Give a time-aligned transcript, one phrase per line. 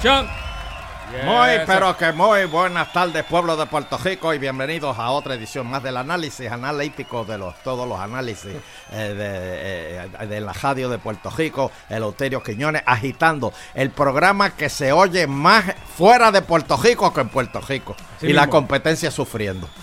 [0.00, 5.66] Muy, pero que muy buenas tardes, pueblo de Puerto Rico, y bienvenidos a otra edición
[5.66, 8.52] más del análisis analítico de los todos los análisis
[8.92, 14.68] eh, de, eh, de la radio de Puerto Rico, Eleuterio Quiñones, agitando el programa que
[14.68, 15.64] se oye más
[15.96, 17.96] fuera de Puerto Rico que en Puerto Rico.
[18.22, 19.68] Y la competencia sufriendo.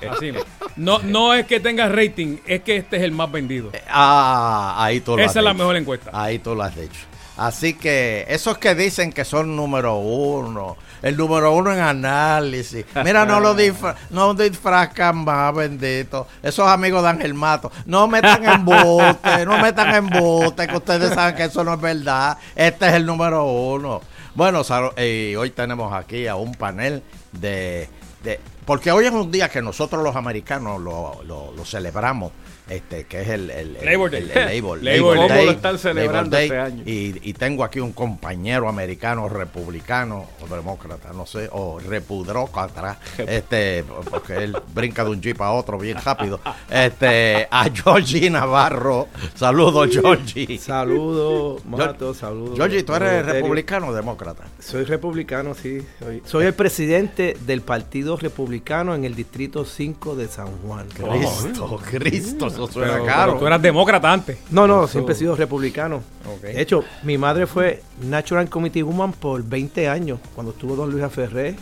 [0.00, 0.06] Así.
[0.08, 0.32] Así.
[0.74, 3.70] No, no es que tenga rating, es que este es el más vendido.
[3.88, 6.10] Ah, ahí tú lo has Esa es la mejor encuesta.
[6.12, 7.09] Ahí tú lo has dicho.
[7.40, 13.24] Así que esos que dicen que son número uno, el número uno en análisis, mira,
[13.24, 16.26] no lo disfra no disfrazcan más, bendito.
[16.42, 21.44] Esos amigos de Ángel Mato, no metan embuste, no metan embuste, que ustedes saben que
[21.44, 22.36] eso no es verdad.
[22.54, 24.02] Este es el número uno.
[24.34, 24.60] Bueno,
[24.96, 27.88] eh, hoy tenemos aquí a un panel de,
[28.22, 32.32] de- Porque hoy es un día que nosotros los americanos lo, lo- lo celebramos.
[32.70, 34.22] Este, que es el, el, el- Labor Day.
[34.22, 35.28] el- el Labor, Labor Labor Day.
[35.28, 36.82] Day, ¿Cómo lo están celebrando Labor este Day, año?
[36.86, 43.84] Y, y tengo aquí un compañero americano republicano o demócrata, no sé, o repudrócrata, este,
[44.10, 46.40] porque él brinca de un jeep a otro bien rápido.
[46.70, 49.08] Este, a Georgie Navarro.
[49.34, 50.58] Saludos, Georgie.
[50.58, 52.56] Saludos, Mato, saludos.
[52.56, 54.44] Georgie, ¿tú eres republicano o demócrata?
[54.60, 55.82] Soy republicano, sí.
[55.98, 60.86] Soy, soy el presidente del Partido Republicano en el Distrito 5 de San Juan.
[60.88, 63.26] Cristo, Cristo, eso suena Pero- caro.
[63.32, 64.38] pero tú eras demócrata antes.
[64.50, 66.02] No, no, siempre he sido republicano.
[66.42, 71.04] De hecho, mi madre fue Natural Committee Woman por 20 años, cuando estuvo don Luis
[71.12, 71.56] Ferré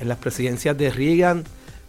[0.00, 1.44] en las presidencias de Reagan,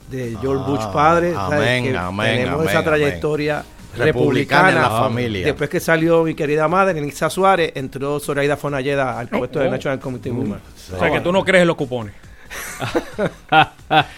[0.09, 1.33] de George Ah, Bush padre.
[1.33, 1.59] ¿sabes?
[1.59, 3.63] amén, Que amén, Tenemos amén, esa trayectoria
[3.95, 4.69] Republicana republicana.
[4.69, 5.45] en la familia.
[5.45, 9.71] Después que salió mi querida madre, Nisa Suárez, entró Zoraida Fonalleda al puesto de oh.
[9.71, 10.59] National Committee Woman.
[10.95, 12.13] O sea que tú no crees en los cupones.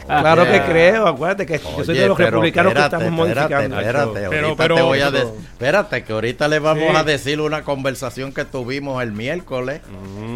[0.06, 0.52] Claro Oye.
[0.52, 3.80] que creo, acuérdate que yo soy de los republicanos espérate, que estamos espérate, modificando.
[3.80, 5.30] Espérate, Pero- ahorita pero- te voy a decir.
[5.54, 6.96] Espérate, que ahorita le vamos Sí.
[6.96, 9.82] a decir una conversación que tuvimos el miércoles.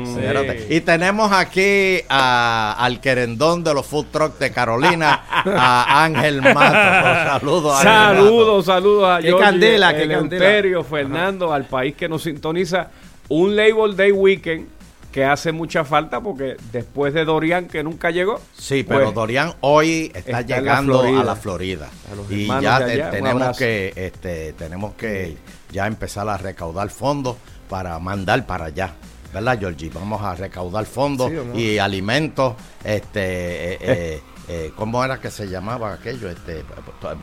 [0.06, 0.12] Sí.
[0.20, 0.68] Espérate.
[0.70, 7.40] Y tenemos aquí a- al querendón de los food trucks de Carolina, a Ángel Mato.
[7.40, 7.82] Saludos.
[7.82, 12.88] Saludos, saludos a Qué Georgie, candela, qué Eleuterio, Fernando, al país que nos sintoniza.
[13.28, 14.68] Un Labor Day Weekend
[15.16, 18.42] que hace mucha falta porque después de Dorian que nunca llegó.
[18.58, 21.88] Sí, pero pues, Dorian hoy está, está en la llegando a la Florida.
[21.88, 25.38] A Y ya te- tenemos que este, tenemos que
[25.72, 27.38] ya empezar a recaudar fondos
[27.70, 28.94] para mandar para allá.
[29.34, 29.90] ¿Verdad, Georgie?
[29.94, 32.56] Vamos a recaudar fondos Sí, y alimentos.
[32.84, 36.30] Este, eh, eh, eh, ¿Cómo era que se llamaba aquello?
[36.30, 36.64] Este,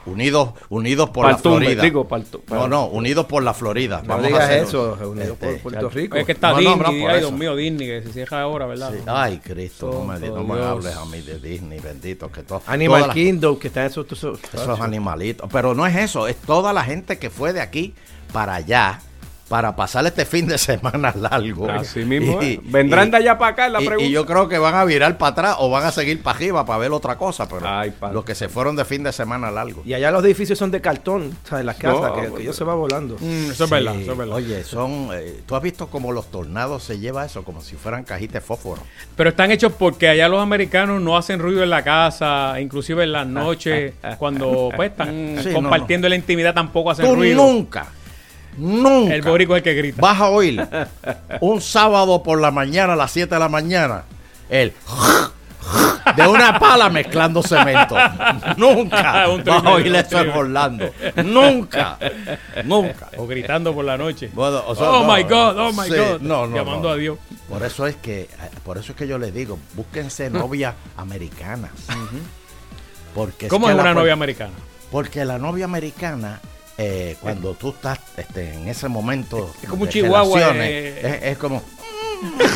[0.06, 1.82] unidos, unidos por la Florida.
[1.82, 4.02] digo, paltu- no, no, unidos por la Florida.
[4.02, 6.16] No Vamos a hacer- eso, reunido este, por Puerto Rico.
[6.16, 7.18] Es que está No, Disney, no, ay.
[7.20, 8.90] Dios mío, Disney, que se cierra ahora, ¿verdad?
[8.92, 8.98] Sí.
[9.06, 12.30] Ay, Cristo, no me, no me hables a mí de Disney, bendito.
[12.30, 14.10] Que todo, Animal la- Kingdom, que está en esos...
[14.10, 15.48] esos- Esos animalitos.
[15.52, 17.94] Pero no es eso, es toda la gente que fue de aquí
[18.32, 19.00] para allá
[19.52, 21.68] para pasar este fin de semana largo.
[21.70, 22.42] Así mismo.
[22.42, 22.72] Y- es.
[22.72, 24.08] Vendrán y- de allá para acá la y, pregunta.
[24.08, 26.64] y yo creo que van a virar para atrás o van a seguir para arriba
[26.64, 29.82] para ver otra cosa, pero Ay, los que se fueron de fin de semana largo.
[29.84, 31.66] Y allá los edificios son de cartón, ¿sabes?
[31.66, 33.18] Las casas, No, que, que ellos se va volando.
[33.20, 34.36] Mm, eso es verdad, eso es verdad.
[34.36, 35.08] Oye, son.
[35.12, 37.44] eh, ¿Tú has visto cómo los tornados se lleva eso?
[37.44, 38.80] Como si fueran cajitas de fósforo.
[39.16, 43.12] Pero están hechos porque allá los americanos no hacen ruido en la casa, inclusive en
[43.12, 47.36] las noches, cuando pues están Sí, no, compartiendo la intimidad tampoco hacen Tú ruido.
[47.46, 47.88] nunca,
[48.56, 49.14] nunca.
[49.14, 50.00] El boricua es el que grita.
[50.00, 50.66] Vas a oír
[51.40, 54.04] un sábado por la mañana a las 7 de la mañana
[54.48, 54.72] el
[56.16, 57.96] de una pala mezclando cemento.
[58.56, 60.30] Nunca Un vas a oír eso en.
[60.30, 60.90] Orlando.
[61.24, 61.98] Nunca.
[62.64, 63.08] Nunca.
[63.16, 64.30] O gritando por la noche.
[64.32, 66.20] Bueno, o sea, oh no, my God, oh my sí, God.
[66.20, 67.18] no, no, Llamando a Dios.
[67.48, 68.28] Por eso es que,
[68.64, 71.70] por eso es que yo les digo, búsquense novias americanas.
[73.14, 74.52] Porque ¿Cómo que es una novia americana?
[74.90, 76.40] Porque la novia americana,
[76.78, 79.52] eh, cuando tú estás este, en ese momento.
[79.62, 81.00] Es como un chihuahua, eh.
[81.02, 81.62] Es, es como.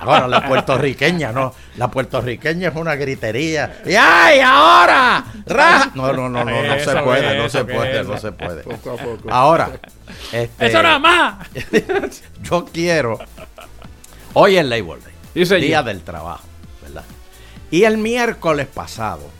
[0.00, 1.54] Ahora, la puertorriqueña, no.
[1.76, 3.82] La puertorriqueña es una gritería.
[3.86, 5.24] ¡Y ay, ahora!
[5.46, 5.92] ¡Ra!
[5.94, 8.62] No, no, no, no, no se puede, no se puede, no se puede.
[8.62, 9.30] Poco a poco.
[9.30, 9.70] Ahora,
[10.32, 11.48] este, ¡Eso nada más!
[12.42, 13.18] yo quiero.
[14.34, 15.60] Hoy es Labor Day.
[15.60, 16.44] Día del Trabajo,
[16.82, 17.04] ¿verdad?
[17.70, 19.30] Y el miércoles pasado,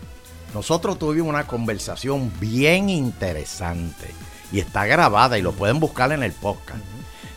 [0.54, 4.06] nosotros tuvimos una conversación bien interesante
[4.52, 6.80] y está grabada y lo pueden buscar en el podcast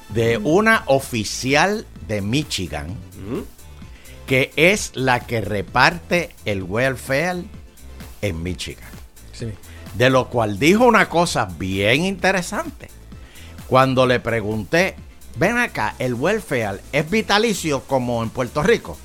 [0.10, 2.96] de una oficial de Michigan
[4.26, 7.44] que es la que reparte el welfare
[8.22, 8.90] en Michigan.
[9.34, 9.52] Sí.
[9.96, 12.90] De lo cual dijo una cosa bien interesante.
[13.68, 14.96] Cuando le pregunté,
[15.36, 18.98] ven acá, el welfare es vitalicio como en Puerto Rico.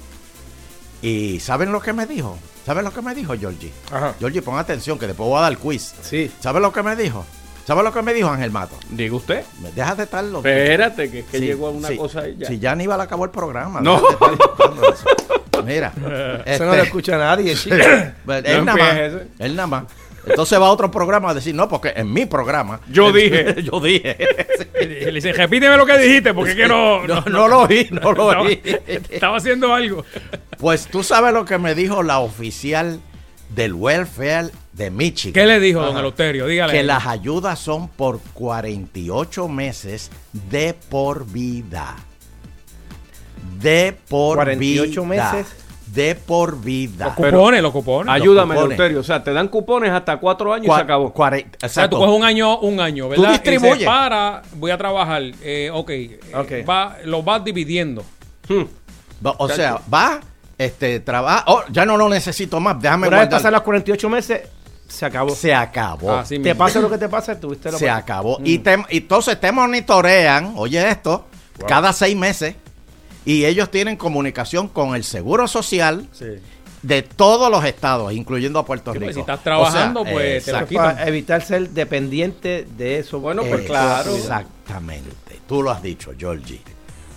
[1.03, 2.39] Y ¿saben lo que me dijo?
[2.69, 3.73] ¿Saben lo que me dijo Georgie?
[3.91, 4.15] Ajá.
[4.19, 5.95] Georgie, pon atención que después voy a dar quiz.
[6.03, 6.31] Sí.
[6.39, 7.25] ¿Sabes lo que me dijo?
[7.67, 8.75] ¿Sabes lo que me dijo Ángel Mato?
[8.91, 9.43] Diga usted.
[9.63, 10.47] Me Deja de estar loco.
[10.47, 11.97] Espérate, que, que Sí, llegó a una sí.
[11.97, 12.47] cosa ahí ya.
[12.47, 13.81] Si ya Aníbal acabó el programa.
[13.81, 13.99] No.
[14.03, 15.05] de estar buscando eso.
[15.65, 15.93] Mira.
[16.45, 17.75] Eso no este, lo escucha nadie, chico.
[18.27, 18.99] Pues, No él nada más.
[19.39, 19.85] Él nada más.
[20.29, 22.81] Entonces va a otro programa a decir, no, porque en mi programa.
[22.91, 23.63] Yo dije.
[23.63, 24.17] yo dije.
[24.81, 27.89] Y le dice, repíteme lo que dijiste, porque es que no, No, no lo oí,
[27.91, 28.61] no lo estaba, oí.
[29.11, 30.05] estaba haciendo algo.
[30.59, 33.01] Pues tú sabes lo que me dijo la oficial
[33.55, 35.33] del welfare de Michigan.
[35.35, 35.97] ¿Qué le dijo, don.
[35.97, 36.47] Eleuterio?
[36.47, 36.73] Dígale.
[36.73, 41.97] Que las ayudas son por 48 meses de por vida.
[43.61, 45.33] De por 48 vida.
[45.33, 45.53] meses.
[45.93, 47.07] De por vida.
[47.07, 48.13] Los cupones, los cupones.
[48.13, 48.55] Ayúdame.
[48.57, 49.01] Eleuterio.
[49.01, 51.13] O sea, te dan cupones hasta cuatro años y se acabó.
[51.13, 51.97] cuare- O sea, exacto.
[51.97, 53.31] tú coges un año, un año, ¿verdad?
[53.31, 53.83] distribuyes.
[53.83, 55.23] Y para, voy a trabajar.
[55.43, 55.91] Eh, ok.
[55.91, 56.69] eh, Ok.
[56.69, 58.05] va, lo vas dividiendo.
[58.49, 58.63] Hmm.
[59.39, 60.21] O sea, va,
[60.57, 61.45] este, trabaja.
[61.47, 62.81] Oh, ya no lo necesito más.
[62.81, 64.43] Déjame Una vez pasan los 48 meses,
[64.87, 65.31] se acabó.
[65.35, 66.13] Se acabó.
[66.13, 68.39] Así te pasa lo que te pasa, tuviste la se acabó.
[68.45, 71.27] Y, te- y entonces te monitorean, oye esto,
[71.67, 72.55] cada seis meses.
[73.25, 76.27] Y ellos tienen comunicación con el Seguro Social Sí.
[76.83, 79.07] de todos los estados, incluyendo a Puerto Sí, Rico.
[79.07, 80.69] pues, si estás trabajando, pues, te la exacto.
[80.69, 80.95] quitan.
[80.97, 83.21] Para evitar ser dependiente de eso.
[83.21, 84.15] Bueno, pues Eh, claro.
[84.17, 85.11] Exactamente.
[85.47, 86.61] Tú lo has dicho, Georgie.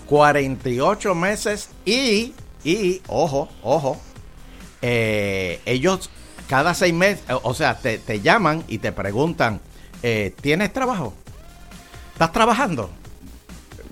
[0.08, 2.34] 48 meses y,
[2.64, 4.00] y ojo, ojo,
[4.82, 6.10] eh, ellos
[6.50, 9.62] cada seis meses, o sea, te, te llaman y te preguntan,
[10.04, 11.14] eh, ¿tienes trabajo?
[12.14, 12.90] ¿Estás trabajando?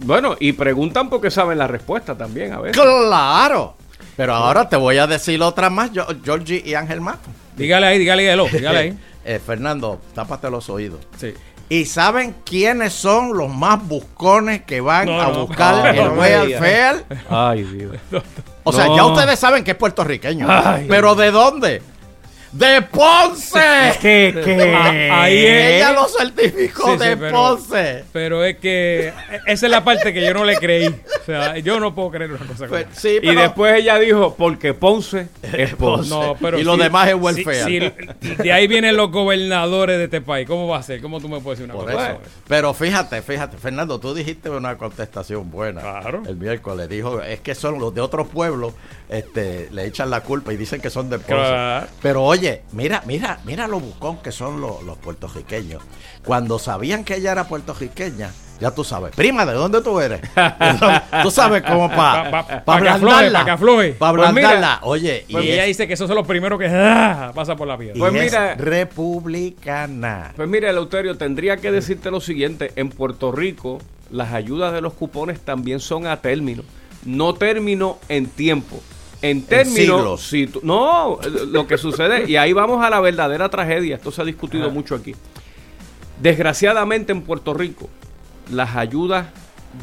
[0.02, 2.82] Bueno, y preguntan porque saben la respuesta también a veces.
[2.82, 3.76] Claro.
[4.16, 7.30] Pero ahora te voy a decir otra más, Yo- Georgie y Ángel Mato.
[7.56, 8.98] Dígale ahí, dígale ahí, dígale ahí.
[9.26, 11.02] Eh, Fernando, tápate los oídos.
[11.18, 11.34] Sí.
[11.68, 15.46] ¿Y saben quiénes son los más buscones que van No, a no.
[15.46, 17.06] buscar No, el welfare?
[17.30, 17.98] Ay, Dios.
[18.64, 18.96] O sea, No.
[18.96, 20.48] ya ustedes saben que es puertorriqueño.
[20.50, 20.86] Ay.
[20.90, 21.82] ¿Pero de dónde?
[22.52, 23.60] ¡De Ponce!
[24.02, 25.72] ¿Qué, Ah, ahí es.
[25.76, 28.04] Ella lo certificó Sí, sí, de pero- Ponce.
[28.12, 29.14] Pero es que
[29.46, 30.88] esa es la parte que yo no le creí.
[30.88, 34.36] O sea, yo no puedo creer una cosa como Pues, sí, Y después ella dijo,
[34.36, 36.10] porque Ponce es Ponce.
[36.10, 37.94] No, pero y lo demás es welfare.
[38.40, 40.48] de ahí vienen los gobernadores de este país.
[40.48, 41.02] ¿Cómo va a ser?
[41.02, 42.12] ¿Cómo tú me puedes decir una Por cosa?
[42.12, 42.20] eso.
[42.48, 45.82] Pero fíjate, fíjate, Fernando, tú dijiste una contestación buena.
[45.82, 46.24] Claro.
[46.28, 48.74] El miércoles dijo, es que son los de otros pueblos,
[49.10, 51.34] este, le echan la culpa y dicen que son de Ponce.
[51.34, 51.88] Claro.
[52.02, 55.82] Pero oye, mira, mira, mira lo buscón que son los, los puertorriqueños.
[56.24, 60.20] Cuando sabían que ella era puertorriqueña, ya tú sabes, prima, ¿de dónde tú eres?
[61.24, 62.82] tú sabes cómo para Pa- pa- pa pa
[63.46, 63.92] que afloje.
[63.94, 64.80] Para Pues.
[64.84, 67.68] Oye, y Porque ella es- dice que esos son los primeros que ah, pasa por
[67.68, 67.94] la vida.
[67.96, 70.34] y Pues es mira- republicana.
[70.36, 72.72] Pues mira, Eleuterio, tendría que decirte lo siguiente.
[72.76, 73.80] En Puerto Rico,
[74.12, 76.64] las ayudas de los cupones también son a término.
[77.06, 78.82] No término en tiempo.
[79.22, 80.22] En término, siglos.
[80.22, 81.20] si tú- no,
[81.52, 84.96] lo que sucede, y ahí vamos a la verdadera tragedia, esto se ha discutido mucho
[84.96, 85.14] aquí.
[86.22, 87.90] Desgraciadamente en Puerto Rico,
[88.52, 89.28] las ayudas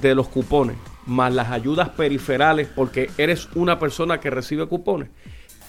[0.00, 0.76] de los cupones,
[1.06, 5.08] más las ayudas periferales, porque eres una persona que recibe cupones,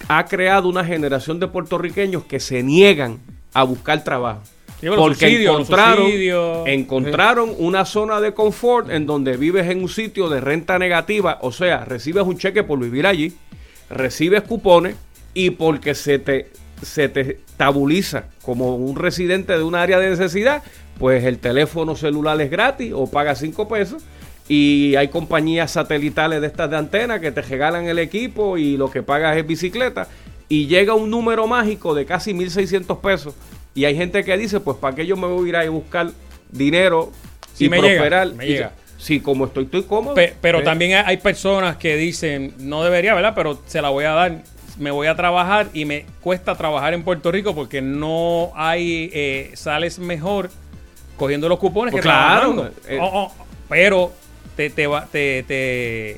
[0.08, 3.20] ha creado una generación de puertorriqueños que se niegan
[3.54, 4.42] a buscar trabajo.
[4.80, 6.68] Porque subsidios, encontraron, subsidios.
[6.68, 11.52] encontraron una zona de confort en donde vives en un sitio de renta negativa, o
[11.52, 13.34] sea, recibes un cheque por vivir allí,
[13.90, 14.96] recibes cupones
[15.34, 16.52] y porque se te,
[16.84, 20.62] se te tabuliza como un residente de un área de necesidad,
[21.00, 24.04] pues el teléfono celular es gratis o paga 5 pesos
[24.48, 28.92] y hay compañías satelitales de estas de antena que te regalan el equipo y lo
[28.92, 30.08] que pagas es bicicleta
[30.50, 33.36] y llega un número mágico de casi 1.600 pesos
[33.78, 36.10] y hay gente que dice, pues ¿para qué yo me voy a ir a buscar
[36.52, 37.12] dinero
[37.54, 38.34] Sí y me llega, prosperar?
[38.34, 38.72] me Y- llega.
[38.98, 40.16] Sí, como estoy, estoy cómodo.
[40.16, 43.34] Pe- pero también hay- personas que dicen, no debería, ¿verdad?
[43.36, 44.44] Pero se la voy a dar.
[44.80, 49.52] Me voy a trabajar y me cuesta trabajar en Puerto Rico porque no hay, eh,
[49.54, 50.50] sales mejor
[51.16, 52.72] cogiendo los cupones Pues que claro, trabajando.
[52.88, 52.98] eh.
[53.00, 54.12] Oh, oh, pero
[54.56, 56.18] te, te, va- te, te,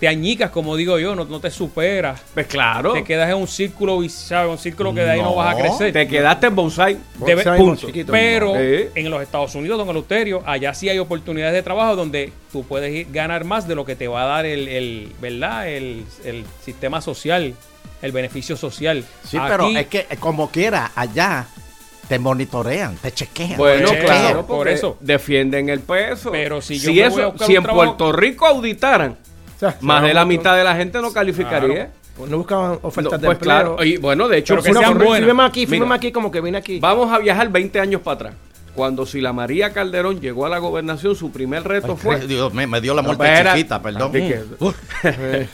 [0.00, 2.20] te añicas, como digo yo, no, no te superas.
[2.32, 4.50] Pues claro, Te quedas en un círculo, ¿sabes?
[4.50, 5.92] Un círculo que de ahí no, No, vas a crecer.
[5.92, 6.96] te quedaste en bonsai.
[7.18, 7.86] Debe- Bonsai, punto.
[7.86, 8.10] chiquito.
[8.10, 8.90] Pero Eh.
[8.94, 12.90] en los Estados Unidos, don Eleuterio, allá sí hay oportunidades de trabajo donde tú puedes
[12.92, 15.68] ir- ganar más de lo que te va a dar el, el ¿verdad?
[15.68, 17.54] El, el sistema social,
[18.00, 19.04] el beneficio social.
[19.24, 21.46] Sí, Aquí- pero es que eh, como quiera, allá
[22.08, 23.56] te monitorean, te chequean.
[23.58, 24.96] Bueno, claro, por eso.
[25.00, 26.32] defienden el peso.
[26.32, 28.46] Pero si yo si, me voy a eso, buscar si un en trabajo- Puerto Rico
[28.46, 29.16] auditaran,
[29.60, 31.92] sea, más de la mitad de la gente no calificaría.
[32.28, 33.76] No buscaban ofertas No, de pues empleo.
[33.76, 35.48] claro, y bueno, de hecho, Pero que sean buenas.
[35.48, 35.94] Aquí, Mira.
[35.94, 36.78] aquí como que vine aquí.
[36.78, 38.34] Vamos a viajar 20 años para atrás.
[38.74, 42.20] Cuando Sila María Calderón llegó a la gobernación, su primer reto fue.
[42.26, 44.12] Dios, me, me dio la muerte chiquita, perdón.
[44.12, 44.42] Que-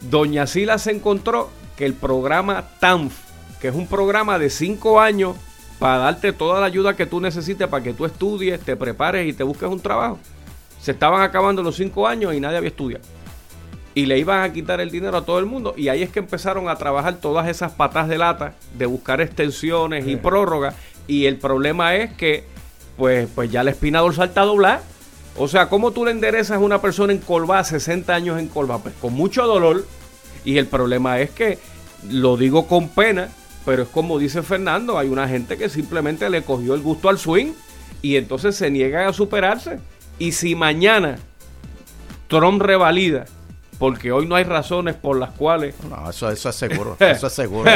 [0.00, 3.12] Doña Sila se encontró que el programa TANF,
[3.60, 5.36] que es un programa de 5 años
[5.78, 9.32] para darte toda la ayuda que tú necesites para que tú estudies, te prepares y
[9.32, 10.18] te busques un trabajo,
[10.80, 13.04] se estaban acabando los 5 años y nadie había estudiado.
[13.94, 15.74] Y le iban a quitar el dinero a todo el mundo.
[15.76, 20.06] Y ahí es que empezaron a trabajar todas esas patas de lata de buscar extensiones
[20.06, 20.74] y prórrogas.
[21.06, 22.44] Y el problema es que,
[22.96, 24.82] pues, pues ya la espina dorsal está doblada.
[25.36, 28.82] O sea, ¿cómo tú le enderezas a una persona encolvada, 60 años encolvada?
[28.82, 29.86] Pues con mucho dolor.
[30.44, 31.58] Y el problema es que,
[32.10, 33.28] lo digo con pena,
[33.64, 37.18] pero es como dice Fernando, hay una gente que simplemente le cogió el gusto al
[37.18, 37.52] swing
[38.00, 39.78] y entonces se niegan a superarse.
[40.18, 41.18] Y si mañana
[42.28, 43.26] Trump revalida,
[43.82, 45.74] porque hoy no hay razones por las cuales...
[45.90, 47.68] No, eso, eso es seguro, eso es seguro.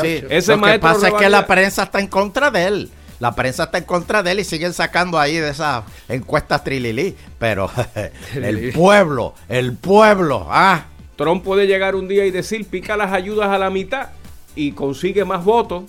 [0.00, 2.90] Sí, Ese lo que pasa es que la prensa está en contra de él.
[3.18, 7.16] La prensa está en contra de él y siguen sacando ahí de esas encuestas trililí.
[7.40, 7.68] Pero
[8.36, 10.84] el pueblo, el pueblo, ah,
[11.16, 14.10] Trump puede llegar un día y decir, pica las ayudas a la mitad
[14.54, 15.82] y consigue más votos.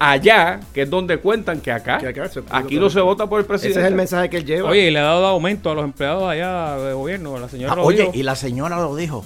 [0.00, 1.98] Allá, que es donde cuentan que acá.
[1.98, 3.78] Que acá se- aquí no se vota por el presidente.
[3.80, 4.70] Ese es el mensaje que él lleva.
[4.70, 7.38] Oye, y le ha dado aumento a los empleados allá de gobierno.
[7.38, 8.12] La señora Ah, lo oye, dijo.
[8.14, 9.24] y la señora lo dijo.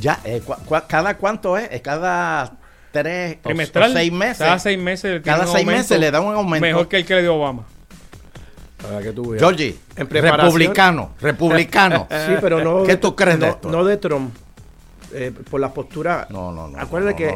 [0.00, 0.42] Ya, eh,
[0.88, 1.68] ¿cada cuánto es?
[1.72, 2.52] Eh, Cada
[2.92, 3.90] tres o- trimestral.
[3.90, 4.38] o seis meses.
[4.38, 5.22] Cada seis meses.
[5.24, 6.66] Cada seis aumento meses le da un aumento.
[6.66, 7.64] Mejor que el que le dio Obama.
[8.82, 9.40] Para que tú veas.
[9.42, 12.06] Georgie, republicano, republicano.
[12.26, 12.82] Sí, pero no.
[12.84, 13.70] ¿Qué tú crees de no, esto?
[13.70, 14.34] No de Trump.
[15.16, 16.26] Eh, por la postura.
[16.30, 17.28] No, no, no, Acuérdate que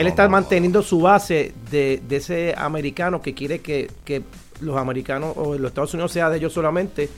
[0.00, 4.22] él está manteniendo su base de, de ese americano que quiere que, que
[4.60, 7.08] los americanos o los Estados Unidos sea de ellos solamente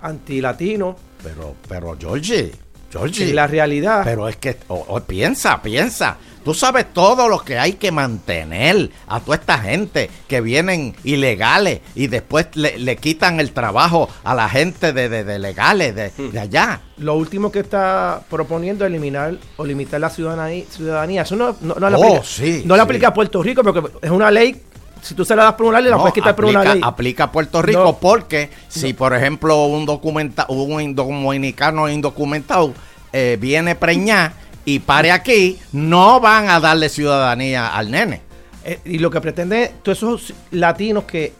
[0.00, 0.96] anti-latino.
[1.22, 2.52] Pero, pero, Georgie,
[2.90, 3.28] Georgie.
[3.30, 4.02] En la realidad.
[4.04, 6.16] Pero es que, o- o piensa, piensa.
[6.46, 11.80] Tú sabes todo lo que hay que mantener a toda esta gente que vienen ilegales
[11.96, 16.10] y después le, le quitan el trabajo a la gente de, de- de legales de,
[16.10, 16.82] de allá.
[16.98, 20.64] Lo último que está proponiendo es eliminar o limitar la ciudadanía.
[20.70, 21.22] ciudadanía.
[21.22, 22.84] Eso no, no, no le Oh, aplica, sí, no le sí.
[22.84, 24.62] aplica a Puerto Rico porque es una ley.
[25.02, 26.80] Si tú se la das por una ley, la No, puedes quitar por una ley.
[26.84, 27.96] aplica a Puerto Rico No.
[27.98, 32.72] porque si, por ejemplo, un documenta, un dominicano indocumentado
[33.12, 34.32] eh, viene preñar
[34.66, 38.20] y pare aquí, no van a darle ciudadanía al nene.
[38.64, 41.32] Eh, y lo que pretende todos esos latinos que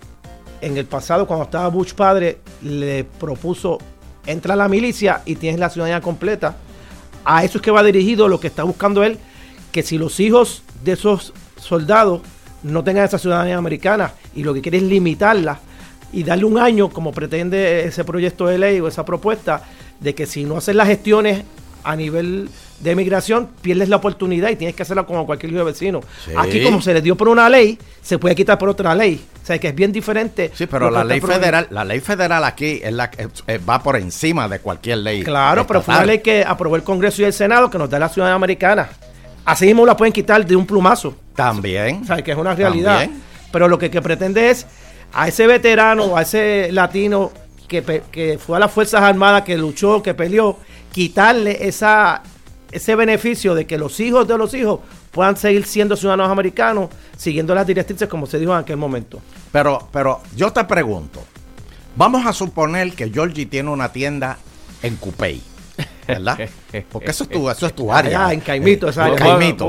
[0.60, 3.78] en el pasado, cuando estaba Bush padre, le propuso
[4.26, 6.56] entra a la milicia y tienes la ciudadanía completa.
[7.24, 9.18] A eso es que va dirigido lo que está buscando él,
[9.72, 12.22] que si los hijos de esos soldados
[12.62, 15.58] no tengan esa ciudadanía americana y lo que quiere es limitarla
[16.12, 19.64] y darle un año, como pretende ese proyecto de ley o esa propuesta,
[19.98, 21.42] de que si no haces las gestiones
[21.82, 22.48] a nivel
[22.80, 26.00] de migración, pierdes la oportunidad y tienes que hacerla como cualquier hijo de vecino.
[26.24, 26.32] Sí.
[26.36, 29.24] Aquí, como se le dio por una ley, se puede quitar por otra ley.
[29.42, 30.50] O sea, que es bien diferente.
[30.54, 33.96] Sí, pero la ley federal, la ley federal aquí es la que eh, va por
[33.96, 35.22] encima de cualquier ley.
[35.22, 37.98] Claro, pero fue una ley que aprobó el Congreso y el Senado que nos da
[37.98, 38.88] la ciudadanía americana.
[39.44, 41.14] Así mismo la pueden quitar de un plumazo.
[41.34, 42.02] También.
[42.02, 42.98] O sea, que es una realidad.
[42.98, 43.22] También.
[43.52, 44.66] Pero lo que, que pretende es
[45.12, 47.30] a ese veterano, a ese latino
[47.68, 50.58] que, que fue a las Fuerzas Armadas, que luchó, que peleó,
[50.92, 52.22] quitarle esa,
[52.72, 54.80] ese beneficio de que los hijos de los hijos
[55.10, 59.20] puedan seguir siendo ciudadanos americanos, siguiendo las directrices como se dijo en aquel momento.
[59.52, 61.22] Pero, pero yo te pregunto,
[61.94, 64.36] vamos a suponer que Georgie tiene una tienda
[64.82, 65.40] en Cupey,
[66.06, 66.38] ¿verdad?
[66.90, 68.26] Porque eso es tu, eso es tu área.
[68.26, 69.16] Allá, en Caimito, esa área.
[69.38, 69.66] Caimito.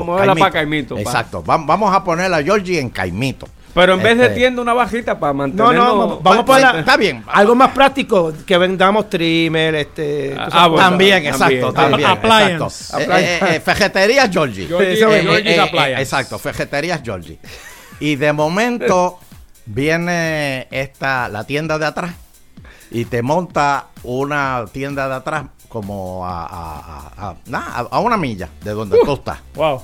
[0.52, 1.00] Caimito, pa.
[1.00, 1.42] Exacto.
[1.44, 3.48] Va- Vamos a poner a Georgie en Caimito.
[3.80, 5.96] Pero en vez de Este, tienda, una bajita para No, mantenernos...
[5.96, 7.22] no, vamos para la- está bien.
[7.28, 10.34] algo más práctico, que vendamos trimmer, este...
[10.38, 10.88] Ah, ah, bueno.
[10.88, 11.58] También, También.
[11.64, 12.10] exacto, también.
[12.10, 12.84] Appliance.
[12.98, 13.16] exacto.
[13.16, 14.66] Eh, eh, eh, Fejeterías Georgie.
[14.66, 16.02] Georgie- Eh, eh, Appliance.
[16.02, 17.38] exacto, Fejeterías Georgie.
[18.00, 19.18] Y de momento
[19.66, 22.10] viene esta, la tienda de atrás
[22.90, 26.78] y te monta una tienda de atrás como a, a-
[27.16, 29.38] a- a- nah, a- a una milla de donde tú estás.
[29.54, 29.82] Wow.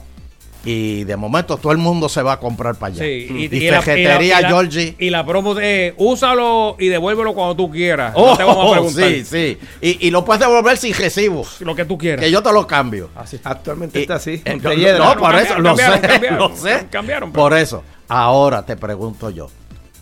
[0.67, 3.05] Y de momento todo el mundo se va a comprar para allá.
[3.05, 4.97] Sí, y, y, Fejetería y la- Georgie.
[4.99, 8.13] Y la promo de úsalo y devuélvelo cuando tú quieras.
[8.17, 9.09] Oh, no te vamos a preguntar.
[9.11, 9.59] sí, sí.
[9.83, 11.45] Y, y lo puedes devolver sin recibo.
[11.61, 12.25] Lo que tú quieras.
[12.25, 13.11] Que yo te lo cambio.
[13.15, 13.39] Así.
[13.45, 14.41] Actualmente Y- está así.
[14.45, 14.59] eh,
[14.99, 16.87] no, no, por eso, lo Cambiaron, sé, cambiaron, lo sé.
[16.91, 19.51] cambiaron, pero- Por eso, ahora te pregunto yo,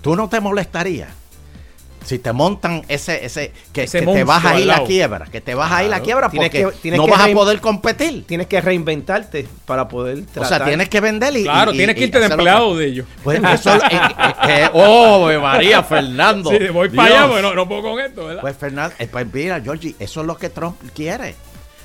[0.01, 1.09] ¿tú no te molestarías
[2.05, 5.41] si te montan ese, ese, que, Ese que te vas a ir la quiebra, que
[5.41, 6.05] te vas a ir la Claro.
[6.05, 8.27] quiebra Tienes porque que- tienes no que vas a poder competir?
[8.27, 11.45] Tienes que reinventarte para poder O sea, tienes que vender y...
[11.45, 13.07] Claro, y- tienes y que irte de empleado que- de ellos.
[13.23, 16.51] Pues eso, eh, eh, eh, oh, María Fernando.
[16.51, 17.29] Sí, voy para allá, Dios.
[17.31, 18.41] porque no, no puedo con esto, ¿verdad?
[18.41, 21.35] Pues Fernando, eh, pues mira, Georgie, eso es lo que Trump quiere.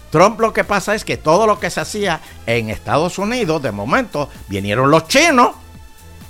[0.09, 3.71] Trump lo que pasa es que todo lo que se hacía en Estados Unidos, de
[3.71, 5.51] momento, vinieron los chinos,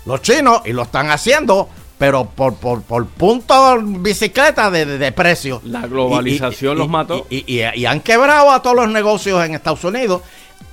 [0.05, 5.11] los chinos, y lo están haciendo, pero por, por, por punto bicicleta de, de, de
[5.11, 5.61] precio.
[5.65, 7.27] La globalización Y- y- los mató.
[7.29, 10.21] Y, y- han quebrado a todos los negocios en Estados Unidos,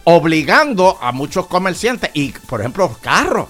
[0.05, 3.49] obligando a muchos comerciantes, y por ejemplo, los carros,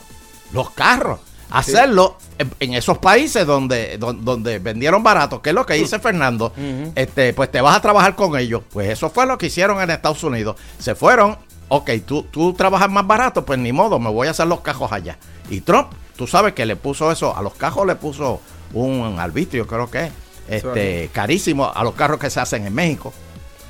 [0.53, 5.55] los carros, a hacerlo en, en esos países donde, don- donde, vendieron barato, que es
[5.55, 6.53] lo que dice Fernando,
[6.95, 8.63] este, pues te vas a trabajar con ellos.
[8.73, 10.57] Pues eso fue lo que hicieron en Estados Unidos.
[10.79, 11.37] Se fueron,
[11.69, 14.91] ok, tú, tú trabajas más barato, pues ni modo, me voy a hacer los cajos
[14.93, 15.19] allá.
[15.51, 18.41] Y Trump, tú sabes que le puso eso, a los cajos le puso
[18.73, 20.13] un arbitrio, creo que es,
[20.49, 23.13] este, carísimo a los carros que se hacen en México.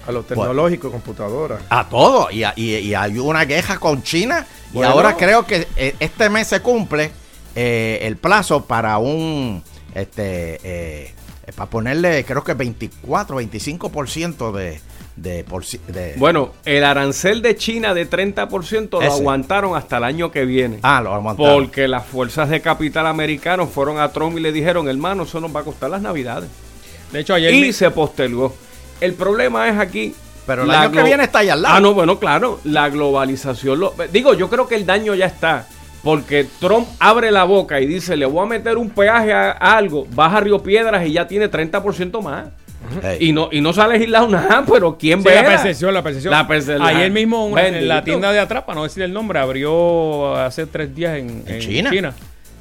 [0.07, 1.61] A lo tecnológico, computadora.
[1.71, 2.31] A todo.
[2.31, 4.47] Y, a- y- y hay una queja con China.
[4.73, 4.91] Bueno.
[4.91, 7.11] Y ahora creo que eh, este mes se cumple
[7.55, 9.63] eh, el plazo para un.
[9.95, 10.61] Este.
[10.63, 11.15] eh,
[11.57, 14.81] para ponerle, creo que 24, 25% de.
[15.17, 19.09] De, por, de Bueno, el arancel de China de 30% lo Ese.
[19.13, 20.79] aguantaron hasta el año que viene.
[20.83, 21.55] ah, lo aguantaron.
[21.65, 25.55] Porque las fuerzas de capital americanos fueron a Trump y le dijeron, hermano, eso nos
[25.55, 26.49] va a costar las navidades.
[27.13, 28.55] De hecho, ayer Y mi- se postergó.
[29.01, 30.15] El problema es aquí.
[30.47, 31.75] Pero el la año que viene está ahí al lado.
[31.77, 32.61] Ah, no, bueno, claro.
[32.65, 33.79] La globalización.
[33.81, 35.67] Lo, digo, yo creo que el daño ya está.
[36.03, 39.77] Porque Trump abre la boca y dice, le voy a meter un peaje a, a
[39.79, 42.49] algo, baja Río Piedras y ya tiene 30% más.
[43.21, 45.35] Y no, y no se ha legislado nada, pero ¿quién Sí, ve?
[45.37, 46.31] la percepción, la percepción.
[46.33, 46.83] La percepción.
[46.87, 50.67] Ayer mismo una- en la tienda de atrás, para no decir el nombre, abrió hace
[50.67, 52.15] tres días en, ¿En China?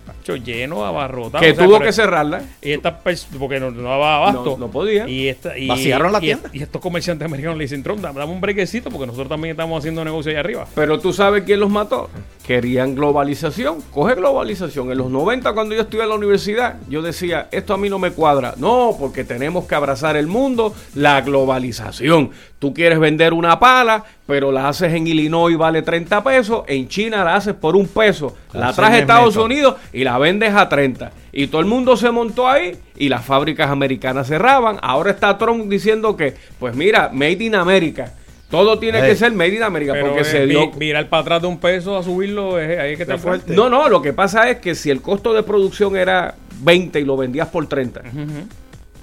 [0.06, 1.42] Macho, lleno, abarrotado.
[1.42, 2.42] que o sea, tuvo que cerrarla.
[2.62, 2.96] Y estas
[3.40, 4.44] porque no, no daba abasto.
[4.44, 5.08] No- no podía.
[5.08, 6.50] Y, esta, y, Vaciaron la y- tienda.
[6.52, 9.80] Y, estos comerciantes americanos le dicen, Trump, dame dame un brequecito porque nosotros también estamos
[9.80, 10.66] haciendo negocio allá arriba.
[10.76, 12.10] Pero tú sabes quién los mató.
[12.46, 13.82] Querían globalización.
[13.92, 14.92] Coge globalización.
[14.92, 18.00] En los 90, cuando yo estuve en la universidad, yo decía, esto a mí no
[18.00, 18.54] me cuadra.
[18.58, 22.32] No, porque tenemos que abrazar el mundo, la globalización.
[22.60, 26.64] Tú quieres vender una pala, pero la haces en Illinois y vale 30 pesos.
[26.68, 28.36] En China la haces por un peso.
[28.52, 29.38] La traes a Estados.
[29.38, 31.12] Unidos y la vendes a 30.
[31.32, 34.80] Y todo el mundo se montó ahí y las fábricas americanas cerraban.
[34.82, 38.14] Ahora está Trump diciendo que, pues mira, Made in America.
[38.54, 40.70] Todo tiene que ser Made in America Pero porque eh, se dio...
[40.74, 43.56] virar para atrás de un peso a subirlo, es, ahí es que está fuerte.
[43.56, 47.04] No, no, lo que pasa es que si el costo de producción era 20 y
[47.04, 48.04] lo vendías por 30,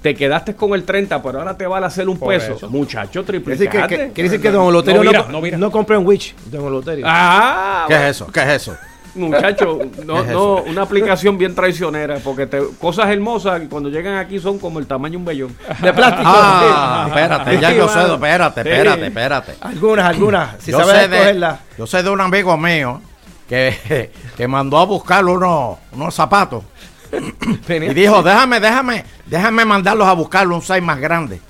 [0.01, 2.53] te quedaste con el 30, pero ahora te vale a hacer un Por peso.
[2.53, 2.69] eso.
[2.69, 3.97] Muchacho, Quiere decir que, triplicate.
[3.97, 5.11] que- quiere decir que Don Oloterio No
[5.41, 7.03] no, no compra en Witch, Don Oloterio.
[7.05, 8.27] Ah, ¿Qué es eso?
[8.31, 8.77] ¿Qué es eso?
[9.15, 14.17] Muchacho, no, ¿Qué es no, una aplicación bien traicionera, porque te- cosas hermosas cuando llegan
[14.17, 15.57] aquí son como el tamaño de un vellón.
[15.81, 16.29] De plástico.
[16.33, 19.55] Ah, espérate, ya Sí, yo sé, espérate, espérate, espérate.
[19.61, 20.49] Algunas, algunas.
[20.59, 23.01] Si yo, sabes sé de, yo sé de un amigo mío
[23.47, 26.63] que, que mandó a buscar unos, unos zapatos
[27.69, 31.41] y dijo, déjame, déjame, déjame mandarlos a buscarlo un size más grande.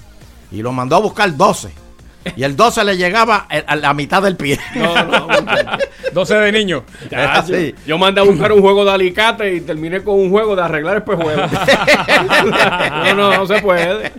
[0.51, 1.71] Y lo mandó a buscar 12.
[2.35, 4.59] Y el 12 le llegaba a a la mitad del pie.
[4.75, 5.85] No, no, muchacho.
[6.13, 6.83] 12 de.
[7.09, 7.75] Es así.
[7.85, 10.97] Yo mandé a buscar un juego de alicate y terminé con un juego de arreglar
[10.97, 11.51] espejuelos.
[13.05, 14.11] no, no, no se puede.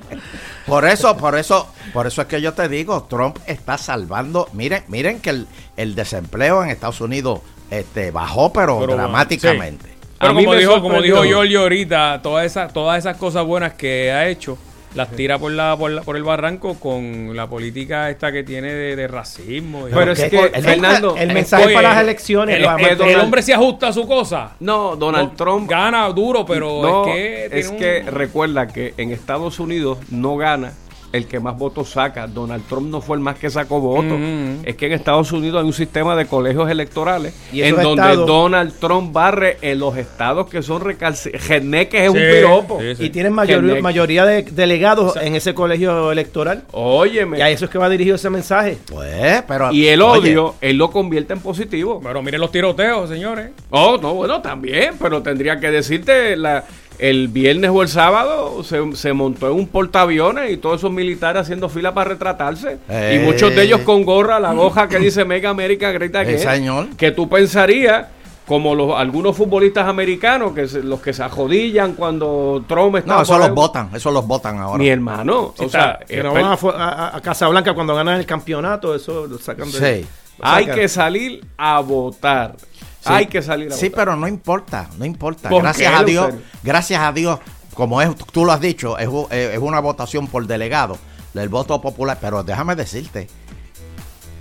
[0.67, 4.49] Por eso, por eso, por eso es que yo te digo, Trump está salvando.
[4.53, 9.89] Miren, miren que el, el desempleo en Estados Unidos este, bajó, pero, Pero, dramáticamente.
[10.19, 11.25] Pero A mí como me dijo, como dijo.
[11.25, 14.57] Giorgio ahorita, todas esas, todas esas cosas buenas que ha hecho,
[14.95, 18.73] las tira por la, por la- por el barranco con la política esta que tiene
[18.73, 19.89] de, de racismo.
[19.89, 22.75] y- Pero es que- el- Fernando, el mensaje Oye, para las elecciones El, lo va
[22.77, 24.53] a el- el hombre se ajusta a su cosa.
[24.61, 27.13] no, Donald No, Trump gana duro, pero no, es
[27.51, 30.73] que es que un- recuerda que en Estados Unidos no gana
[31.13, 32.27] el que más votos saca.
[32.27, 34.13] Donald Trump no fue el más que sacó votos.
[34.13, 34.63] Ujú.
[34.65, 38.27] Es que en Estados Unidos hay un sistema de colegios electorales Y en donde estados-
[38.27, 41.47] Donald Trump barre en los estados que son recalcitrantes.
[41.47, 42.81] Geneque es un piropo.
[42.81, 43.05] sí, sí.
[43.05, 46.65] Y tienen mayoría, de delegados en ese colegio electoral.
[46.73, 47.39] Óyeme.
[47.39, 48.79] Y a eso es que va dirigido ese mensaje.
[48.91, 49.73] Pues, pero.
[49.73, 52.01] Y el oye, odio, él lo convierte en positivo.
[52.03, 53.51] Pero miren los tiroteos, señores.
[53.71, 56.65] Oh, no, bueno, también, pero tendría que decirte, la,
[56.99, 61.43] el viernes o el sábado se, se montó en un portaaviones y todos esos militares
[61.43, 62.79] haciendo fila para retratarse.
[62.89, 63.19] Eh.
[63.21, 66.39] Y muchos de ellos con gorra, la goja que dice Mega América Great Again.
[66.39, 66.89] Señor.
[66.97, 68.07] Que tú pensarías,
[68.47, 73.15] como los, algunos futbolistas americanos, que se- los que se ajodillan cuando Trump está...
[73.17, 73.91] No, eso los votan.
[73.95, 74.79] Eso los votan ahora.
[74.79, 78.27] Mi hermano, Sí, o sea, que no van a, a, a- Casablanca cuando ganan el
[78.27, 79.79] campeonato, eso lo sacan de...
[80.03, 80.07] Sí.
[80.39, 82.57] lo hay que salir a votar.
[83.05, 83.13] Sí.
[83.13, 84.05] Hay que salir a Sí, votar.
[84.05, 85.49] pero no importa, no importa.
[85.49, 87.41] ¿Por Gracias a Dios, gracias a Dios,
[87.75, 90.99] como es, tú lo has dicho, es, eh, es una votación por delegado,
[91.35, 93.29] del voto popular, pero déjame decirte,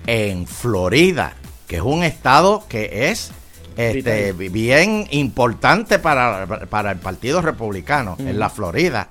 [0.06, 1.34] en Florida,
[1.66, 3.32] que es un estado que es
[3.76, 9.08] este, bien importante para, para el Partido Republicano, en la Florida,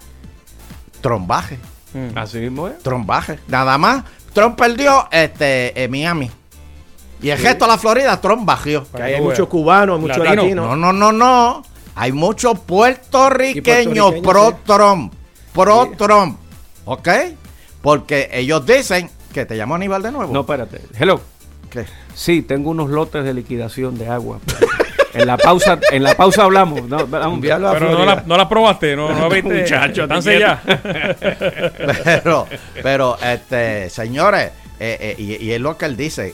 [1.02, 1.58] trombaje,
[2.16, 2.80] Así mismo es.
[2.80, 6.32] trombaje, nada más, Trump perdió este, en Miami.
[7.22, 8.84] Y el resto de la Florida, Trump bajó.
[8.96, 10.42] Que hay muchos cubanos, muchos Latino.
[10.44, 10.66] latinos.
[10.70, 11.64] No, no, no, no.
[11.96, 15.14] Hay muchos puertorriqueños pro Trump.
[15.54, 15.98] Pro Sí.
[15.98, 16.38] Trump.
[16.86, 17.08] ¿Ok?
[17.82, 20.34] Porque ellos dicen que te llamo Aníbal de nuevo.
[20.34, 20.82] No, espérate.
[20.98, 21.22] Hello.
[21.70, 21.86] ¿Qué?
[22.14, 24.40] Sí, tengo unos lotes de liquidación de agua.
[25.14, 26.84] en la pausa, en la pausa hablamos.
[26.84, 27.40] No, vamos.
[27.42, 27.60] Pero
[27.92, 29.62] no la, no la probaste, no, no viste.
[29.62, 30.22] Muchacho, Están.
[32.04, 32.48] Pero,
[32.84, 36.34] pero, este, señores, eh, eh, y, y es lo que él dice.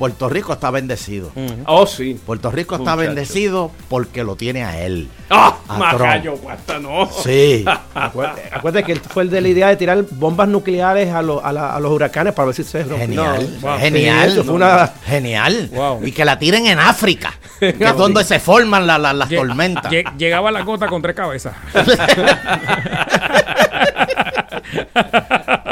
[0.00, 1.30] Puerto Rico está bendecido.
[1.66, 2.18] Oh, sí.
[2.24, 3.06] Puerto Rico está Muchacho.
[3.14, 5.10] bendecido porque lo tiene a él.
[5.28, 5.58] ¡Ah!
[5.68, 7.06] A Macayo, guasta, no.
[7.22, 7.66] Sí.
[7.94, 11.44] Acuérdate, acuérdate que él fue el de la idea de tirar bombas nucleares a, los-
[11.44, 12.82] a, la- a los huracanes para ver si se.
[12.82, 13.78] Genial, No, wow.
[13.78, 15.68] genial, Sí, eso fue una- genial.
[15.70, 16.02] Wow.
[16.06, 19.36] Y que la tiren en África, que es donde se forman la- la- las Lle-
[19.36, 19.92] tormentas.
[19.92, 21.54] lle- Llegaba la gota con tres cabezas.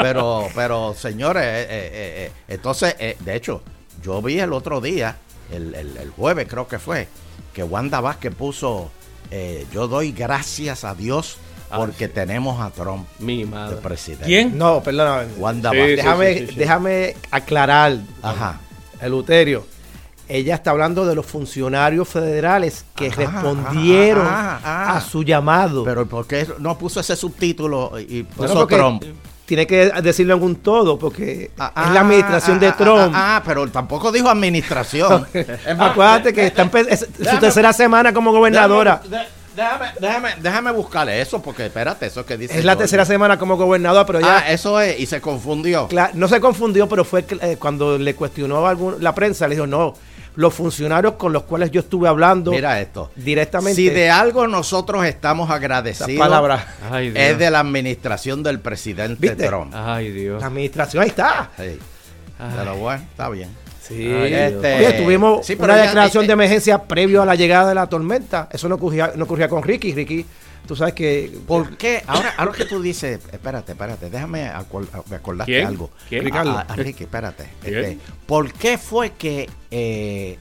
[0.01, 3.61] Pero, pero, señores, eh, eh, eh, eh, entonces, eh, de hecho,
[4.01, 5.17] yo vi el otro día,
[5.51, 7.07] el, el- el jueves creo que fue,
[7.53, 8.91] que Wanda Vázquez puso,
[9.31, 11.37] eh, yo doy gracias a Dios
[11.75, 13.75] porque tenemos a Trump Mi de madre.
[13.77, 14.25] presidente.
[14.25, 14.57] ¿Quién?
[14.57, 15.27] No, perdona.
[15.37, 15.89] Wanda Sí, Vázquez.
[15.91, 16.55] sí, déjame, sí, sí, sí.
[16.59, 18.59] déjame aclarar, Ajá.
[19.01, 19.65] Eleuterio.
[20.27, 24.97] Ella está hablando de los funcionarios federales que Ajá, respondieron ah, ah, ah.
[24.97, 25.83] a su llamado.
[25.83, 29.03] Pero ¿por qué no puso ese subtítulo y puso porque Trump?
[29.49, 33.13] Tiene que decirlo en un todo, porque Ah, es la administración ah, de ah, Trump.
[33.15, 35.25] Ah, ah, pero tampoco dijo administración.
[35.79, 39.01] Acuérdate que está es su déjame- tercera semana como gobernadora.
[39.55, 42.59] Déjame, déjame, déjame, buscarle eso, porque espérate, eso que dice.
[42.59, 45.89] Es la tercera semana como gobernadora, pero ya Ah, eso es, y se confundió.
[46.13, 49.65] no se confundió, pero fue eh, cuando le cuestionó a algún- la prensa, le dijo,
[49.65, 49.95] no,
[50.39, 53.11] los funcionarios con los cuales yo estuve hablando Mira esto.
[53.17, 53.75] directamente.
[53.75, 56.65] Si de algo nosotros estamos agradecidos, palabra.
[56.89, 57.21] Ay, Dios.
[57.21, 59.47] es de la administración del presidente ¿Viste?
[59.47, 59.73] Trump.
[59.75, 60.39] Ay, Dios.
[60.39, 61.49] La administración, ahí está.
[61.57, 61.77] Sí.
[62.57, 63.49] Pero bueno, está bien.
[63.81, 63.95] Sí.
[64.13, 67.67] Ay, Este, Oye, tuvimos sí, una ya- declaración eh, de emergencia previo a la llegada
[67.67, 68.47] de la tormenta.
[68.49, 69.93] Eso no ocurría, no ocurría con Ricky.
[69.93, 70.25] Ricky,
[70.69, 71.35] tú sabes que...
[71.47, 72.03] ¿Por qué?
[72.05, 75.65] Ahora, ahora que tú dices, espérate, espérate, déjame acor- me acordaste ¿Quién?
[75.65, 75.89] algo.
[76.07, 76.21] ¿Quién?
[76.21, 76.51] A- Ricardo.
[76.51, 77.49] a- a Ricky, espérate.
[77.63, 80.37] Este, ¿Por qué fue que eh,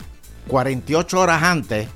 [0.49, 1.89] 48 horas antes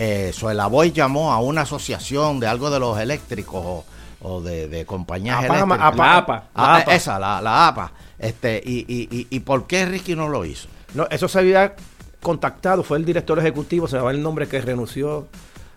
[0.00, 0.32] eh,
[0.68, 3.84] Boy llamó a una asociación de algo de los eléctricos o,
[4.20, 5.80] o de, de compañías APA, eléctricas?
[5.80, 5.96] APA.
[5.96, 6.48] La APA.
[6.56, 6.94] Ah, La APA.
[6.96, 7.92] Esa, la, la APA.
[8.18, 10.66] Este, y, y, y, ¿Y por qué Ricky no lo hizo?
[10.94, 11.76] No, eso se había
[12.20, 15.28] contactado, fue el director ejecutivo, se me va el nombre que renunció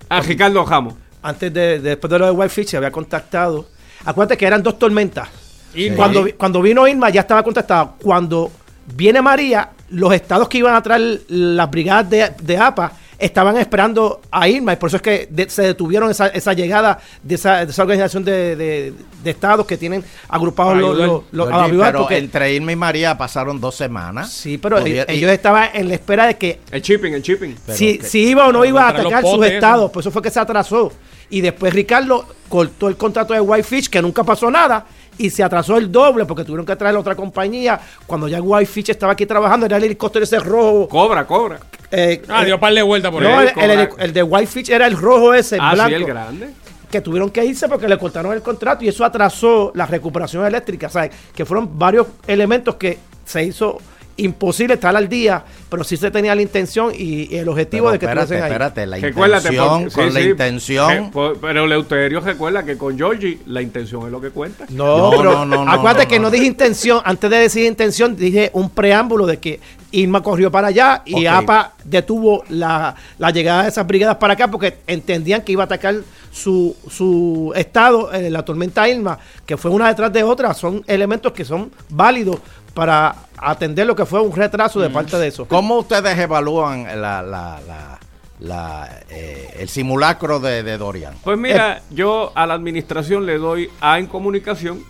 [0.10, 0.96] A Ricardo Jamos.
[1.22, 3.68] Antes de, de- después de lo de Whitefish, se había contactado.
[4.06, 5.28] Acuérdate que eran dos tormentas.
[5.74, 5.98] Irma.
[5.98, 7.96] Cuando, cuando vino Irma ya estaba contactado.
[8.02, 8.52] Cuando
[8.96, 14.22] viene María, los estados que iban a traer las brigadas de, de APA estaban esperando
[14.32, 17.66] a Irma y por eso es que de- se detuvieron esa, esa llegada de esa,
[17.66, 21.48] de esa organización de, de- de estados que tienen agrupados los, los- los-
[21.82, 24.32] pero porque- entre Irma y María pasaron dos semanas.
[24.32, 27.56] sí, pero Pudiera- ellos, ellos estaban en la espera de que El shipping, el shipping.
[27.74, 29.92] Si, que- si iba o no iba a atacar sus estados, eso.
[29.92, 30.92] por eso fue que se atrasó.
[31.30, 34.86] Y después Ricardo cortó el contrato de Whitefish, que nunca pasó nada,
[35.18, 37.80] y se atrasó el doble porque tuvieron que traer a otra compañía.
[38.08, 40.88] Cuando ya Whitefish estaba aquí trabajando, era el helicóptero ese rojo.
[40.88, 41.60] Cobra, cobra.
[41.92, 43.48] Eh, Ah, eh, dio par de vueltas por no, ahí.
[43.56, 46.06] el, el- el- el de Whitefish era el rojo ese, el Ah, blanco, sí, el
[46.06, 46.50] grande.
[46.92, 50.90] que tuvieron que irse porque le cortaron el contrato y eso atrasó la recuperación eléctrica.
[50.90, 51.12] ¿sabes?
[51.36, 53.78] Que fueron varios elementos que se hizo
[54.20, 57.94] imposible estar al día, pero sí se tenía la intención y, y el objetivo Pero
[57.94, 58.52] de que espérate, estuviesen ahí.
[58.52, 60.92] espérate, la Recuérdate, intención, con sí, la intención.
[60.92, 64.66] eh, po- pero Leuterio recuerda que con Georgie la intención es lo que cuenta.
[64.70, 66.24] No, No, pero no, acuérdate no, que no.
[66.24, 69.60] no dije intención, antes de decir intención, dije un preámbulo de que
[69.92, 71.26] Irma corrió para allá y.
[71.26, 75.66] APA detuvo la, la llegada de esas brigadas para acá porque entendían que iba a
[75.66, 75.96] atacar
[76.32, 80.54] su, su estado en la tormenta Irma, que fue una detrás de otra.
[80.54, 82.38] Son elementos que son válidos
[82.74, 85.48] para atender lo que fue un retraso de parte de eso.
[85.48, 88.00] ¿Cómo ustedes evalúan la, la, la,
[88.40, 91.14] la, eh, el simulacro de, de Dorian?
[91.24, 94.84] Pues mira, yo a la administración le doy A en comunicación,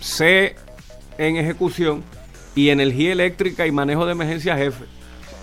[0.00, 0.56] C
[1.18, 2.02] en ejecución
[2.54, 4.84] y energía eléctrica y manejo de emergencia jefe.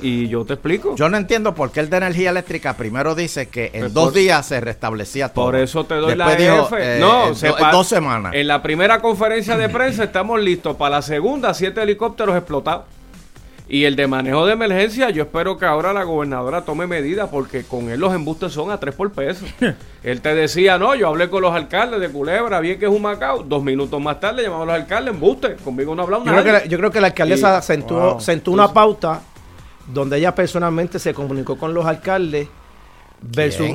[0.02, 0.96] Y yo te explico.
[0.96, 4.06] Yo no entiendo por qué el de energía eléctrica primero dice que en Pues dos
[4.06, 5.46] por- días se restablecía todo.
[5.46, 6.76] Por eso te doy Después la dijo, F.
[6.80, 8.34] eh, no, se do- dos semanas.
[8.34, 12.86] En la primera conferencia de prensa estamos listos para la segunda, siete helicópteros explotados.
[13.72, 17.62] Y el de manejo de emergencia, yo espero que ahora la gobernadora tome medidas porque
[17.64, 19.46] con él los embustes son a tres por peso.
[20.04, 23.04] él te decía, no, yo hablé con los alcaldes de Culebra, bien que es un
[23.04, 23.44] Macao.
[23.44, 25.56] Dos minutos más tarde llamamos a los alcaldes, embuste.
[25.58, 28.00] Conmigo no ha hablado Yo creo, que la, yo creo que la alcaldesa Y- sentó,
[28.14, 28.20] wow.
[28.20, 29.22] sentó una pauta
[29.94, 32.48] donde ella personalmente se comunicó con los alcaldes
[33.22, 33.70] versus.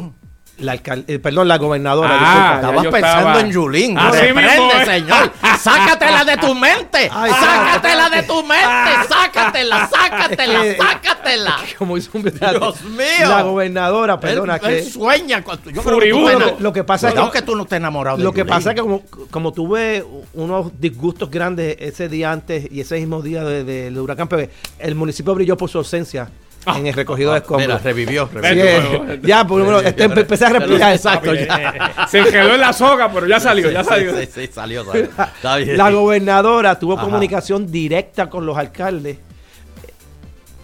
[0.58, 2.10] La alcal- eh, perdón, la gobernadora.
[2.12, 2.68] Ah, disculpa.
[2.68, 3.98] Estabas pensando estaba- en Yulín.
[3.98, 4.86] Así Reprende, mismo es.
[4.86, 5.32] señor.
[5.60, 6.98] Sácatela de tu mente.
[7.12, 8.90] Ay, sácatela de tu mente.
[9.08, 11.56] Sácatela, sácatela, que- sácatela.
[11.78, 13.28] Como hizo un Dios mío.
[13.28, 15.42] La gobernadora, perdona, él, que él sueña.
[15.42, 16.38] Cuando, yo Furibundo.
[16.38, 18.32] te- Lo que- lo que pasa es que- que tú no estés enamorado de Lo
[18.32, 22.96] que pasa es que como, como tuve unos disgustos grandes ese día antes y ese
[23.00, 26.28] mismo día de- del huracán, pero el municipio brilló por su ausencia
[26.66, 27.66] en el recogido de escombros.
[27.68, 28.28] Mira, revivió.
[28.32, 29.06] Revivió.
[29.06, 31.34] que, ya, por lo menos, este, empecé a replicar, exacto.
[31.34, 32.06] ya.
[32.10, 34.16] Se quedó en la soga, pero ya salió, ya salió.
[34.18, 35.04] Sí, sí, salió, salió.
[35.04, 35.76] Está bien.
[35.76, 37.04] La gobernadora tuvo Ajá.
[37.04, 39.18] comunicación directa con los alcaldes.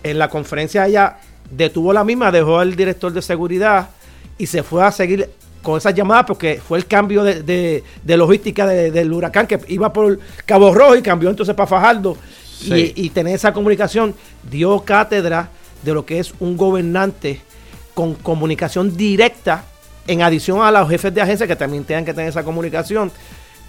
[0.02, 1.18] En la conferencia ella
[1.50, 3.90] detuvo la misma, dejó al director de seguridad
[4.38, 5.28] y se fue a seguir
[5.62, 9.58] con esas llamadas porque fue el cambio de, de- de logística de- del huracán que
[9.68, 12.16] iba por Cabo Rojo y cambió entonces para Fajardo.
[12.62, 14.14] Y, y tener esa comunicación
[14.50, 15.48] dio cátedra
[15.82, 17.40] de lo que es un gobernante
[17.94, 19.64] con comunicación directa
[20.06, 23.12] en adición a los jefes de agencia que también tengan que tener esa comunicación.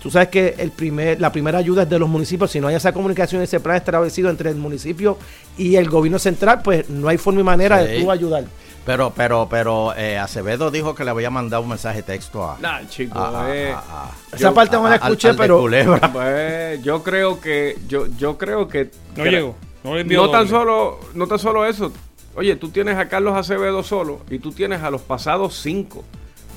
[0.01, 2.49] Tú sabes que el primer, la primera ayuda es de los municipios.
[2.49, 5.17] Si no hay esa comunicación, ese plan establecido entre el municipio
[5.57, 8.45] y el gobierno central, pues no hay forma y manera de tú ayudar.
[8.85, 12.57] Pero, pero, pero eh, Acevedo dijo que le había mandado un mensaje de texto a.
[12.59, 13.71] Nah, chico, a- eh.
[13.71, 16.11] a- a- Esa yo- parte no la al- escuché, al pero- Culebra.
[16.11, 19.55] Pues yo creo que yo yo creo que No que- llegó.
[19.83, 21.91] No le no tan solo no tan solo eso.
[22.35, 26.03] Oye, tú tienes a Carlos Acevedo solo y tú tienes a los pasados cinco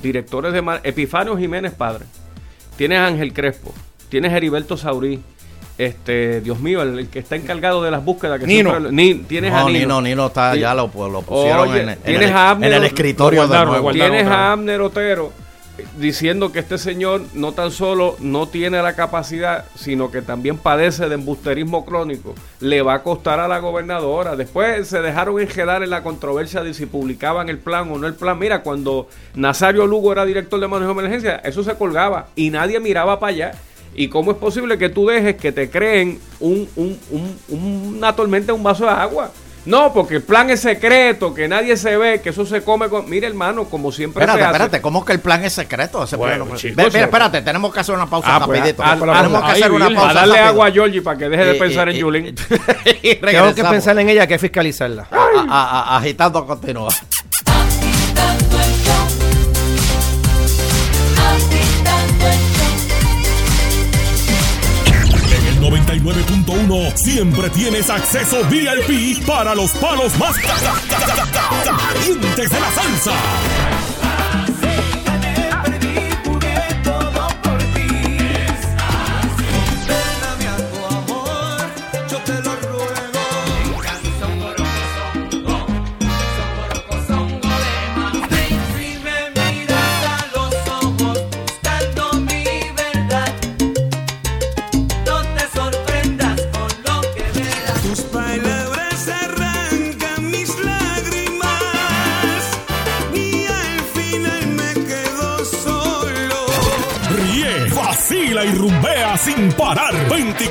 [0.01, 2.05] directores de mar Epifanio Jiménez padre.
[2.77, 3.73] Tienes a Ángel Crespo,
[4.09, 5.21] tienes a Heriberto Saurí,
[5.77, 8.69] este, Dios mío, el, el que está encargado de las búsquedas que Nino.
[8.71, 9.79] siempre- ni, tienes a No, Nino.
[9.79, 10.59] Nino, Nino está, Sí.
[10.61, 11.89] ya lo, lo pusieron Oye, en,
[12.23, 13.91] el, a Abner- en el escritorio guardaron, de nuevo.
[13.91, 14.37] Tienes a vez.
[14.37, 15.33] Abner Otero
[15.77, 20.57] eh, diciendo que este señor no tan solo no tiene la capacidad, sino que también
[20.57, 22.33] padece de embusterismo crónico.
[22.61, 24.37] Le va a costar a la gobernadora.
[24.37, 28.13] Después se dejaron enredar en la controversia de si publicaban el plan o no el
[28.15, 28.39] plan.
[28.39, 32.79] Mira, cuando Nazario Lugo era director de manejo de emergencia, eso se colgaba y nadie
[32.79, 33.51] miraba para allá.
[33.95, 37.39] ¿Y cómo es posible que tú dejes que te creen un, un- un-
[37.97, 39.31] una tormenta en un vaso de agua?
[39.65, 43.09] No, porque el plan es secreto, que nadie se ve, que eso se come con...
[43.09, 44.51] Mira, hermano, como siempre Espérate, se hace.
[44.57, 46.03] espérate, ¿cómo que el plan es secreto?
[46.03, 48.83] Ese Bueno, plan chicos, Ve- mira, espérate, tenemos que hacer una pausa Ah, pues, rapidito.
[48.83, 50.49] a- a- tenemos que ahí, hacer una pausa A darle rápido.
[50.49, 52.25] agua a Georgie para que deje de Y- pensar y- en y- Yulín.
[53.01, 55.07] y Tengo que pensar en ella, que fiscalizarla.
[55.09, 55.17] A-
[55.49, 56.89] a- a- agitando continúa.
[66.75, 72.49] 99.1 siempre tienes acceso VIP para los palos más ca- ca- ca- ca- ca- calientes
[72.49, 73.11] de la salsa.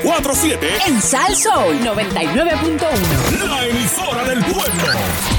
[0.04, 0.58] 24-7.
[0.86, 3.48] En Sal Soul 99.1.
[3.48, 5.33] La emisora del pueblo.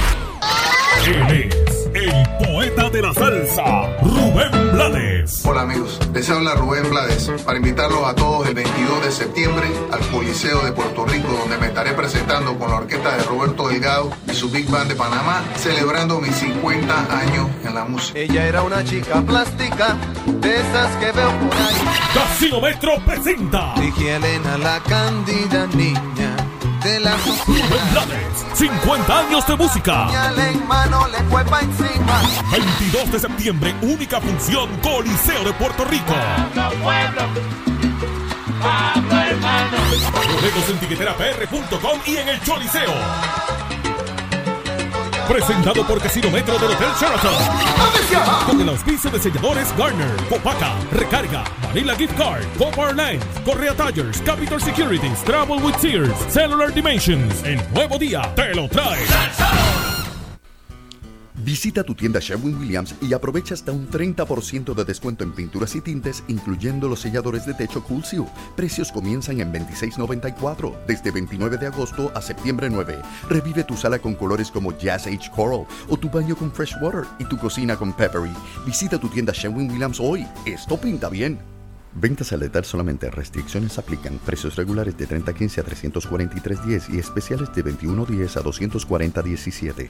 [2.95, 5.45] De la salsa, Rubén Blades.
[5.45, 9.99] Hola amigos, les habla Rubén Blades para invitarlos a todos el 22 de septiembre al
[10.11, 14.33] Coliseo de Puerto Rico donde me estaré presentando con la orquesta de Roberto Delgado y
[14.33, 18.17] su Big Band de Panamá celebrando mis 50 años en la música.
[18.17, 19.97] Ella era una chica plástica,
[20.39, 21.75] de esas que veo por ahí.
[22.13, 26.44] Casino Metro presenta Dije Elena, la cándida niña
[26.85, 27.91] de la Rubén sociedad.
[27.91, 30.07] Blades, 50 años de música.
[30.07, 32.21] Señal en mano le fue pa' encima.
[32.51, 36.13] 22 de septiembre, única función, Coliseo de Puerto Rico.
[40.35, 43.54] Boletos en tiqueterapr.com y en el Choliseo.
[45.27, 48.45] Presentado por Casino Metro del Hotel Sheraton.
[48.45, 54.21] Con el auspicio de selladores Garner, Copaca, Recarga, Vanilla Gift Card, Copar Line, Correa Tires,
[54.21, 57.43] Capital Securities, Travel with Sears, Cellular Dimensions.
[57.43, 59.84] El nuevo día te lo trae.
[61.45, 65.81] Visita tu tienda Sherwin Williams y aprovecha hasta un 30% de descuento en pinturas y
[65.81, 68.25] tintes, incluyendo los selladores de techo Cool Seal.
[68.55, 72.97] Precios comienzan en $26.94 desde 29 de agosto a septiembre 9.
[73.29, 77.03] Revive tu sala con colores como Jazz Age Coral o tu baño con Fresh Water
[77.19, 78.33] y tu cocina con Peppery.
[78.65, 80.25] Visita tu tienda Sherwin Williams hoy.
[80.47, 81.37] Esto pinta bien.
[81.93, 83.11] Ventas al letal solamente.
[83.11, 84.17] Restricciones aplican.
[84.17, 89.89] Precios regulares de 3015 a 343.10 y especiales de 21.10 a 240.17.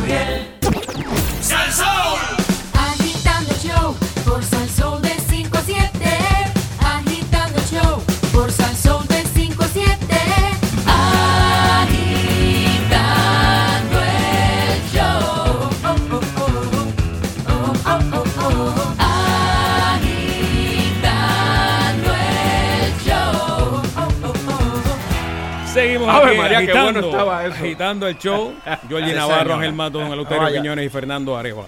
[26.03, 26.11] Oh.
[26.11, 27.55] Seguimos Ave aquí María, qué agitando, bueno estaba eso.
[27.55, 28.53] agitando el show.
[28.89, 29.53] Georgie Sí, Navarro.
[29.55, 30.61] Ángel Mato, Don Eleuterio Vaya.
[30.61, 31.67] Quiñones y Fernando Arevalo.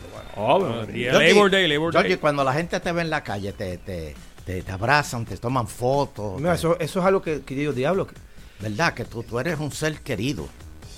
[0.93, 2.17] Y el Georgie, Labor Day, Labor Day.
[2.17, 4.15] cuando la gente te ve en la calle, te, te,
[4.46, 6.39] te, te abrazan, te toman fotos.
[6.39, 8.15] Mira, eso, eso es algo que, que yo digo, diablo, que
[8.60, 8.93] ¿Verdad?
[8.93, 10.48] Que tú, tú eres un ser querido.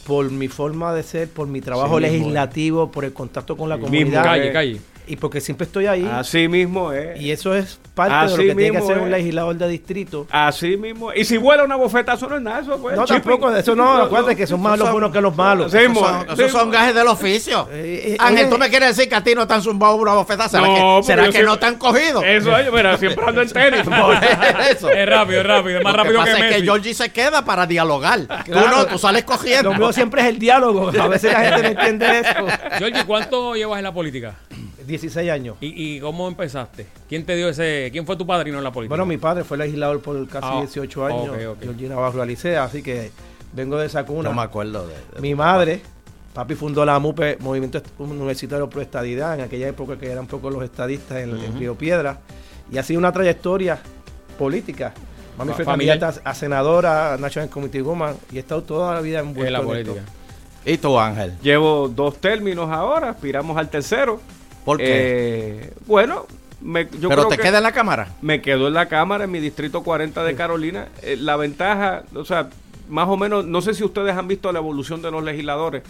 [0.06, 3.68] por mi forma de ser, por mi trabajo Sí, mismo, legislativo, por el contacto con
[3.70, 4.06] la Sí, comunidad.
[4.06, 4.54] mismo, Calle, eh.
[4.54, 4.82] calle.
[5.08, 6.10] Y porque siempre estoy ahí.
[6.12, 7.20] Así mismo es.
[7.22, 9.12] Y eso es parte Así de lo que tiene que hacer un es.
[9.12, 10.28] legislador de distrito.
[10.32, 11.14] Así mismo.
[11.14, 12.60] Y si vuela una bofeta, eso no es nada.
[12.62, 13.22] Eso pues, No, chipping.
[13.22, 15.72] tampoco, eso no, acuérdate que son más los buenos que los malos.
[15.72, 17.70] Sí, Esos mo- son, sí, esos son gajes del oficio.
[17.72, 19.96] Eh, eh, Ángel, oye, ¿tú me quieres decir que a ti no te han zumbado
[19.96, 20.50] una bofetada?
[20.50, 22.24] ¿Será No, que, pero será que siempre- no te han cogido?
[22.24, 23.82] Eso, oye, mira, siempre ando en tenis.
[24.72, 24.90] Eso.
[24.90, 26.60] Es rápido, es rápido, es más Lo rápido que que, pasa es Messi.
[26.62, 28.20] que Georgie se queda para dialogar.
[28.22, 28.78] Tú Claro.
[28.78, 29.72] no, tú sales cogiendo.
[29.72, 30.90] Lo mío siempre es el diálogo.
[31.00, 32.46] A veces la gente no entiende eso.
[32.80, 34.36] Georgie, ¿cuánto llevas en la política?
[34.88, 35.58] 16 años.
[35.62, 36.88] ¿Y, y cómo empezaste?
[37.10, 38.92] ¿Quién te dio ese, quién fue tu padrino en la política?
[38.92, 41.30] Bueno, mi padre fue legislador por casi Ah, 18 años.
[41.30, 41.64] ok, ok.
[41.64, 43.12] Georgina Navarro Alicea, así que
[43.54, 44.30] vengo de esa cuna.
[44.30, 45.82] No me acuerdo de, de Mi madre,
[46.34, 50.64] papi fundó la MUPE, Movimiento Universitario Pro Estadidad, en aquella época que eran pocos los
[50.64, 52.20] estadistas en, en Río Piedra,
[52.72, 53.80] y ha sido una trayectoria
[54.38, 54.94] política.
[55.38, 59.20] Mami Fa- fue candidata a senadora, National Committee Woman, y he estado toda la vida
[59.20, 60.00] envuelto en la en política.
[60.00, 60.12] esto.
[60.72, 61.34] ¿Y tú, Ángel?
[61.42, 64.20] Llevo dos términos ahora, aspiramos al tercero.
[64.66, 64.86] ¿Por qué?
[64.88, 66.26] Eh, bueno,
[66.62, 68.10] me, yo ¿Pero creo te que queda en la cámara?
[68.22, 70.88] me quedo en la Cámara, en mi distrito 40 de Carolina.
[71.04, 72.50] Eh, la ventaja, o sea,
[72.90, 75.84] más o menos, no sé si ustedes han visto la evolución de los legisladores.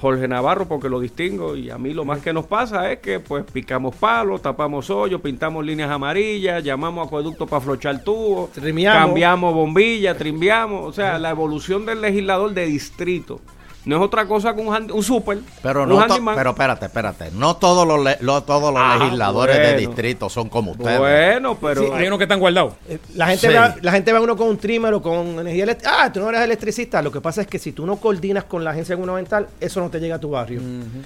[0.00, 3.18] Jorge Navarro, porque lo distingo, y a mí lo más que nos pasa es que
[3.18, 8.50] pues picamos palos, tapamos hoyos, pintamos líneas amarillas, llamamos a acueducto para flochar tubos,
[8.84, 13.40] cambiamos bombillas, trimbiamos, o sea, la evolución del legislador de distrito.
[13.88, 16.36] No es otra cosa que un, hand- un super, Pero un no, handyman.
[16.36, 17.30] pero espérate, espérate.
[17.32, 20.98] No todos los, le- todos los Ah, legisladores de distrito son como ustedes.
[20.98, 21.80] Bueno, pero...
[21.84, 22.74] Sí, Hay unos que están guardados.
[22.86, 23.54] Eh, La gente, Sí.
[23.54, 26.02] ve, la gente ve a uno con un trimmer o con energía eléctrica.
[26.04, 27.00] Ah, tú no eres electricista.
[27.00, 29.88] Lo que pasa es que si tú no coordinas con la agencia gubernamental, eso no
[29.88, 30.60] te llega a tu barrio.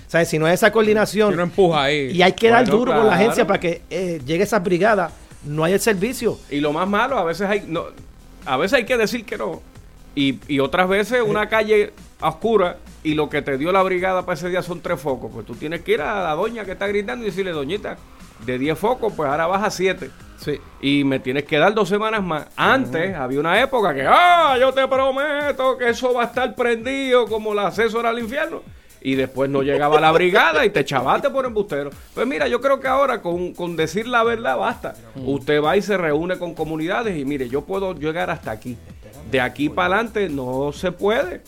[0.09, 0.27] ¿Sabes?
[0.29, 1.29] Si no hay esa coordinación.
[1.29, 2.11] Si uno empuja ahí.
[2.11, 5.13] Y hay que dar duro con la agencia para que eh, llegue esa brigada.
[5.45, 6.37] No hay el servicio.
[6.51, 7.85] Y lo más malo, a veces hay, no,
[8.45, 9.63] a veces hay que decir que no.
[10.17, 14.25] Y, y otras veces una calle a oscura y lo que te dio la brigada
[14.25, 15.31] para ese día son tres focos.
[15.33, 17.97] Pues tú tienes que ir a la doña que está gritando y decirle, doñita,
[18.47, 20.11] de 10 focos, pues ahora vas a 7.
[20.39, 20.61] Sí.
[20.81, 22.47] Y me tienes que dar dos semanas más.
[22.57, 27.27] Antes había una época que, ah, yo te prometo que eso va a estar prendido
[27.27, 28.63] como el asesor al infierno.
[29.05, 31.91] Y después no llegaba la brigada y te chavaste por embustero.
[32.15, 34.95] Pues mira, yo creo que ahora con, con decir la verdad basta.
[35.17, 38.77] Usted va y se reúne con comunidades y mire, yo puedo llegar hasta aquí.
[39.31, 41.43] De aquí para adelante no se puede.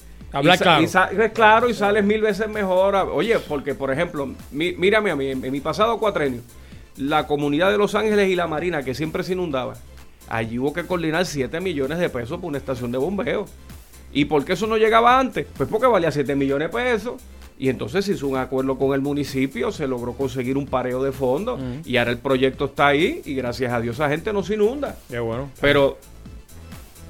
[0.88, 1.24] Sa- claro.
[1.26, 2.94] y claro y sales mil veces mejor.
[2.96, 6.40] Oye, porque por ejemplo, mi- mírame a mí, en, en mi pasado cuatrenio,
[6.96, 9.74] la comunidad de Los Ángeles y la Marina, que siempre se inundaba,
[10.28, 13.46] allí hubo que coordinar 7 millones de pesos por una estación de bombeo.
[14.12, 15.46] ¿Y por qué eso no llegaba antes?
[15.56, 17.14] Pues porque valía 7 millones de pesos.
[17.58, 21.12] Y entonces se hizo un acuerdo con el municipio, se logró conseguir un pareo de
[21.12, 24.54] fondos y ahora el proyecto está ahí y gracias a Dios esa gente no se
[24.54, 24.96] inunda.
[25.08, 25.50] Qué bueno.
[25.60, 25.96] Pero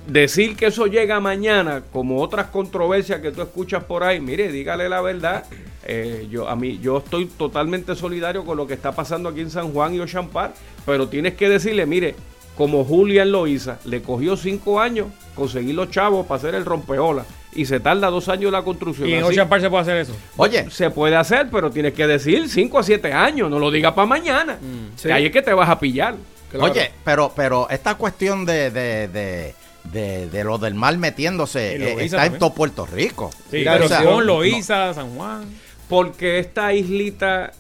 [0.07, 4.88] decir que eso llega mañana, como otras controversias que tú escuchas por ahí, mire, dígale
[4.88, 5.44] la verdad.
[5.86, 9.50] eh, yo a mí yo estoy totalmente solidario con lo que está pasando aquí en
[9.50, 10.55] San Juan y Ochampar,
[10.86, 12.14] pero tienes que decirle, mire,
[12.57, 17.66] como Julián Loiza, le cogió cinco años conseguir los chavos para hacer el rompeola y
[17.66, 19.09] se tarda dos años la construcción.
[19.09, 20.14] Y en Park se puede hacer eso.
[20.36, 23.92] Oye, se puede hacer, pero tienes que decir 5 a 7 años, no lo digas
[23.92, 24.59] para mañana.
[24.96, 25.09] Sí.
[25.09, 26.14] Que ahí es que te vas a pillar.
[26.61, 29.55] Oye, pero, pero esta cuestión de, de, de,
[29.93, 33.30] de, de lo del mal metiéndose eh, está en todo Puerto Rico.
[33.51, 35.45] Sí, O sea, no- Loíza, San Juan.
[35.89, 37.53] Porque esta islita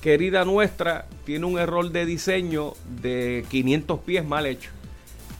[0.00, 4.70] querida nuestra tiene un error de diseño de 500 pies mal hecho.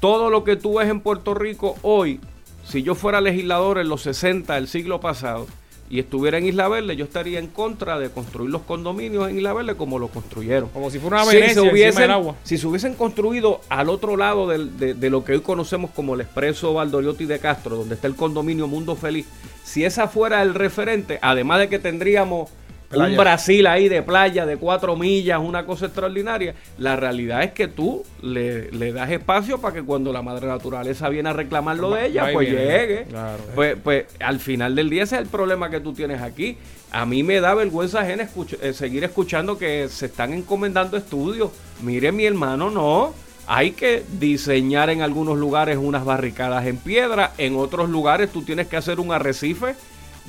[0.01, 2.21] Todo lo que tú ves en Puerto Rico hoy,
[2.67, 5.47] si yo fuera legislador en los 60 del siglo pasado
[5.91, 9.53] y estuviera en Isla Verde, yo estaría en contra de construir los condominios en Isla
[9.53, 10.69] Verde como lo construyeron.
[10.69, 12.37] Como si fuera una Si Venecia se encima hubiesen, del agua.
[12.45, 16.21] si se hubiesen construido al otro lado de, de lo que hoy conocemos como el
[16.21, 19.27] expreso Valdoriotti de Castro, donde está el condominio Mundo Feliz,
[19.65, 22.51] si esa fuera el referente, además de que tendríamos
[22.99, 23.17] un.
[23.17, 28.03] Brasil ahí de playa de cuatro millas, una cosa extraordinaria, la realidad es que tú
[28.21, 32.07] le, le das espacio para que cuando la madre naturaleza viene a reclamar lo de
[32.07, 32.65] ella, pues viene.
[32.65, 33.05] llegue.
[33.05, 33.43] Claro.
[33.55, 36.59] Pues, pues al final del día ese es el problema que tú tienes aquí.
[36.91, 41.51] A mí me da vergüenza ajena escuch- eh, seguir escuchando que se están encomendando estudios.
[41.83, 43.15] Mire mi hermano, no.
[43.47, 48.67] Hay que diseñar en algunos lugares unas barricadas en piedra, en otros lugares tú tienes
[48.69, 49.75] que hacer un arrecife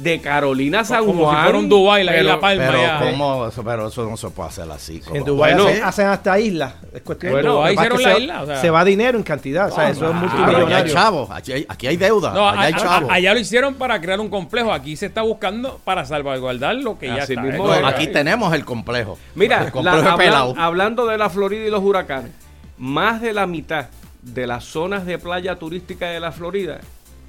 [0.02, 1.44] de Carolina San Como si Juan.
[1.44, 2.64] fuera un Dubái, la Pero- isla Palma.
[2.72, 3.12] Pero.
[3.12, 3.48] ¿cómo?
[3.48, 5.02] Eso- pero eso no se puede hacer así.
[5.14, 5.70] En Dubái Bueno.
[5.70, 6.74] hacen, hacen hasta islas.
[6.94, 8.62] Es cuestión Bueno, ahí es hicieron que la se, isla, o sea.
[8.62, 9.68] se va dinero en cantidad.
[9.72, 10.12] O sea, Ah, eso es.
[10.12, 10.94] Pero allá hay multimillonario.
[10.94, 13.10] chavos, aquí hay, aquí hay deuda, No, allá hay chavos.
[13.12, 14.74] allá lo hicieron para crear un complejo.
[14.74, 17.42] Aquí se está buscando para salvaguardar lo que ya está.
[17.42, 17.68] mismo.
[17.68, 19.18] No, es- aquí tenemos el complejo.
[19.36, 20.54] Mira, el la- complejo habla- pelado.
[20.58, 22.32] hablando de la Florida y los huracanes,
[22.78, 23.86] más de la mitad
[24.24, 26.80] de las zonas de playa turística de la Florida,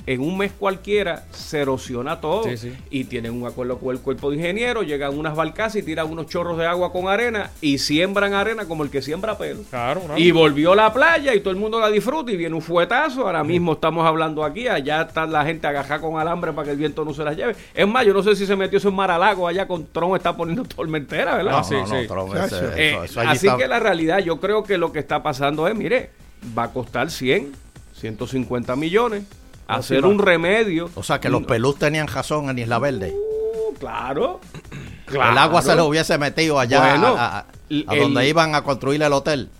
[0.06, 2.44] en un mes cualquiera, se erosiona todo.
[2.44, 2.72] Sí, sí.
[2.90, 6.26] Y tienen un acuerdo con el cuerpo de ingenieros, llegan unas barcazas y tiran unos
[6.26, 9.60] chorros de agua con arena y siembran arena como el que siembra pelo.
[9.70, 10.18] Claro, claro.
[10.18, 13.26] Y volvió la playa y todo el mundo la disfruta y viene un fuetazo.
[13.26, 16.78] Ahora mismo estamos hablando aquí, allá está la gente agajada con alambre para que el
[16.78, 17.54] viento no se las lleve.
[17.74, 20.36] Es más, yo no sé si se metió eso en Maralago, allá con Tron está
[20.36, 21.52] poniendo tormentera, ¿verdad?
[21.52, 22.06] No, sí, no, no.
[22.06, 24.90] Trump, ese- eso- Eh, eso allí así está- que la realidad, yo creo que lo
[24.92, 26.10] que está pasando es, mire,
[26.58, 27.52] va a costar 100,
[27.94, 29.24] 150 millones
[29.68, 30.90] hacer sí, un remedio.
[30.94, 33.12] O sea, que los pelús tenían razón en Isla Verde.
[33.14, 34.40] Uh, claro.
[35.12, 38.54] El agua se les hubiese metido allá Bueno, a, a- el- a donde el- iban
[38.54, 39.50] a construir el hotel.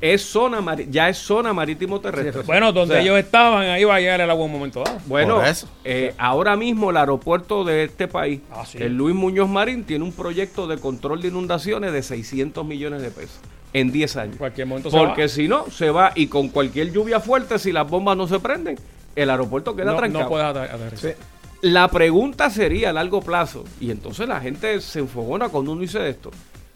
[0.00, 2.42] Es zona, ya es zona marítimo terrestre.
[2.42, 4.82] Bueno, donde O sea, ellos estaban, ahí va a llegar el agua en un momento
[4.84, 4.98] dado.
[5.06, 5.40] Bueno,
[5.84, 8.78] eh, ahora mismo el aeropuerto de este país, Ah, sí.
[8.80, 13.10] el Luis Muñoz Marín, tiene un proyecto de control de inundaciones de 600 millones de
[13.10, 13.40] pesos
[13.72, 14.32] en 10 años.
[14.34, 15.28] En cualquier momento se Porque va.
[15.28, 18.76] si no, se va y con cualquier lluvia fuerte, si las bombas no se prenden,
[19.16, 20.24] el aeropuerto queda no, trancado.
[20.24, 21.16] no puedes aterrizar.
[21.62, 26.08] La pregunta sería a largo plazo, y entonces la gente se enfogona cuando uno dice
[26.08, 26.30] esto.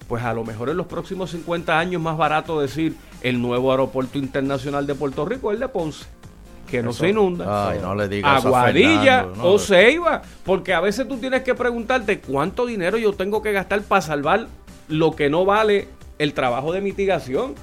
[0.06, 4.18] Pues a lo mejor en los próximos 50 años más barato decir el nuevo aeropuerto
[4.18, 6.06] internacional de Puerto Rico, el de Ponce,
[6.70, 7.70] que no se inunda.
[7.70, 9.48] Ay, no le digas Aguadilla Fernando, no.
[9.48, 13.82] o Ceiba, porque a veces tú tienes que preguntarte cuánto dinero yo tengo que gastar
[13.82, 14.46] para salvar
[14.86, 15.88] lo que no vale
[16.20, 17.56] el trabajo de mitigación.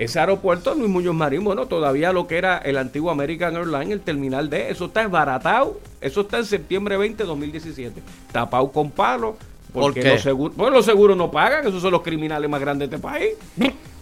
[0.00, 4.00] Ese aeropuerto, Luis Muñoz Marín, bueno, todavía lo que era el antiguo American Airlines, el
[4.00, 5.78] terminal D, eso está desbaratado.
[6.00, 8.00] Eso está en septiembre 20 de 2017.
[8.32, 9.34] Tapado con palos.
[9.74, 12.96] Porque los seguros, bueno, los seguros no pagan, esos son los criminales más grandes de
[12.96, 13.32] este país.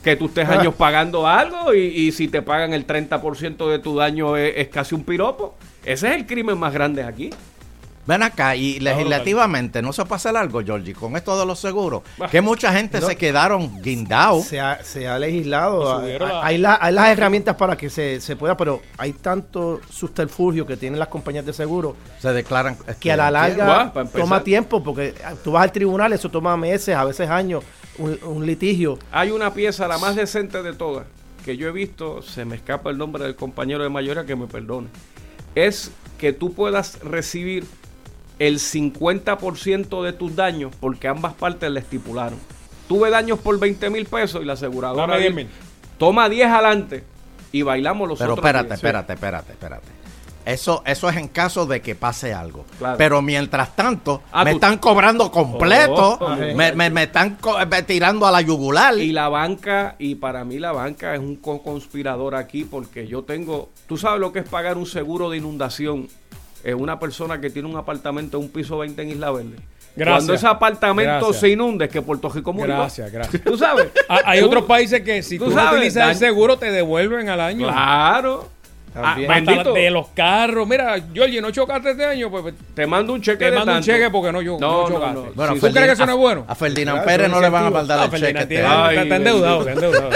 [0.04, 3.96] Que tú estés años pagando algo y, y si te pagan el 30% de tu
[3.96, 5.56] daño es, es casi un piropo.
[5.84, 7.30] Ese es el crimen más grande aquí.
[8.08, 12.00] Ven acá, y legislativamente no se hacer algo, Georgie, con esto de los seguros.
[12.30, 13.06] Que mucha gente No.
[13.06, 14.46] se quedaron guindados.
[14.46, 15.92] Se ha, se ha legislado.
[15.98, 19.12] Hay, subieron la- hay la- hay las herramientas para que se, se pueda, pero hay
[19.12, 22.78] tanto subterfugio que tienen las compañías de seguro Se declaran.
[22.98, 25.12] que a la larga toma tiempo, porque
[25.44, 27.62] tú vas al tribunal, eso toma meses, a veces años,
[27.98, 28.98] un, un litigio.
[29.12, 31.04] Hay una pieza, la más decente de todas,
[31.44, 34.46] que yo he visto, se me escapa el nombre del compañero de mayoría que me
[34.46, 34.88] perdone.
[35.54, 37.66] Es que tú puedas recibir
[38.38, 42.38] el 50% de tus daños porque ambas partes le estipularon.
[42.88, 45.54] Tuve daños por 20 mil pesos y la aseguradora Dame 10 dice, mil.
[45.98, 47.04] toma 10 adelante
[47.52, 48.76] y bailamos los Pero otros espérate, 10".
[48.78, 49.86] espérate, espérate, espérate.
[50.46, 52.64] Eso, eso es en caso de que pase algo.
[52.78, 52.96] Claro.
[52.96, 57.58] Pero mientras tanto, Ah, me tú- están cobrando completo, Oh, me, me- me están co-
[57.70, 58.96] me tirando a la yugular.
[58.96, 63.24] Y la banca, y para mí la banca es un co- conspirador aquí porque yo
[63.24, 66.08] tengo, tú sabes lo que es pagar un seguro de inundación
[66.64, 69.56] en una persona que tiene un apartamento de un piso 20 en Isla Verde.
[69.96, 70.16] Gracias.
[70.16, 71.40] Cuando ese apartamento Gracias.
[71.40, 72.74] se inunde, es que Puerto Rico murió.
[72.76, 73.42] Gracias, gracias.
[73.42, 73.88] Tú sabes.
[74.08, 77.28] Ah, Hay otros países que si tú tú, no sabes, utilizas el seguro te devuelven
[77.28, 77.66] al año.
[77.68, 78.48] Claro.
[78.94, 79.72] Ah, bendito.
[79.74, 80.66] de los carros.
[80.66, 82.30] Mira, Georgie, ¿no chocaste este año?
[82.30, 85.14] Pues Te mando un cheque te de mando un cheque porque no, yo, No, chocaste.
[85.14, 85.22] no.
[85.34, 86.44] Bueno, ¿Tú Ferdinand- crees que eso no es bueno?
[86.48, 88.20] A Ferdinand Claro, Pérez no le van a mandar Ah, el cheque.
[88.22, 88.84] Ferdinand este tiene- año.
[88.84, 90.10] Ay, está, está endeudado, está endeudado.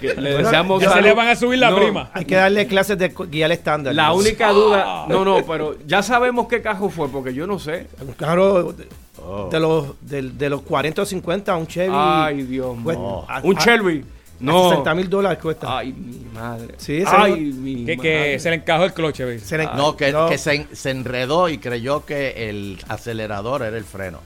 [0.00, 2.10] Que le deseamos Ya se le van a subir la No, prima.
[2.12, 3.94] Hay que darle clases de al estándar.
[3.94, 7.86] La única duda, no, no, pero ya sabemos qué cajo fue, porque yo no sé.
[8.00, 8.86] Un carro de,
[9.20, 9.48] Oh.
[9.50, 11.92] de los, de, de los 40 o 50, un Chevy.
[11.92, 13.24] Ay, Dios mío.
[13.42, 14.68] Un a No.
[14.70, 15.78] 60 mil dólares cuesta.
[15.78, 16.74] Ay, mi madre.
[16.76, 18.10] Sí, Ay, mi Que, madre.
[18.32, 19.42] que se le encajó el cloche, ¿ves?
[19.42, 20.28] Se le- No, que, no.
[20.28, 24.20] que se, se enredó y creyó que el acelerador era el freno.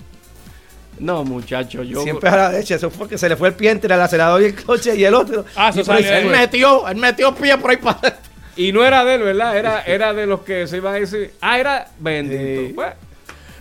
[0.98, 2.02] No, muchacho, yo.
[2.02, 2.76] Siempre a la derecha.
[2.76, 5.04] Eso fue que se le fue el pie entre el acelerador y el coche y
[5.04, 5.44] el otro.
[5.56, 8.18] Ah, eso Y por ahí Él metió, él metió pie por ahí para.
[8.56, 9.56] Y no era de él, ¿verdad?
[9.56, 11.32] Era, era de los que se iba a decir.
[11.40, 12.68] Ah, era bendito.
[12.68, 12.72] Sí.
[12.74, 12.92] Pues,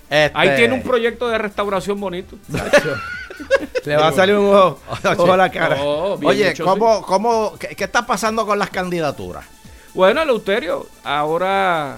[0.10, 2.36] Este, ahí tiene un proyecto de restauración bonito.
[3.86, 4.80] Le va a salir un ojo,
[5.18, 5.78] ojo a la cara.
[5.82, 9.46] Oh, Oye, ¿cómo, cómo, qué, qué está pasando con las candidaturas?
[9.94, 11.98] Bueno, Eleuterio, ahora.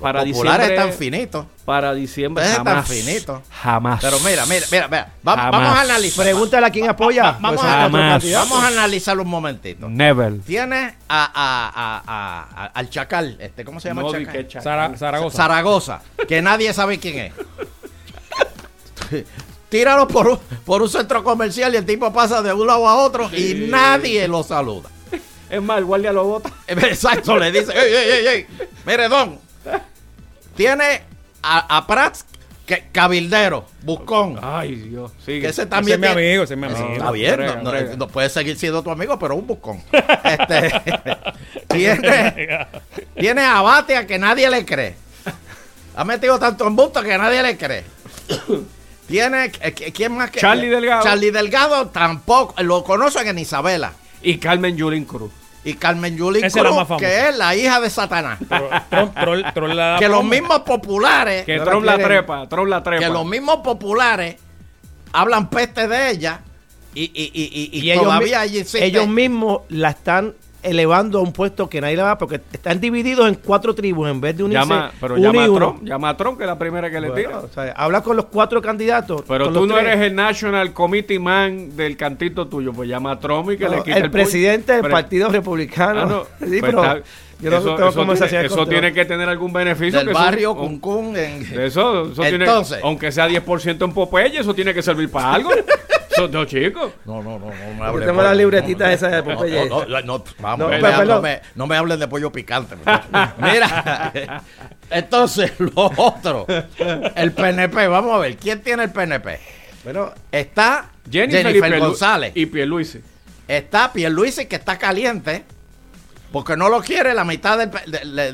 [0.00, 0.84] Para Los populares diciembre.
[0.86, 1.46] están finitos.
[1.64, 2.44] Para diciembre.
[2.44, 2.88] Ustedes están Jamás.
[2.88, 3.40] finitos.
[3.50, 4.00] Jamás.
[4.00, 5.12] Pero mira, mira, mira, mira.
[5.26, 5.50] Va- Jamás.
[5.52, 6.24] vamos a analizar.
[6.24, 7.22] Pregúntale a quién apoya.
[7.40, 8.32] Vamos, Pues a, Jamás.
[8.32, 9.88] vamos a analizarlo un momentito.
[9.88, 10.38] Never.
[10.40, 14.32] Tienes a, a- a- a- a- al Chacal, este, ¿cómo se llama No, el Chacal?
[14.42, 14.62] que chacal.
[14.62, 15.36] Zara- Zaragoza.
[15.36, 17.32] Zaragoza, que nadie sabe quién es.
[19.68, 22.94] Tíralo por un, por un centro comercial y el tipo pasa de un lado a
[23.04, 24.88] otro y nadie lo saluda.
[25.50, 26.50] Es más, el guardia lo bota.
[26.66, 28.46] Exacto, le dice, ey, ey, ey, ey,
[28.84, 29.38] mire, don,
[30.54, 31.02] tiene
[31.42, 32.24] a, a Prats
[32.66, 34.38] que, cabildero, buscón.
[34.42, 35.12] Ay, Dios.
[35.24, 35.42] Sigue.
[35.42, 36.92] Que ese Ese también es mi amigo, ese es mi amigo.
[36.92, 37.40] Está bien,
[37.96, 39.80] no puede seguir siendo tu amigo, pero un buscón.
[40.24, 40.72] Este,
[41.68, 42.66] tiene,
[43.16, 44.96] tiene a Batia que nadie le cree.
[45.94, 47.84] Ha metido tanto embusto que nadie le cree.
[49.06, 50.40] Tiene, eh, ¿quién más que?
[50.40, 51.04] Charlie Delgado.
[51.04, 53.92] Charlie Delgado tampoco, lo conocen en Isabela.
[54.20, 55.30] Y Carmen Yulín Cruz.
[55.66, 58.38] Y Carmen Yulín Cruz, que es la hija de Satanás.
[58.50, 62.48] La- que los mismos populares, Que Trump la trepa.
[62.48, 63.04] Trump la trepa.
[63.04, 64.36] que los mismos populares
[65.12, 66.40] hablan peste de ella
[66.94, 70.34] y, y, y, y, Y ellos, todavía mi- allí existe- ellos mismos la están
[70.66, 74.20] elevando a un puesto que nadie le va porque están divididos en cuatro tribus en
[74.20, 75.54] vez de unirse Llama, pero uno llama y a.
[75.54, 75.82] Trump.
[75.84, 77.38] Llama a Trump, que es la primera que le Bueno, tira.
[77.40, 79.22] o sea, habla con los cuatro candidatos.
[79.26, 79.86] Pero tú no tres.
[79.88, 82.72] eres el National Committee Man del cantito tuyo.
[82.72, 85.28] Pues llama a Trump y que No, le quite el, el, presidente del Pero- Partido
[85.28, 86.00] Republicano.
[86.02, 86.22] Ah, no.
[86.46, 87.02] Sí, Pues pero está-
[87.38, 89.98] yo no eso, tengo eso tiene, eso tiene que tener algún beneficio.
[89.98, 93.92] del que eso- barrio o- Cuncún en- Eso, eso tiene, Entonces- aunque sea 10% en
[93.92, 95.50] Popeye, eso tiene que servir para algo.
[96.30, 96.92] no, chicos.
[97.04, 98.34] No, no, no, no me Yo hable tengo de las pollo.
[98.34, 99.68] libretitas esas de No, Popeye.
[99.68, 102.30] no, no, no, vamos, No, no, me, pero- no me- no me hablen de pollo
[102.32, 102.76] picante.
[103.38, 104.12] Mira,
[104.90, 106.46] entonces lo otro,
[107.14, 109.38] el PNP, vamos a ver, ¿quién tiene el PNP?
[109.84, 113.00] Bueno, Está Jennifer, Jennifer, y González, Y Pierluisi.
[113.46, 115.44] está Pierluisi que está caliente,
[116.32, 117.70] porque no lo quiere, la mitad del,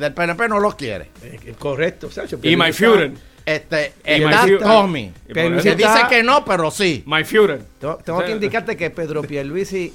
[0.01, 1.11] del PNP no lo quiere.
[1.22, 2.11] eh, correcto.
[2.11, 3.12] Sacho, Y My Führer.
[3.45, 7.03] Este, Y está Tommy, que dice que no, pero sí.
[7.07, 7.62] My Führer.
[7.80, 9.93] Tengo, tengo que indicarte que Pedro Pierluisi,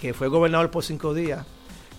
[0.00, 1.44] que fue gobernador por cinco días,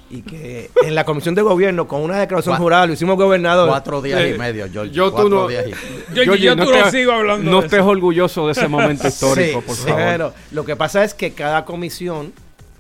[0.10, 3.70] y que en la comisión de gobierno, con una declaración jurada, lo hicimos gobernador.
[3.70, 4.92] Cuatro días Eh, y medio, George.
[4.92, 5.72] yo tú no- días y-
[6.16, 7.88] Yo, Georgie, yo no tú no te- sigo hablando No de estés eso.
[7.90, 9.98] orgulloso de ese momento histórico, Sí, por sí, favor.
[10.04, 12.34] pero lo que pasa es que cada comisión,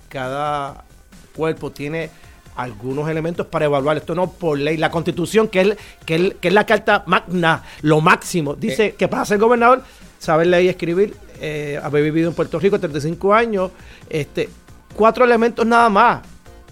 [0.09, 0.83] cada
[1.35, 2.09] cuerpo tiene
[2.55, 6.47] algunos elementos para evaluar esto no por ley la constitución que es, que es, que
[6.49, 8.95] es la carta magna lo máximo dice Eh.
[8.97, 9.83] que para ser gobernador
[10.19, 13.71] saber leer y escribir eh, haber vivido en Puerto Rico 35 años
[14.09, 14.49] este
[14.95, 16.21] cuatro elementos nada más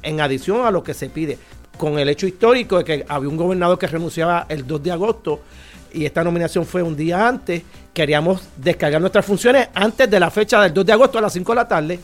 [0.01, 1.37] en adición a lo que se pide
[1.77, 5.39] con el hecho histórico de que había un gobernador que renunciaba el 2 de agosto
[5.93, 7.63] y esta nominación fue un día antes,
[7.93, 11.51] queríamos descargar nuestras funciones antes de la fecha del 2 de agosto a las 5
[11.51, 11.99] de la tarde.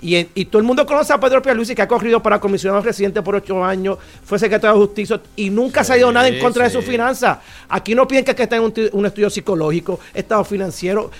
[0.00, 3.20] Y, y todo el mundo conoce a Pedro Pierluisi que ha corrido para comisionado residente
[3.22, 6.64] por ocho años, fue secretario de justicia y nunca se ha ido nada en contra
[6.64, 7.38] de sus finanzas.
[7.68, 11.10] Aquí no piensan que está en un estudio psicológico, estado financiero.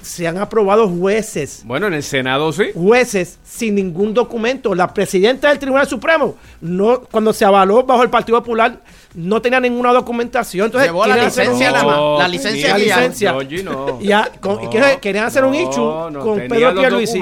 [0.00, 1.62] Se han aprobado jueces.
[1.64, 2.64] Bueno, en el Senado sí.
[2.74, 4.74] Jueces sin ningún documento.
[4.74, 8.80] La presidenta del Tribunal Supremo, no, cuando se avaló bajo el Partido Popular,
[9.14, 10.66] no tenía ninguna documentación.
[10.66, 13.30] Entonces, Llevó la licencia más, No, la licencia la licencia.
[13.32, 14.00] Georgie, no.
[14.00, 17.20] Ya, con- y No, querían hacer un no, con Pedro Pierluisi.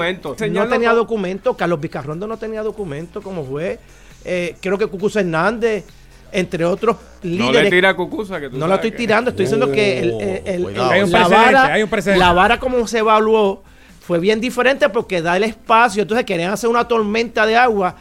[0.50, 1.54] No tenía documento.
[1.54, 3.78] Carlos Vicarrondo no tenía documento como juez.
[4.24, 5.84] Eh, creo que Cucuza Hernández,
[6.32, 7.64] entre otros No líderes.
[7.64, 8.40] le tira a Cucuza.
[8.40, 10.90] Que tú No la estoy tirando, estoy diciendo que el, el- el- cuidado.
[10.90, 12.24] Hay un la, precedente, vara, hay un precedente.
[12.24, 13.62] la vara como se evaluó
[14.00, 16.02] fue bien diferente porque da el espacio.
[16.02, 17.96] Entonces querían hacer una tormenta de agua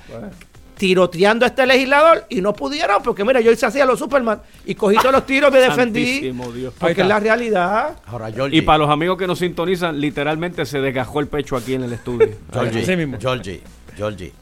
[0.78, 4.41] tiroteando a este legislador y no pudieron porque mira, yo hice así a los Superman
[4.65, 6.19] y cogí todos los tiros, me defendí.
[6.53, 6.73] Dios.
[6.78, 7.95] Porque es la realidad.
[8.05, 11.76] Ahora, Georgie, Y para los amigos que nos sintonizan, literalmente se desgajó el pecho aquí
[11.76, 12.28] en el estudio.
[12.51, 12.84] Georgie.
[13.19, 13.61] Georgie,
[13.95, 14.34] Georgie,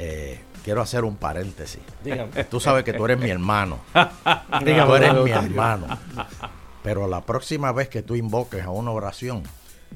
[0.00, 1.80] eh, quiero hacer un paréntesis.
[2.02, 2.42] Dígame.
[2.50, 3.78] Tú sabes que tú eres mi hermano.
[4.64, 5.86] Dígame, tú eres mi hermano.
[6.82, 9.44] Pero la próxima vez que tú invoques a una oración,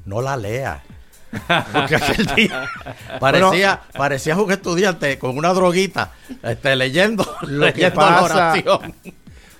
[0.05, 0.81] no la leas.
[1.73, 2.69] Porque aquel día
[3.19, 6.11] parecía, parecías un estudiante con una droguita
[6.41, 8.95] este, leyendo, Lo que leyendo la pasa- oración.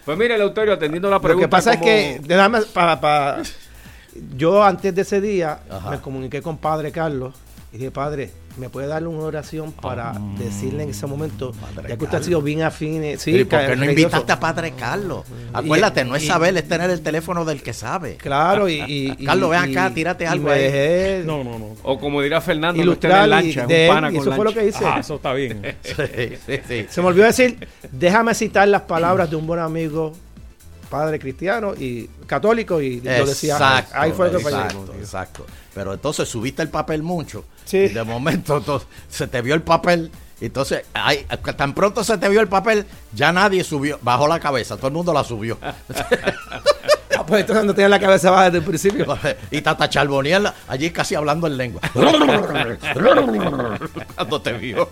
[0.05, 1.41] Pues mire, Eleuterio, atendiendo la pregunta.
[1.43, 3.38] Lo que pasa como- es que, déjame, pa- pa-
[4.38, 5.91] yo antes de ese día Ajá.
[5.91, 7.36] me comuniqué con Padre Carlos
[7.74, 11.89] y dije, Padre, ¿me puede darle una oración para decirle en ese momento, Ah, Padre
[11.89, 13.89] ya que usted ha sido bien afín, sí, ¿Y por qué no religioso"?
[13.91, 15.25] invitaste a Padre Carlos?
[15.53, 18.17] Acuérdate, no es y- saber, es tener el teléfono del que sabe.
[18.17, 19.15] Claro, y...
[19.25, 20.63] Carlos, ven acá, tírate y algo ahí.
[20.63, 21.75] dejé No, no, no.
[21.83, 24.21] O como dirá Fernando, no ilustrar en y lancha, es de un pana y con
[24.21, 24.85] eso fue lo que hice.
[24.85, 25.61] Ah, eso está bien.
[25.83, 26.85] Sí, sí, sí.
[26.89, 30.13] Se me olvidó decir, déjame citar las palabras de un buen amigo,
[30.89, 34.57] padre cristiano y católico, y yo decía, Exacto, ahí fue lo que fallé.
[34.57, 35.45] exacto, exacto.
[35.73, 37.45] Pero entonces subiste el papel mucho.
[37.72, 37.78] Sí.
[37.78, 40.11] Y de momento entonces, se te vio el papel.
[40.41, 44.76] Entonces, ay, tan pronto se te vio el papel, ya nadie subió, bajó la cabeza,
[44.76, 45.57] todo el mundo la subió.
[47.17, 49.05] Ah, pues entonces no tenía la cabeza baja desde el principio.
[49.51, 51.82] y Tata Charboniel allí casi hablando en lengua.
[54.15, 54.89] Cuando te vio.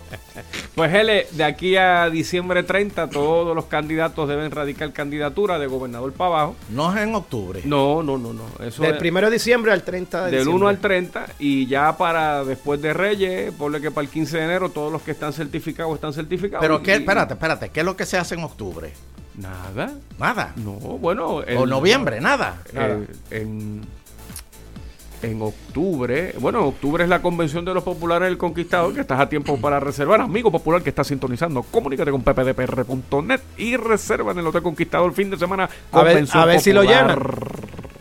[0.74, 6.12] Pues L, de aquí a diciembre 30, todos los candidatos deben radicar candidatura de gobernador
[6.12, 6.56] para abajo.
[6.70, 7.60] No es en octubre.
[7.64, 8.44] No, no, no, no.
[8.64, 10.56] Eso Del es 1 de diciembre al 30 de del diciembre.
[10.56, 14.44] 1 al 30 y ya para después de Reyes, ponle que para el 15 de
[14.44, 16.62] enero todos los que están certificados están certificados.
[16.62, 18.92] Pero qué, Y- espérate, espérate, ¿qué es lo que se hace en octubre?
[19.36, 19.92] Nada.
[20.18, 20.52] Nada.
[20.56, 21.26] No, bueno.
[21.28, 22.62] O el- noviembre, nada.
[22.74, 23.80] Eh, en,
[25.22, 29.28] en octubre, bueno, octubre es la convención de los populares del Conquistador, que estás a
[29.28, 30.20] tiempo para reservar.
[30.20, 35.30] Amigo popular que está sintonizando, comunícate con ppdpr.net y reserva en el Hotel Conquistador fin
[35.30, 35.68] de semana.
[35.92, 37.18] A ver- a ver si lo llenan.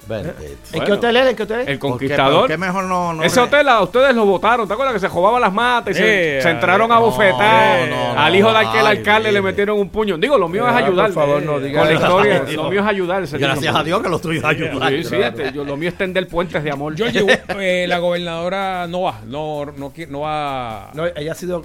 [0.10, 0.38] Bendito.
[0.74, 1.28] ¿En qué hotel es?
[1.30, 1.68] ¿En qué hotel es?
[1.68, 1.92] El ¿Por qué?
[2.08, 2.40] Conquistador.
[2.42, 5.00] ¿Por qué mejor no, no Ese re- hotel a ustedes lo votaron, ¿te acuerdas que
[5.00, 7.88] se jodaban las matas y se, Eh, se entraron a no, bofetar?
[7.88, 10.18] no, no, al hijo de aquel ay, alcalde le metieron un puño.
[10.18, 11.06] Digo, lo mío es ayudar.
[11.14, 13.26] por favor, no diga Con la historia, lo mío es ayudar.
[13.28, 14.90] Gracias a Dios que lo tuyo ayudar.
[14.92, 16.96] Sí, sí, este, yo- lo mío es tender puentes de amor.
[16.98, 17.26] Georgie,
[17.60, 20.90] eh, la gobernadora no va, no, no, no va.
[20.94, 21.64] No, ella ha sido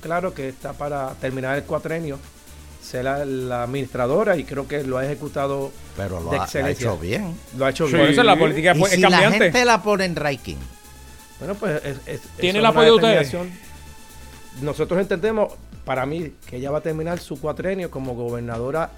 [0.00, 2.18] claro que está para terminar el cuatrenio,
[2.90, 6.98] ser la, la administradora y creo que lo ha ejecutado Pero lo de ha, hecho
[6.98, 7.34] bien.
[7.56, 7.92] Lo ha hecho Sí.
[7.92, 8.12] Por bien.
[8.12, 9.38] eso la política Y es si la cambiante.
[9.38, 10.56] gente la pone en ranking.
[11.38, 13.34] Bueno, pues es, es- ¿Tiene el apoyo de ustedes?
[14.60, 15.52] Nosotros entendemos,
[15.84, 18.90] para mí, que ella va a terminar su cuatrenio como gobernadora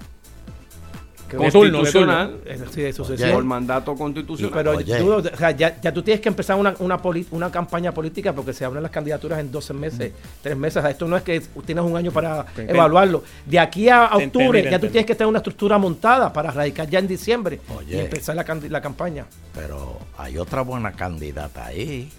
[1.37, 2.37] Constitucional.
[2.45, 3.31] es- de sucesión.
[3.31, 4.53] Por mandato constitucional.
[4.53, 4.97] Pero Oye.
[4.99, 8.33] tú, o sea, ya, ya tú tienes que empezar una, una, poli- una campaña política
[8.33, 10.15] porque se abren las candidaturas en 12 meses, Mm.
[10.41, 10.77] 3 meses.
[10.77, 13.23] O sea, esto no es que tienes un año para evaluarlo.
[13.45, 16.31] De aquí a Te octubre entendí, te ya tú tienes que tener una estructura montada
[16.33, 17.95] para radicar ya en diciembre Oye.
[17.95, 19.25] y empezar la, la campaña.
[19.53, 22.09] Pero hay otra buena candidata ahí.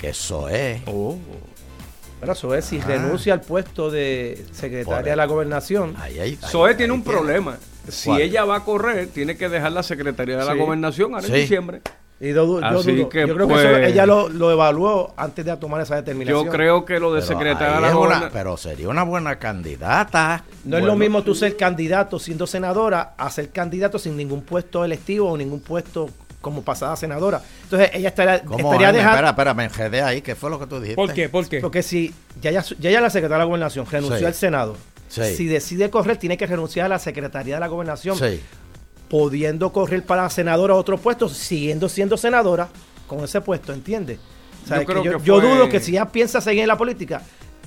[0.00, 0.80] Que eso es.
[0.86, 1.16] Oh.
[2.20, 2.84] Pero eso es, si Ah.
[2.86, 6.30] renuncia al puesto de secretaria de la gobernación, ahí
[6.76, 7.56] tiene un problema.
[7.88, 8.20] Si ¿Cuál?
[8.22, 10.58] ella va a correr, tiene que dejar la Secretaría de la Sí.
[10.58, 11.40] Gobernación ahora en Sí.
[11.40, 11.80] diciembre.
[12.22, 13.08] y yo, yo Así dudo.
[13.08, 16.44] que, yo creo que pues, eso ella lo, lo evaluó antes de tomar esa determinación.
[16.44, 18.30] Yo creo que lo de Pero Secretaría de la es una- Gobernación.
[18.34, 20.44] pero sería una buena candidata.
[20.64, 24.84] No es lo mismo tú ser candidato siendo senadora a ser candidato sin ningún puesto
[24.84, 26.10] electivo o ningún puesto
[26.42, 27.40] como pasada senadora.
[27.64, 29.12] Entonces ella estaría, ¿Cómo, estaría dejando...
[29.16, 30.20] Espera, espera, me enredé ahí.
[30.22, 30.96] ¿Qué fue lo que tú dijiste?
[30.96, 31.28] ¿Por qué?
[31.30, 31.60] ¿Por qué?
[31.60, 34.24] Porque si ya ella, ya ella la secretaria de la gobernación renunció Sí.
[34.26, 34.76] al Senado,
[35.10, 35.34] Sí.
[35.36, 38.40] si decide correr, tiene que renunciar a la secretaría de la gobernación, Sí.
[39.08, 42.68] pudiendo correr para senadora a otro puesto, siguiendo siendo senadora
[43.06, 44.20] con ese puesto, ¿entiendes?
[44.64, 46.40] O sea, Yo es que creo yo, que yo fue- dudo que si ella piensa
[46.40, 47.22] seguir en la política,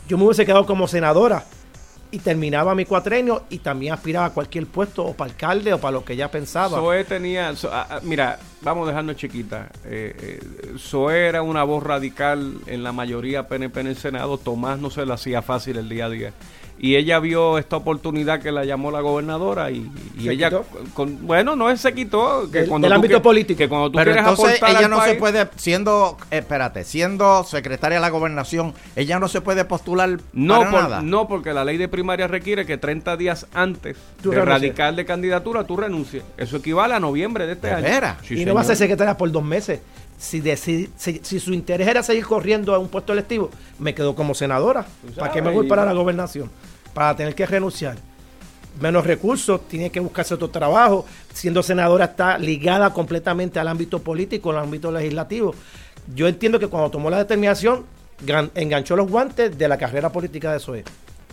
[0.07, 1.43] yo me hubiese quedado como senadora
[2.11, 5.93] y terminaba mi cuatrenio y también aspiraba a cualquier puesto o para alcalde o para
[5.93, 6.77] lo que ella pensaba.
[6.77, 7.53] Zoe tenía.
[7.55, 7.71] so-
[8.03, 9.69] mira, vamos a dejarnos chiquita.
[9.83, 14.37] Eh, eh, era una voz radical en la mayoría PNP en el Senado.
[14.37, 16.33] Tomás no se le hacía fácil el día a día.
[16.79, 20.65] Y ella vio esta oportunidad que la llamó la gobernadora y, y ¿Se ella, quitó?
[20.93, 22.49] con, bueno, no es se quitó.
[22.51, 23.57] Que Del- cuando tú ámbito que- político.
[23.57, 27.43] Que cuando tú Pero quieres entonces aportar ella al no se puede, siendo, espérate, siendo
[27.45, 31.01] secretaria de la gobernación, ella no se puede postular No, para por- nada.
[31.01, 34.61] no, porque la ley de primaria requiere que 30 días antes Tú de renuncies.
[34.61, 36.23] radical de candidatura tú renuncies.
[36.37, 38.15] Eso equivale a noviembre de este ¿De año.
[38.23, 39.79] Sí, y no va a ser secretaria por dos meses.
[40.17, 43.49] Si, si, si su interés era seguir corriendo a un puesto electivo,
[43.79, 44.85] me quedo como senadora.
[45.17, 46.49] ¿Para qué me voy para la gobernación?
[46.93, 47.97] Para tener que renunciar.
[48.79, 51.05] Menos recursos, tiene que buscarse otro trabajo.
[51.33, 55.53] Siendo senadora está ligada completamente al ámbito político, al ámbito legislativo.
[56.15, 57.85] Yo entiendo que cuando tomó la determinación,
[58.25, 60.83] gan- enganchó los guantes de la carrera política de SOE.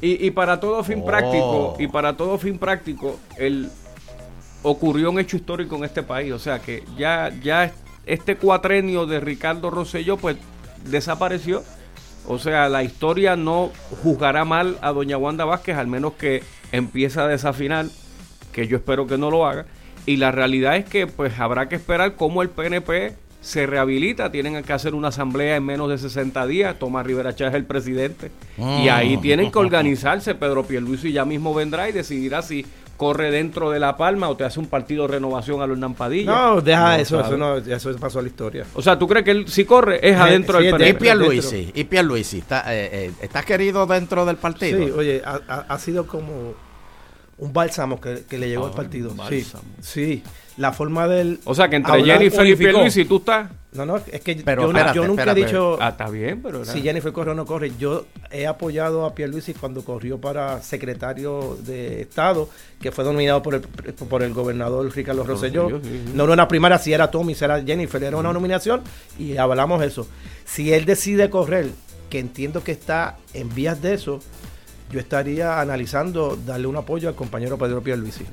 [0.02, 1.06] Y, y para todo fin Oh.
[1.06, 3.70] práctico, y para todo fin práctico, el
[4.62, 6.32] ocurrió un hecho histórico en este país.
[6.32, 7.72] O sea que ya, ya
[8.12, 10.36] este cuatrenio de Ricardo Rosselló, pues
[10.84, 11.62] desapareció.
[12.26, 13.70] O sea, la historia no
[14.02, 16.42] juzgará mal a doña Wanda Vázquez, al menos que
[16.72, 17.86] empiece a desafinar,
[18.52, 19.66] que yo espero que no lo haga.
[20.06, 24.32] Y la realidad es que pues habrá que esperar cómo el PNP se rehabilita.
[24.32, 26.78] Tienen que hacer una asamblea en menos de 60 días.
[26.78, 28.30] Tomás Rivera Chávez es el presidente.
[28.58, 30.34] Y ahí tienen que organizarse.
[30.34, 32.66] Pedro Pierluisi ya mismo vendrá y decidirá si
[33.00, 36.30] corre dentro de La Palma o te hace un partido de renovación a los Nampadilla.
[36.30, 37.28] No, deja eso, sabe.
[37.28, 38.66] eso, no, eso pasó a la historia.
[38.74, 40.92] O sea, ¿tú crees que él si corre es adentro sí, del de- Y?
[40.92, 44.84] Pierluisi, y Pierluisi, ¿está, eh, eh, ¿está querido dentro del partido?
[44.84, 46.52] Sí, oye, ha, ha- ha sido como
[47.38, 49.12] un bálsamo que, que le llegó al partido.
[49.12, 49.64] un Sí, bálsamo.
[49.80, 50.22] sí,
[50.60, 51.40] la forma del.
[51.44, 52.58] O sea, que entre Jennifer y unificó.
[52.72, 53.50] Pierluisi tú estás...
[53.72, 55.40] No, no, es que Pero yo, no- espérate, yo nunca espérate.
[55.40, 56.64] he dicho Ah, está bien, pero...
[56.64, 57.70] si Jennifer corre o no corre.
[57.78, 62.48] Yo he apoyado a Pierluisi cuando corrió para secretario de Estado,
[62.80, 65.68] que fue nominado por el, por el gobernador Ricardo Rosselló.
[65.68, 66.12] Sí, sí.
[66.14, 68.82] No era una primaria, si era Tommy, si era Jennifer, era una nominación
[69.18, 70.08] y hablamos eso.
[70.44, 71.68] Si él decide correr,
[72.10, 74.18] que entiendo que está en vías de eso,
[74.90, 78.24] yo estaría analizando darle un apoyo al compañero Pedro Pierluisi.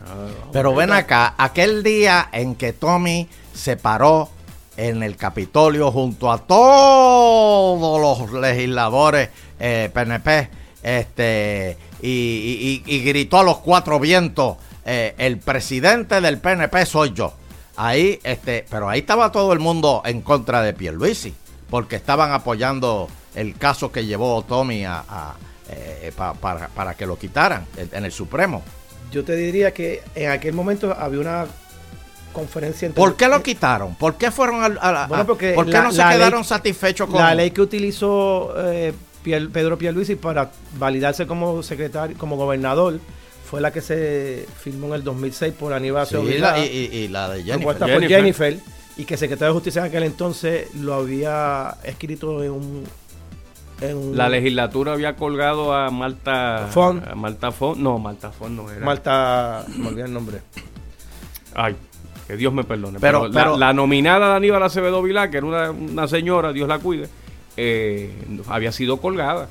[0.52, 4.30] Pero ven acá, aquel día en que Tommy se paró
[4.76, 8.00] en el Capitolio junto a todos
[8.30, 9.30] los legisladores
[9.60, 10.50] eh, PNP
[10.84, 16.86] este, y, y- y- y gritó a los cuatro vientos, eh, el presidente del PNP
[16.86, 17.34] soy yo.
[17.76, 21.34] Ahí, este, pero ahí estaba todo el mundo en contra de Pierluisi,
[21.70, 25.36] porque estaban apoyando el caso que llevó Tommy a, a,
[25.70, 28.64] eh, pa- para, para que lo quitaran en- el Supremo.
[29.12, 31.46] Yo te diría que en aquel momento había una
[32.34, 33.96] conferencia entre- ¿Por qué lo quitaron?
[33.96, 36.48] ¿Por qué fueron a, la- Bueno, a- porque ¿Por qué la- no se quedaron ley-
[36.48, 38.94] satisfechos con La ley que utilizó eh,
[39.24, 43.00] Pier- Pedro Pierluisi para validarse como secretario, como gobernador,
[43.50, 47.38] fue la que se firmó en el 2006 por Aníbal Sí, la- y, la de
[47.44, 47.58] Jennifer.
[47.58, 48.18] propuesta por Jennifer.
[48.54, 48.60] Jennifer,
[48.98, 52.84] y que el secretario de Justicia en aquel entonces lo había escrito en un...
[53.82, 57.06] en La legislatura había colgado a Malta Font.
[57.08, 57.78] a Malta Font.
[57.80, 58.86] No, Malta Font no era.
[58.86, 60.42] Malta, me olvidé el nombre.
[61.56, 61.76] Ay,
[62.28, 63.00] que Dios me perdone.
[63.00, 66.54] Pero- Pero, la- pero- la, nominada de Aníbal Acevedo Vilá, que era una, una señora,
[66.54, 67.08] Dios la cuide,
[67.56, 68.12] eh,
[68.48, 69.48] había sido colgada.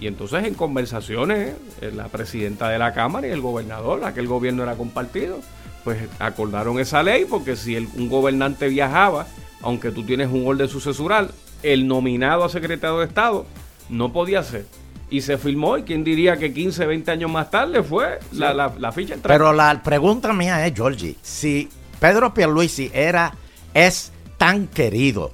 [0.00, 4.62] Y entonces en conversaciones, eh, la presidenta de la Cámara y el gobernador, aquel gobierno
[4.62, 5.40] era compartido,
[5.82, 9.26] pues acordaron esa ley porque si el- un gobernante viajaba,
[9.62, 11.30] aunque tú tienes un orden sucesural,
[11.64, 13.44] el nominado a secretario de Estado
[13.88, 14.66] no podía ser.
[15.10, 18.74] Y se firmó y quién diría que 15, 20 años más tarde fue la, la,
[18.78, 23.34] la ficha Pero la pregunta mía es, Georgie, si Pedro Pierluisi era,
[23.72, 25.32] es tan querido,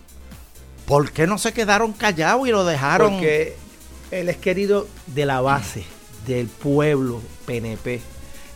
[0.87, 3.15] ¿por qué no se quedaron callados y lo dejaron?
[3.15, 3.57] Porque
[4.11, 5.85] él es querido de la base,
[6.27, 8.01] del pueblo PNP.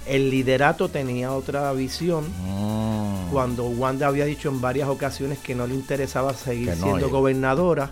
[0.06, 2.24] El liderato tenía otra visión.
[2.44, 3.30] Mm.
[3.30, 7.10] Cuando Wanda había dicho en varias ocasiones que no le interesaba seguir no, siendo eh.
[7.10, 7.90] gobernadora,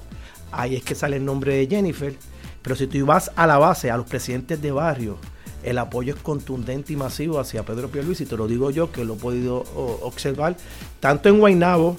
[0.52, 2.14] ahí es que sale el nombre de Jennifer.
[2.62, 5.18] Pero si tú vas a la base, a los presidentes de barrio,
[5.62, 8.26] el apoyo es contundente y masivo hacia Pedro Pierluisi.
[8.26, 9.64] Te lo digo yo, que lo he podido
[10.02, 10.56] observar
[11.00, 11.96] tanto en Guaynabo,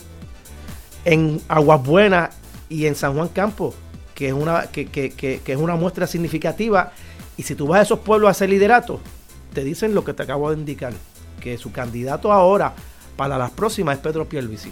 [1.05, 2.35] en Aguas Buenas
[2.69, 3.73] y en San Juan Campo,
[4.13, 6.91] que es una, que- que es una muestra significativa.
[7.37, 8.99] Y si tú vas a esos pueblos a hacer liderato,
[9.53, 10.93] te dicen lo que te acabo de indicar,
[11.39, 12.73] que su candidato ahora
[13.15, 14.71] para las próximas es Pedro Pierluisi.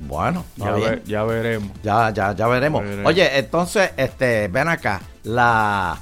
[0.00, 0.90] Bueno, Ya, bien.
[0.90, 1.70] ve- ya veremos.
[1.82, 2.82] Ya, ya, ya veremos.
[2.84, 3.06] Veremos.
[3.10, 5.98] Oye, entonces, este, ven acá, la,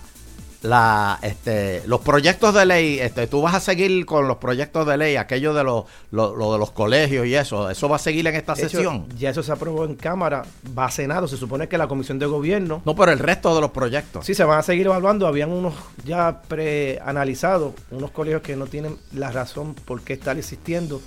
[0.62, 4.96] la, este, los proyectos de ley, este, tú vas a seguir con los proyectos de
[4.96, 8.26] ley, aquello de los, lo, lo de los colegios y eso, eso va a seguir
[8.26, 9.06] en esta De hecho, sesión.
[9.16, 10.42] ya eso se aprobó en Cámara,
[10.76, 12.82] va a Senado, se supone que la Comisión de Gobierno...
[12.84, 14.24] No, pero el resto de los proyectos.
[14.26, 15.26] Sí, se van a seguir evaluando.
[15.26, 15.74] Habían unos
[16.04, 21.00] ya preanalizados, unos colegios que no tienen la razón por qué estar existiendo,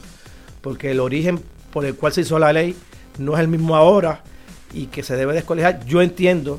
[0.62, 1.42] porque el origen
[1.78, 2.76] por el cual se hizo la ley
[3.20, 4.22] no es el mismo ahora
[4.74, 5.86] y que se debe descolegiar.
[5.86, 6.58] Yo entiendo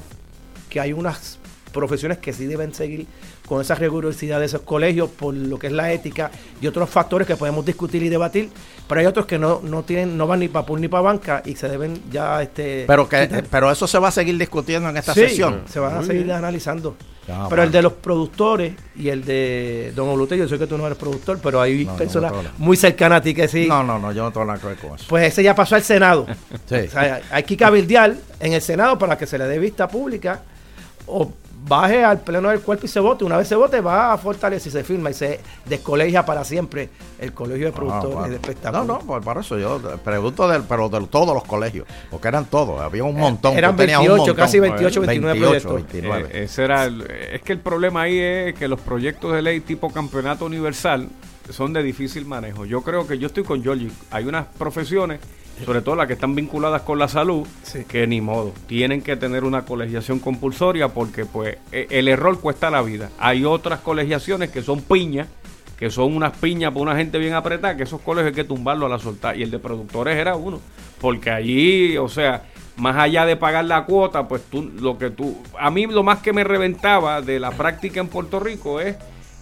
[0.71, 1.41] que hay unas
[1.73, 3.05] profesiones que sí deben seguir
[3.49, 7.27] con esa rigurosidad de esos colegios por lo que es la ética y otros factores
[7.27, 8.49] que podemos discutir y debatir,
[8.87, 11.43] pero hay otros que no, no tienen no van ni para pool ni para banca
[11.45, 13.45] y se deben ya este Pero que quitar.
[13.51, 15.63] pero eso se va a seguir discutiendo en esta Sí, sesión.
[15.69, 16.37] se van a seguir bien.
[16.37, 16.95] analizando.
[17.31, 20.79] Ah, pero el de los productores y el de Don Olute, yo sé que tú
[20.79, 22.51] no eres productor, pero hay No, no, personas no, no.
[22.59, 23.67] muy cercanas a ti que sí.
[23.69, 25.05] No, no, no, yo no tengo nada que ver con eso.
[25.09, 26.27] Pues ese ya pasó al Senado.
[26.67, 26.75] Sí.
[26.75, 30.41] O sea, hay que cabildear en el Senado para que se le dé vista pública
[31.07, 31.33] o
[31.67, 33.25] baje al pleno del cuerpo y se vote.
[33.25, 36.89] Una vez se vote, va a fortalecer y se firma y se descolegia para siempre
[37.19, 38.29] el colegio de productores Ah, bueno.
[38.29, 38.87] de espectáculos.
[38.87, 42.45] No, no, pues para eso yo pregunto del, pero de todos los colegios, porque eran
[42.47, 43.57] todos, había un montón.
[43.57, 44.37] eran tenías un 28, montón.
[44.37, 45.75] casi 28, 29 proyectos.
[45.75, 46.29] 29.
[46.33, 47.03] Eh, ese era el-
[47.33, 51.09] es que el problema ahí es que los proyectos de ley tipo campeonato universal
[51.51, 52.67] son de difícil manejo.
[52.67, 53.91] Yo creo que yo estoy con Georgie.
[54.11, 55.19] Hay unas profesiones,
[55.65, 57.47] sobre todo las que están vinculadas con la salud,
[57.89, 58.53] que ni modo.
[58.67, 63.11] Tienen que tener una colegiación compulsoria porque pues e- el error cuesta la vida.
[63.19, 65.29] Hay otras colegiaciones que son piñas,
[65.79, 68.87] que son unas piñas para una gente bien apretada, que esos colegios hay que tumbarlo
[68.87, 69.39] a la soltar.
[69.39, 70.61] Y el de productores era uno.
[71.01, 72.45] Porque allí, o sea,
[72.77, 76.19] más allá de pagar la cuota, pues tú, lo que tú, a mí lo más
[76.19, 78.97] que me reventaba de la práctica en Puerto Rico es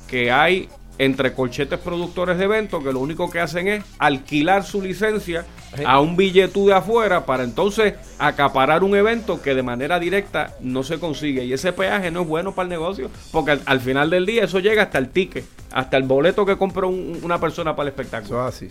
[0.09, 0.69] que hay
[0.99, 5.45] entre colchetes productores de eventos que lo único que hacen es alquilar su licencia
[5.85, 10.83] a un billetú de afuera para entonces acaparar un evento que de manera directa no
[10.83, 14.09] se consigue y ese peaje no es bueno para el negocio porque al, al final
[14.09, 17.77] del día eso llega hasta el ticket hasta el boleto que compra un- una persona
[17.77, 18.69] para el espectáculo así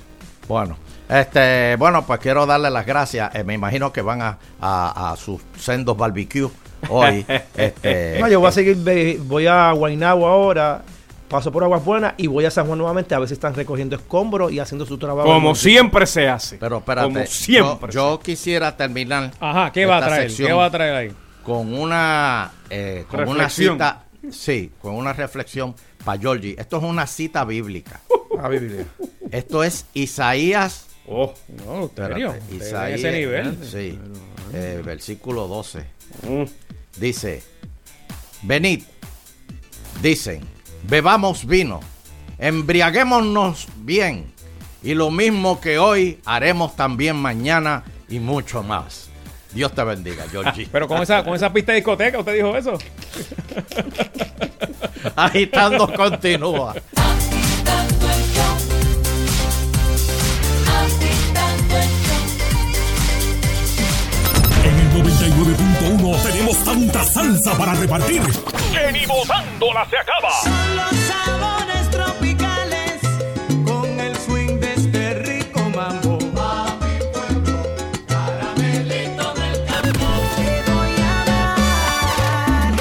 [0.47, 0.77] Bueno,
[1.09, 3.33] este, bueno, pues quiero darle las gracias.
[3.35, 6.49] Eh, me imagino que van a, a, a sus sendos barbecue
[6.89, 7.25] hoy.
[7.57, 10.83] este, No, yo voy a seguir, ve- voy a Guaynabo ahora,
[11.27, 13.95] paso por Aguas Buenas y voy a San Juan nuevamente a ver si están recogiendo
[13.95, 15.27] escombros y haciendo su trabajo.
[15.27, 19.31] como siempre se hace Pero espérate, como siempre yo, yo quisiera terminar.
[19.39, 20.29] Ajá, ¿qué va a esta traer?
[20.29, 21.11] sección ¿Qué va a traer ahí?
[21.43, 26.55] Con una, eh, con una cita, sí, con una reflexión para Georgie.
[26.57, 28.01] Esto es una cita bíblica.
[28.39, 28.85] A Biblia.
[29.31, 30.87] Esto es Isaías.
[31.07, 31.33] Oh,
[31.65, 33.57] no, en Isaías, ese nivel.
[33.63, 33.97] Sí,
[34.53, 35.85] eh, versículo 12.
[36.23, 36.43] Mm.
[36.97, 37.43] Dice,
[38.41, 38.83] venid,
[40.01, 40.41] dicen,
[40.87, 41.79] bebamos vino,
[42.37, 44.31] embriaguémonos bien,
[44.83, 49.09] y lo mismo que hoy haremos también mañana y mucho más.
[49.53, 50.67] Dios te bendiga, Georgie.
[50.71, 52.77] Pero con esa, con esa pista de discoteca, ¿usted dijo eso?
[55.15, 56.75] Agitando continúa.
[66.75, 70.29] Tanta salsa para repartir que ni botándola se acaba.
[70.43, 72.99] Son los sabores tropicales
[73.65, 76.19] con el swing de este rico mambo.
[76.37, 77.63] A mi pueblo,
[78.07, 80.07] caramelito del campo.
[80.35, 82.73] Te voy a dar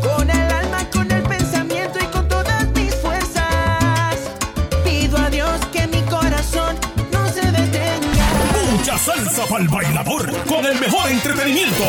[0.00, 4.16] con el alma, con el pensamiento y con todas mis fuerzas.
[4.84, 6.76] Pido a Dios que mi corazón
[7.10, 8.26] no se detenga.
[8.70, 11.82] Mucha salsa para el bailador con el mejor entretenimiento.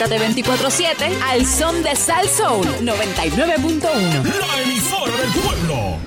[0.00, 4.24] Conéctate 24-7 al son de Sal Soul 99.1.
[4.24, 5.98] La emisora del pueblo.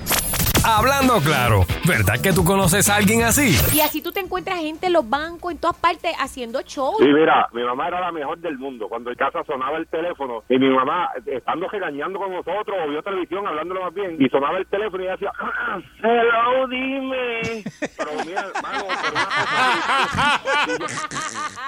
[0.64, 3.54] Hablando claro, ¿verdad que tú conoces a alguien así?
[3.74, 6.94] Y así tú te encuentras gente en los bancos, en todas partes, haciendo show.
[6.98, 8.88] Sí, mira, mi mamá era la mejor del mundo.
[8.88, 13.02] Cuando en casa sonaba el teléfono y mi mamá, estando regañando con nosotros, o vio
[13.02, 17.64] televisión, hablándolo más bien, y sonaba el teléfono y ella decía, "Ah, hello, dime.
[17.96, 20.40] Pero mira, hermano, pero una cosa...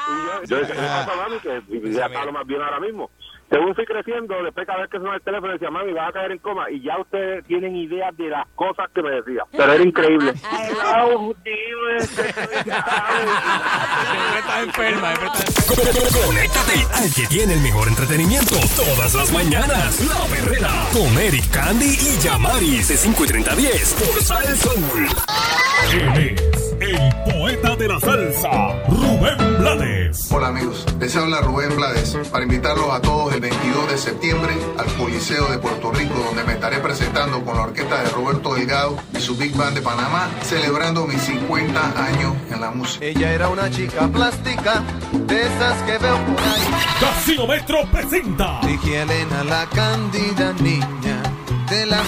[0.08, 1.38] Y yo, y yo decía, ¿qué pasa, mami?
[1.40, 3.10] Que ya está lo más bien ahora mismo.
[3.48, 6.32] Según fui creciendo, después cada vez que sonaba el teléfono decía, mami, vas a caer
[6.32, 6.68] en coma.
[6.70, 9.44] Y ya ustedes tienen idea de las cosas que me decía.
[9.52, 10.32] Pero era increíble.
[16.26, 20.00] Conéctate al que tiene el mejor entretenimiento todas las mañanas.
[20.08, 24.56] La Perrera con Eric Candy y Yamaris de 5 y 30 a 10 por Sal
[24.56, 25.08] Soul.
[25.92, 30.30] Él es el poeta de la salsa, Rubén Blades.
[30.30, 34.86] Hola amigos, les habla Rubén Blades para invitarlos a todos el 22 de septiembre al
[34.94, 39.20] Coliseo de Puerto Rico donde me estaré presentando con la orquesta de Roberto Delgado y
[39.20, 43.04] su Big Band de Panamá celebrando mis 50 años en la música.
[43.04, 46.66] Ella era una chica plástica, de esas que veo por ahí.
[47.00, 51.22] Casino Metro presenta Dije Elena, la cándida niña,
[51.68, 52.02] de la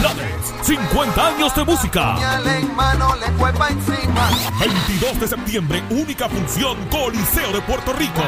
[0.00, 2.16] Blades, 50 años de música.
[2.44, 4.30] en mano le fue pa' encima.
[4.60, 8.22] 22 de septiembre, única función Coliseo de Puerto Rico.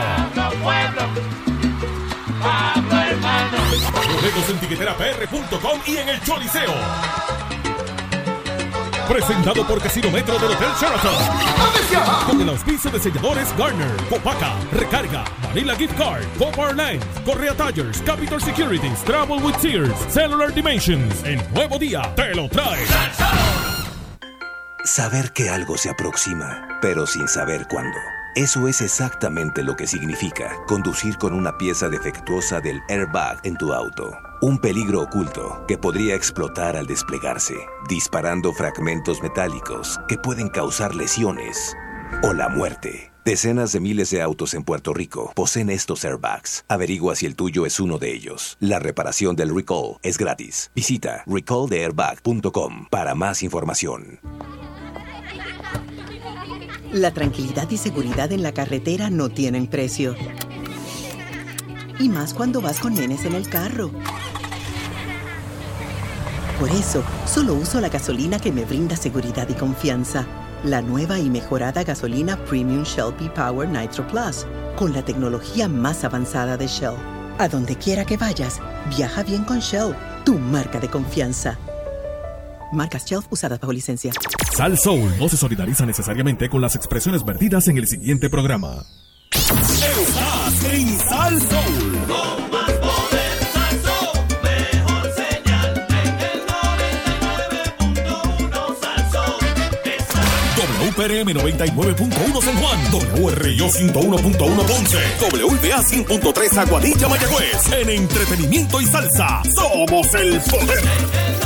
[4.15, 7.40] Boletos en tiqueterapr.com y en el Choliseo.
[9.11, 12.27] Presentado por Casino Metro del Hotel Sheraton.
[12.29, 18.01] Con el auspicio de selladores Garner, Copaca, Recarga, Vanilla Gift Card, Copar Lines, Correa Tires,
[18.03, 21.25] Capital Securities, Travel with Sears, Cellular Dimensions.
[21.25, 22.87] En Nuevo Día te lo trae.
[24.85, 27.99] Saber que algo se aproxima, pero sin saber cuándo.
[28.37, 33.73] Eso es exactamente lo que significa conducir con una pieza defectuosa del airbag en tu
[33.73, 34.30] auto.
[34.43, 37.57] Un peligro oculto que podría explotar al desplegarse,
[37.91, 41.77] disparando fragmentos metálicos que pueden causar lesiones
[42.23, 43.13] o la muerte.
[43.23, 46.65] Decenas de miles de autos en Puerto Rico poseen estos airbags.
[46.69, 48.57] Averigua si el tuyo es uno de ellos.
[48.61, 50.71] La reparación del recall es gratis.
[50.75, 54.21] Visita recalltheairbag.com para más información.
[56.93, 60.17] La tranquilidad y seguridad en la carretera no tienen precio.
[62.01, 63.91] Y más cuando vas con nenes en el carro.
[66.59, 70.27] Por eso, solo uso la gasolina que me brinda seguridad y confianza.
[70.65, 74.47] La nueva y mejorada gasolina Premium Shell P-Power Nitro Plus,
[74.77, 76.97] con la tecnología más avanzada de Shell.
[77.39, 78.61] A donde quiera que vayas,
[78.95, 79.95] viaja bien con Shell,
[80.25, 81.59] tu marca de confianza.
[82.73, 84.13] Marcas Shell usadas bajo licencia.
[84.55, 88.85] Sal Soul no se solidariza necesariamente con las expresiones vertidas en el siguiente programa.
[90.61, 91.91] Estás en Sal Soul.
[100.81, 102.79] WPRM 99.1 San Juan,
[103.23, 107.73] WRIO 101.1 Ponce, WBA 100.3 Aguadilla Mayagüez.
[107.73, 111.40] En entretenimiento y salsa, somos el poder.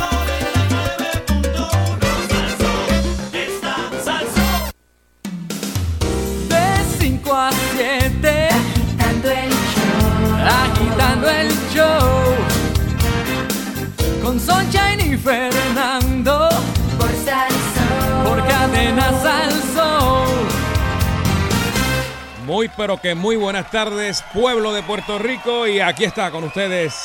[22.65, 25.67] Muy pero que muy buenas tardes, pueblo de Puerto Rico.
[25.67, 26.95] Y aquí está con ustedes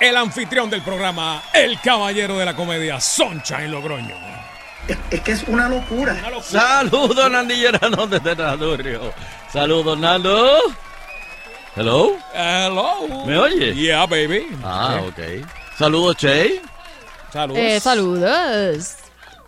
[0.00, 4.16] el anfitrión del programa, el caballero de la comedia, Sunshine Logroño.
[5.12, 6.16] Es que es una locura.
[6.42, 9.14] Saludos, Nandi Llerano desde Nadurrio.
[9.52, 10.58] Saludos, Nando.
[11.76, 12.16] Hello.
[12.34, 13.24] Hello.
[13.26, 13.72] ¿Me oye?
[13.76, 14.44] Yeah, baby.
[14.64, 15.46] Ah, ok.
[15.78, 16.60] Saludos, Che.
[17.32, 17.62] Saludos.
[17.62, 18.96] Eh, saludos.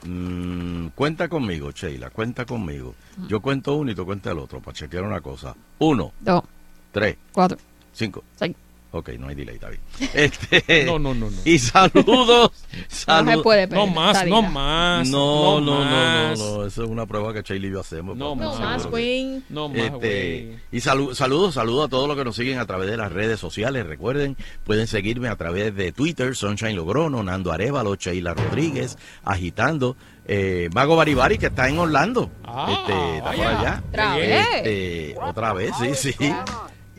[0.04, 2.94] Mm, cuenta conmigo, Sheila, cuenta conmigo.
[3.28, 5.54] Yo cuento uno y tú cuentas el otro para chequear una cosa.
[5.78, 6.42] Uno, Dos,
[6.90, 7.58] tres, cuatro,
[7.92, 8.24] cinco.
[8.36, 8.56] seis.
[8.94, 9.78] Ok, no hay delay, David.
[10.12, 11.36] Este, No, no, no, no.
[11.46, 12.04] Y saludos.
[12.04, 12.50] No
[12.88, 13.42] se saludos.
[13.42, 15.08] puede No perder más, esta no más.
[15.08, 16.38] No, no, no, no, más.
[16.38, 18.16] no, Eso es una prueba que Sheila y yo hacemos.
[18.18, 19.44] No papá, No más, Queen.
[19.48, 22.90] No más, Este, y salu- saludos, saludos a todos los que nos siguen a través
[22.90, 23.86] de las redes sociales.
[23.86, 29.96] Recuerden, pueden seguirme a través de Twitter, Sunshine Logrono, Nando Arevalo, Sheila Rodríguez, agitando.
[30.26, 32.30] Eh, Mago Baribari, que está en Orlando.
[32.44, 33.82] Ah, este, está por allá.
[33.88, 34.46] Otra vez.
[34.56, 36.32] Este, otra vez, sí, sí.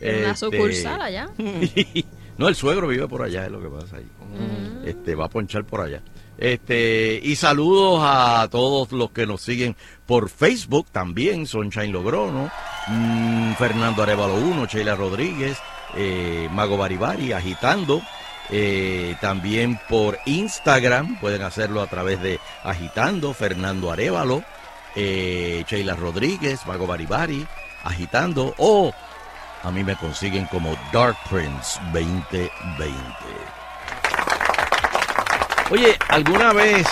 [0.04, 1.28] En una Este, sucursal allá.
[2.38, 4.06] no, el suegro vive por allá, es lo que pasa ahí.
[4.84, 6.02] Este, va a ponchar por allá.
[6.36, 12.50] Este, y saludos a todos los que nos siguen por Facebook también, Sunshine Logrono,
[12.88, 15.56] mm, Fernando Arevalo 1, Sheila Rodríguez,
[15.96, 18.02] eh, Mago Baribari, agitando.
[18.50, 24.44] eh, también por Instagram, pueden hacerlo a través de Agitando, Fernando Arevalo,
[24.96, 27.46] eh, Sheila Rodríguez, Mago Baribari,
[27.84, 28.92] agitando, o
[29.64, 32.50] a mí me consiguen como Dark Prince 2020.
[35.70, 36.86] Oye, ¿alguna vez,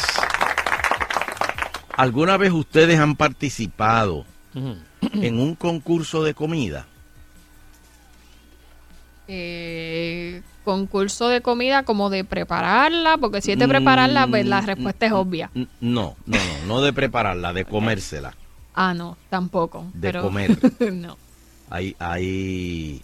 [1.96, 6.86] alguna vez ustedes han participado en un concurso de comida?
[9.28, 15.06] Eh, concurso de comida como de prepararla, porque si es de prepararla, pues la respuesta
[15.06, 15.50] es obvia.
[15.54, 18.34] N- No, no, no, no de prepararla, de comérsela.
[18.74, 19.84] Ah, no, tampoco.
[19.94, 20.58] De pero- comer.
[20.92, 21.16] no.
[21.74, 23.00] Hay, hay,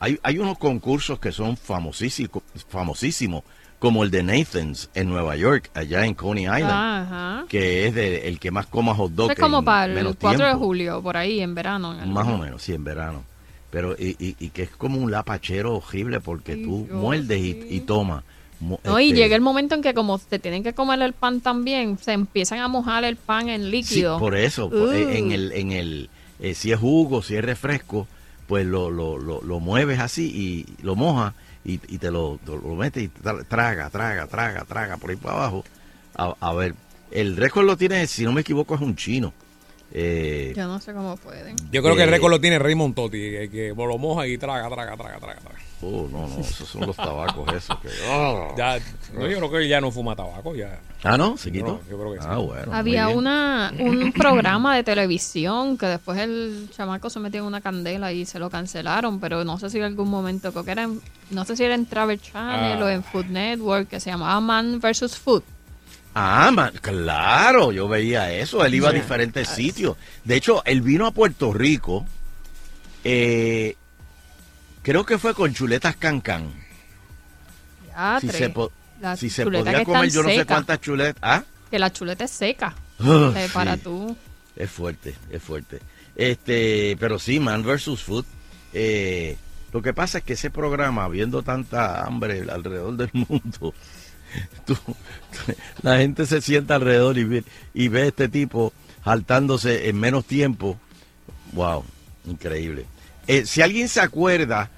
[0.00, 3.42] hay, hay unos concursos que son famosísimos, famosísimos,
[3.78, 7.44] como el de Nathan's en Nueva York, allá en Coney Island, Ajá.
[7.48, 9.30] que es de, el que más coma hot dog.
[9.32, 12.00] Es como en para el menos 4 de julio, por ahí, en verano.
[12.02, 13.24] en Más o menos, sí, en verano.
[13.70, 17.66] Pero, y, y, y que es como un lapachero horrible porque tú yo muerdes y,
[17.68, 18.24] y tomas.
[18.60, 21.40] No, y este, llega el momento en que como te tienen que comer el pan
[21.40, 24.18] también, se empiezan a mojar el pan en Sí, líquido.
[24.18, 24.92] por eso, por- Uh.
[24.92, 26.10] eh, en el, en el,
[26.40, 28.06] eh, si es jugo, si es refresco,
[28.46, 31.34] pues lo, lo, lo, lo mueves así y lo mojas
[31.64, 35.34] y, y te lo, lo metes y tra- traga, traga, traga, traga por ahí para
[35.34, 35.64] abajo.
[36.16, 36.74] A, a ver,
[37.10, 39.32] el récord lo tiene, si no me equivoco, es un chino.
[39.92, 41.56] Eh, Yo no sé cómo pueden.
[41.72, 44.36] Yo creo que el Eh, récord lo tiene Raymond Totti, que, que lo moja y
[44.36, 45.40] traga, traga, traga, traga.
[45.40, 45.58] traga.
[45.80, 47.78] Oh, no, no, esos son los tabacos esos.
[47.78, 48.52] Que, oh.
[48.58, 48.78] Ya,
[49.14, 50.78] no, yo creo que él ya no fuma tabaco, ya.
[51.04, 51.36] Ah, ¿no?
[51.38, 51.80] ¿Se quitó?
[51.88, 52.26] Yo creo que sí.
[52.28, 52.74] Ah, bueno.
[52.74, 58.12] Había una un programa de televisión que después el chamaco se metió en una candela
[58.12, 61.00] y se lo cancelaron, pero no sé si en algún momento, creo que era en-
[61.30, 62.84] no sé si era en Travel Channel Ah.
[62.84, 65.16] o en Food Network, que se llamaba Man vs.
[65.16, 65.44] Food.
[66.20, 68.64] Ah, man, claro, yo veía eso.
[68.64, 69.96] Él iba a diferentes sitios.
[70.24, 72.04] De hecho, él vino a Puerto Rico.
[73.04, 73.76] eh,
[74.82, 76.52] creo que fue con chuletas cancan.
[77.86, 81.20] Ya, Si se, po- La si se chuleta podía comer yo no sé cuántas chuletas.
[81.22, 82.74] Ah, Que la chuleta es seca.
[82.98, 84.16] Ah, Eh, para tú.
[84.56, 85.78] es fuerte, es fuerte.
[86.16, 88.00] Este, pero sí, Man vs.
[88.02, 88.24] Food.
[88.72, 89.36] eh,
[89.72, 93.72] lo que pasa es que ese programa, viendo tanta hambre alrededor del mundo,
[94.66, 94.76] tú-
[95.82, 98.72] la gente se sienta alrededor y ve, y ve a este tipo
[99.04, 100.78] saltándose en menos tiempo.
[101.52, 101.84] Wow,
[102.26, 102.84] increíble.
[103.26, 104.70] Eh, si alguien se acuerda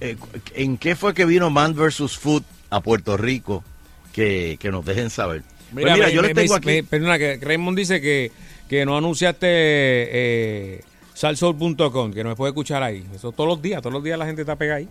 [0.00, 0.16] eh,
[0.54, 2.18] en qué fue que vino Man vs.
[2.18, 3.64] Food a Puerto Rico,
[4.12, 5.42] que, que nos dejen saber.
[5.72, 6.66] Pues Mira, me- yo les tengo me- aquí.
[6.66, 8.32] me- perdona, que Raymond dice que,
[8.68, 10.80] que no anunciaste eh,
[11.14, 13.04] salsol.com, que no me puede escuchar ahí.
[13.14, 14.88] Eso todos los días, todos los días la gente está pegada ahí.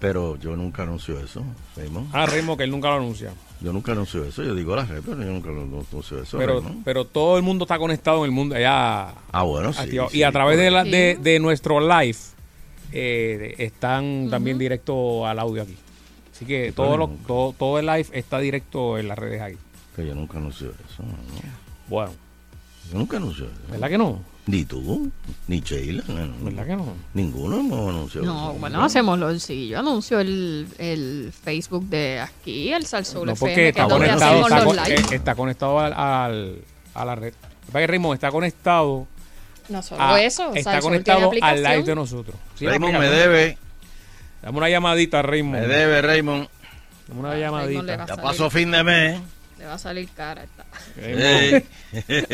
[0.00, 1.42] Pero yo nunca anuncio eso,
[1.76, 2.10] Raymond.
[2.12, 3.32] Ah, Raymond, que él nunca lo anuncia.
[3.60, 4.44] Yo nunca anuncio eso.
[4.44, 6.38] Yo digo la red, pero yo nunca lo anuncio eso.
[6.38, 6.84] Pero, Raymond.
[6.84, 9.14] pero todo el mundo está conectado en el mundo allá.
[9.32, 10.10] Ah, bueno, sí, activado.
[10.10, 12.18] sí, y a través de, la, de, de nuestro live
[12.92, 15.76] eh, están también directo al audio aquí.
[16.32, 19.56] Así que todo, lo, todo, todo el live está directo en las redes aquí.
[19.96, 21.02] Que yo nunca anuncio eso.
[21.02, 21.14] ¿no?
[21.88, 22.12] Bueno,
[22.92, 23.72] Yo nunca anuncio eso.
[23.72, 24.20] ¿verdad que no?
[24.48, 25.10] Ni tú,
[25.46, 26.02] ni Sheila.
[26.08, 26.94] no, ¿Verdad que no?
[27.12, 28.58] Ninguno hemos anunciado No, eso.
[28.58, 29.68] bueno, hacemos lo sí.
[29.68, 34.40] Yo anuncio el, el Facebook de aquí, el Salsoul No, FM, porque que está conectado,
[34.40, 34.94] está, los con- live.
[34.94, 36.58] eh, está conectado al, al-
[36.94, 37.34] a la red.
[37.66, 39.06] Que que Raymond está conectado.
[39.68, 42.34] No solo a- eso, está Salsoul conectado tiene al live de nosotros.
[42.54, 43.58] Sí, Raymond me debe,
[44.40, 45.60] Dame una llamadita, Raymond.
[45.60, 46.48] me debe, Raymond.
[47.06, 48.06] Dame una llamadita.
[48.06, 49.20] Ya pasó fin de mes.
[49.58, 50.44] Le va a salir cara.
[50.44, 50.64] esta.
[50.96, 51.64] Raymond.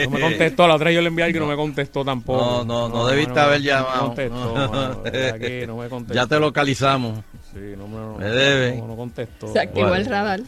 [0.04, 2.64] No me contestó, la otra yo le envié algo y no me contestó tampoco.
[2.64, 4.14] No, no, no debiste haber llamado.
[4.28, 6.14] No no me contestó.
[6.14, 7.20] Ya te localizamos.
[7.52, 8.76] Sí, no me, no, Me debe.
[8.76, 9.52] No, no contestó.
[9.52, 10.40] Se activó el radar.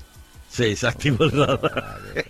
[0.51, 1.99] Sí, se activó el radar.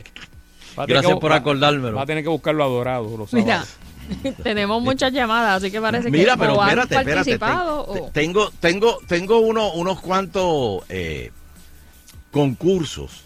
[0.87, 1.97] Gracias que- por acordármelo.
[1.97, 3.17] Va a tener que buscarlo adorado.
[3.17, 3.65] Los Mira,
[4.43, 7.39] tenemos muchas llamadas, así que parece Mira, que pero o han espérate, espérate.
[7.39, 8.11] participado ten- o...
[8.11, 11.33] Tengo, tengo, tengo uno- unos cuantos eh,
[12.31, 13.23] concursos.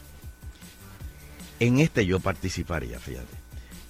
[1.61, 3.37] En este yo participaría, fíjate.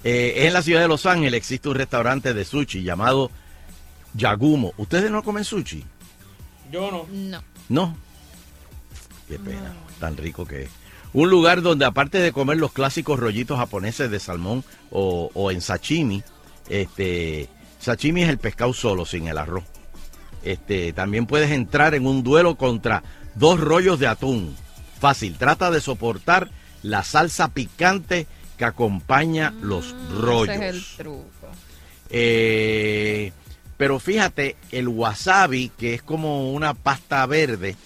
[0.03, 3.31] Eh, en la ciudad de Los Ángeles, existe un restaurante de sushi llamado
[4.15, 4.73] Yagumo.
[4.77, 5.85] ¿Ustedes no comen sushi?
[6.73, 7.07] Yo no.
[7.11, 7.43] No.
[7.69, 7.97] No.
[9.29, 10.71] Qué pena, tan rico que es.
[11.13, 15.61] Un lugar donde aparte de comer los clásicos rollitos japoneses de salmón o, o en
[15.61, 16.23] sashimi,
[16.69, 17.49] este,
[17.79, 19.65] sashimi es el pescado solo, sin el arroz.
[20.43, 23.03] Este, también puedes entrar en un duelo contra
[23.35, 24.57] dos rollos de atún.
[25.01, 26.51] Fácil, trata de soportar
[26.83, 28.27] la salsa picante
[28.57, 30.55] que acompaña los rollos.
[30.55, 31.49] Ese es el truco.
[32.11, 33.33] Eh,
[33.77, 37.77] pero fíjate, el wasabi, que es como una pasta verde,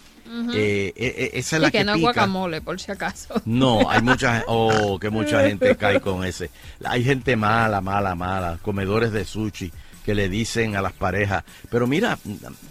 [0.53, 2.11] eh, eh, eh, esa es Sí, la que, que, no es pica.
[2.13, 3.41] guacamole, por si acaso.
[3.45, 6.51] No, hay mucha, oh, que mucha gente cae con ese.
[6.85, 9.71] Hay gente mala, mala, mala, comedores de sushi
[10.05, 12.19] que le dicen a las parejas, pero mira,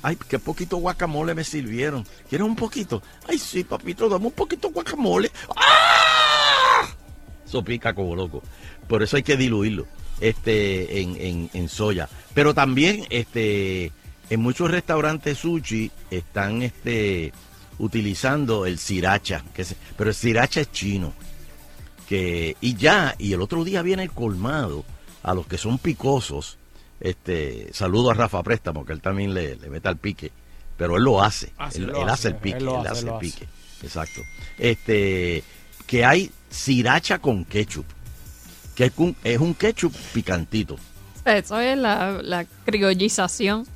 [0.03, 2.05] ay, qué poquito guacamole me sirvieron.
[2.29, 3.01] ¿Quieres un poquito?
[3.27, 5.31] Ay, sí, papito, dame un poquito guacamole.
[5.55, 6.87] ¡Ah!
[7.45, 8.41] Eso pica como loco.
[8.87, 9.85] Por eso hay que diluirlo
[10.21, 12.07] este, en, en, en soya.
[12.33, 13.91] Pero también este,
[14.29, 17.33] en muchos restaurantes sushi están este,
[17.79, 21.13] utilizando el sriracha, que se- pero el sriracha es chino.
[22.07, 24.83] Que, y ya, y el otro día viene el colmado
[25.23, 26.57] a los que son picosos.
[27.03, 30.31] Este, saludo a Rafa Préstamo, que él también le, le mete al pique,
[30.77, 31.51] pero él lo hace.
[31.57, 33.45] Ah, él, él lo él hace, hace el él pique, lo él hace, el pique.
[33.83, 34.21] Exacto.
[34.57, 35.43] Este,
[35.85, 37.85] que hay sriracha con ketchup,
[38.73, 40.77] que es un, es un ketchup picantito.
[41.25, 43.67] Eso es la, la criollización.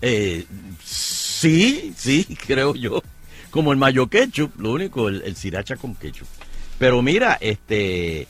[0.00, 0.46] Eh,
[0.82, 3.02] sí, sí, creo yo.
[3.50, 6.26] Como el mayo ketchup, lo único, el, el sriracha con ketchup.
[6.78, 8.26] Pero mira, este,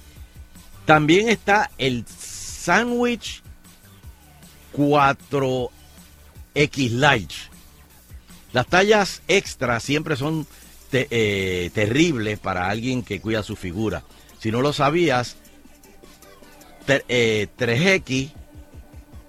[0.84, 3.41] también está el sándwich
[4.72, 5.70] 4X
[6.92, 7.50] large.
[8.52, 10.46] Las tallas extra siempre son
[10.92, 14.02] eh, terribles para alguien que cuida su figura.
[14.38, 15.36] Si no lo sabías,
[16.86, 18.32] te- eh, 3X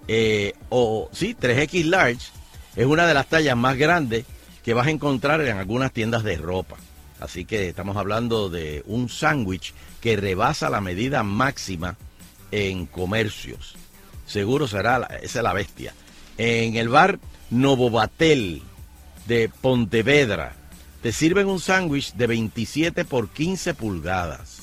[0.07, 2.27] eh, o sí, 3X large
[2.75, 4.25] es una de las tallas más grandes
[4.63, 6.75] que vas a encontrar en algunas tiendas de ropa.
[7.19, 11.95] Así que estamos hablando de un sándwich que rebasa la medida máxima
[12.51, 13.75] en comercios.
[14.33, 15.93] Seguro será, la- esa es la bestia.
[16.39, 17.19] En el bar
[17.51, 18.63] Novobatel
[19.27, 20.55] de Pontevedra
[21.03, 24.57] te sirven un sándwich de 27 por 15 pulgadas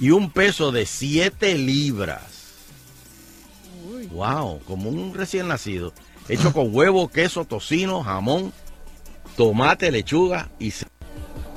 [0.00, 2.22] y un peso de 7 libras.
[4.12, 5.92] Wow, como un recién nacido.
[6.26, 8.50] Hecho con huevo, queso, tocino, jamón,
[9.36, 10.72] tomate, lechuga y...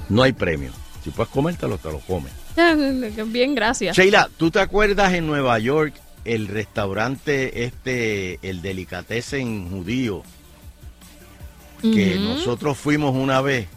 [0.10, 0.72] No hay premio.
[1.06, 2.34] Si puedes comértelo, te lo comes.
[3.32, 3.96] Bien, gracias.
[3.96, 5.94] Sheila, ¿tú te acuerdas en Nueva York
[6.30, 10.22] el restaurante este, el delicatessen judío,
[11.82, 13.68] que nosotros fuimos una vez?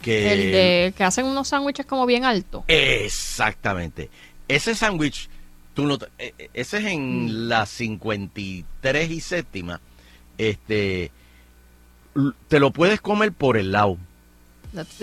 [0.00, 2.62] Que El de que hacen unos sándwiches como bien altos.
[2.68, 4.10] Exactamente.
[4.46, 5.28] Ese sándwich,
[5.74, 9.80] tú no eh, eh, ese es en la 53 y séptima.
[10.38, 11.10] Este,
[12.46, 13.98] te lo puedes comer por el lado.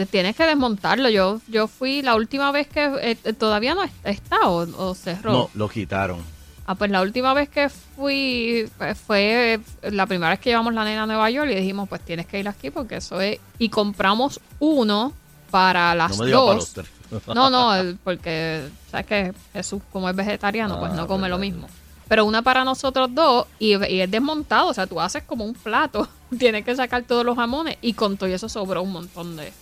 [0.10, 1.10] Tienes que desmontarlo.
[1.10, 4.96] Yo yo fui la última vez que eh, eh, todavía no es- está o, o
[4.96, 5.32] cerró.
[5.32, 6.20] No, lo quitaron.
[6.66, 10.84] Ah, pues la última vez que fui eh, fue la primera vez que llevamos la
[10.84, 13.40] nena a Nueva York y dijimos, pues tienes que ir aquí porque eso es...
[13.58, 15.14] Y compramos uno
[15.50, 16.56] para las no me para dos.
[16.56, 16.88] los tres.
[17.34, 17.72] No, no,
[18.04, 21.52] porque sabes que Jesús como es vegetariano, pues Ah, no come lo verdad.
[21.54, 21.68] mismo.
[22.10, 25.54] Pero una para nosotros dos y, y es desmontado, o sea, tú haces como un
[25.54, 29.54] plato, tienes que sacar todos los jamones y con todo eso sobró un montón de...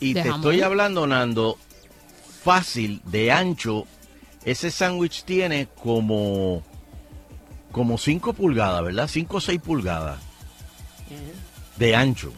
[0.00, 0.40] Y de te jamón.
[0.40, 1.56] estoy hablando, Nando,
[2.44, 3.86] fácil, de ancho.
[4.44, 6.62] Ese sándwich tiene como
[7.72, 9.08] como 5 pulgadas, ¿verdad?
[9.08, 10.18] 5 o 6 pulgadas
[11.76, 12.32] de ancho.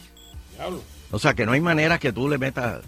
[1.11, 2.81] O sea que no hay manera que tú le metas.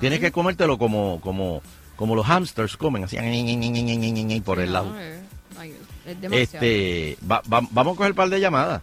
[0.00, 1.62] Tienes que comértelo como como
[1.96, 3.16] como los hamsters comen, así
[4.44, 4.90] por el lado.
[4.90, 5.25] No, ay,
[6.06, 6.64] es demasiado.
[6.66, 8.82] Este, va- va- vamos a coger un par de llamadas.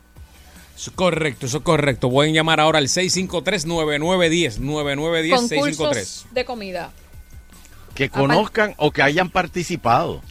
[0.75, 2.09] Eso es correcto, eso es correcto.
[2.09, 4.59] Pueden llamar ahora al 653-9910.
[4.59, 5.77] 9910 653.
[5.77, 6.91] Concursos de comida.
[7.95, 10.21] Que conozcan o que hayan participado.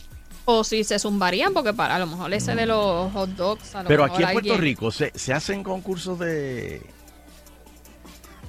[0.44, 3.74] O si se zumbarían, porque para a lo mejor ese de los hot dogs.
[3.76, 6.82] A lo Pero mejor aquí en Puerto alguien- Rico se, se hacen concursos de.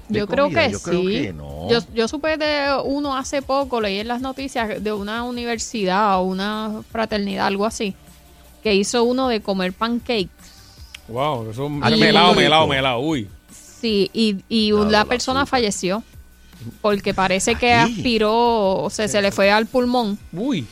[0.09, 0.83] de Yo creo que Yo sí.
[0.85, 1.69] creo que no.
[1.69, 6.23] Yo, yo supe de uno hace poco, leí en las noticias de una universidad o
[6.23, 7.93] una fraternidad, algo así,
[8.63, 10.29] que hizo uno de comer pancakes.
[11.09, 12.99] Wow, eso es Aquí en melado, melado, melado.
[12.99, 13.27] Uy.
[13.51, 16.01] Sí, y, y la persona falleció
[16.81, 17.93] porque parece que Aquí.
[17.97, 20.17] aspiró, o sea, se le fue al pulmón.
[20.31, 20.65] Uy.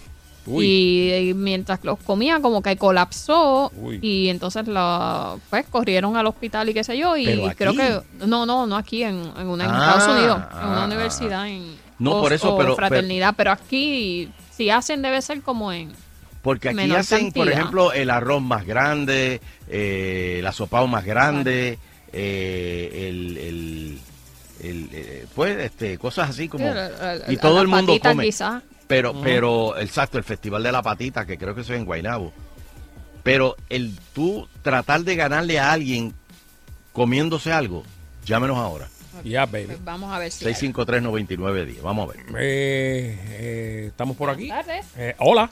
[0.45, 0.65] Uy.
[0.65, 3.71] Y, y mientras los comía, como que colapsó.
[3.75, 3.99] Uy.
[4.01, 7.15] Y entonces la, pues corrieron al hospital y qué sé yo.
[7.17, 8.25] Y Pero creo que.
[8.25, 10.85] No, no, no aquí, en, en, una, en Ah, Estados Unidos, en ah, una ah,
[10.85, 11.47] universidad.
[11.47, 13.33] En, No, o- por eso, pero- fraternidad.
[13.37, 15.91] Pero, aquí, si hacen, debe ser como en.
[16.41, 21.77] Porque aquí menor hacen, por ejemplo, el arroz más grande, eh, el asopado más grande,
[22.11, 23.99] eh, el, el-
[24.63, 26.71] el, eh, pues, este, cosas así como.
[26.71, 26.79] Sí,
[27.29, 28.23] y todo el mundo patita come.
[28.25, 28.61] quizá.
[28.87, 29.21] Pero, Ujú.
[29.23, 32.31] pero, exacto, el Festival de la Patita, que creo que eso es en Guaynabo.
[33.23, 36.13] Pero el tú tratar de ganarle a alguien
[36.91, 37.83] comiéndose algo,
[38.25, 38.87] llámenos ahora.
[39.23, 39.65] Ya, baby.
[39.67, 40.45] Pues vamos a ver si.
[40.45, 40.53] hay.
[40.53, 41.81] 653-9910.
[41.81, 42.25] Vamos a ver.
[42.39, 44.47] Eh, eh, Estamos por aquí.
[44.47, 44.85] Buenas tardes.
[44.97, 45.49] Eh, hola.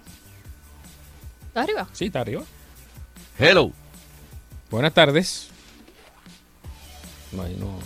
[1.49, 1.87] ¿Está arriba?
[1.93, 2.43] Sí, está arriba.
[3.37, 3.71] Hello.
[4.71, 5.49] Buenas tardes.
[7.31, 7.79] No, no.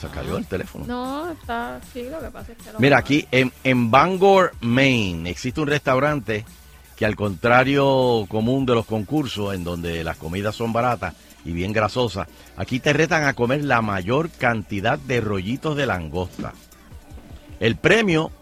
[0.00, 0.84] Se cayó el teléfono.
[0.86, 1.80] No, está.
[1.92, 2.72] Sí, lo que pasa es que.
[2.72, 6.44] lo- Mira, aquí en, en Bangor, Maine, existe un restaurante
[6.96, 11.14] que al contrario común de los concursos, en donde las comidas son baratas
[11.44, 12.26] y bien grasosas,
[12.56, 16.52] aquí te retan a comer la mayor cantidad de rollitos de langosta.
[17.60, 18.32] El premio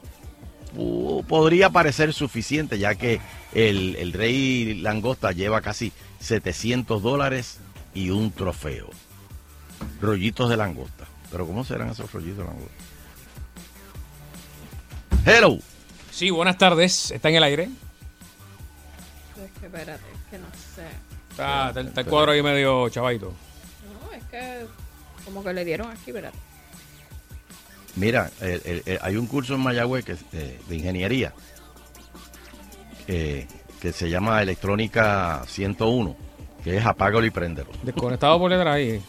[0.77, 3.21] podría parecer suficiente, ya que
[3.55, 7.59] el, el rey langosta lleva casi 700 dólares
[7.95, 8.89] y un trofeo.
[10.01, 11.05] Rollitos de langosta.
[11.31, 12.75] Pero ¿cómo serán esos rollitos de langosta?
[15.25, 15.59] Hello.
[16.11, 17.11] Sí, buenas tardes.
[17.11, 17.65] ¿Está en el aire?
[17.65, 20.87] Es que espérate, es que no sé.
[21.31, 23.33] Está, está- está el cuadro ahí medio chavadito.
[24.03, 24.67] No, es que.
[25.25, 26.33] Como que le dieron aquí, ¿verdad?
[27.97, 31.33] Mira, el- el- el- hay un curso en Mayagüez que, es de, de ingeniería
[33.07, 33.47] que,
[33.81, 36.17] que se llama Electrónica 101,
[36.63, 37.71] que es apágalo y préndelo.
[37.83, 39.03] Desconectado por detrás ahí.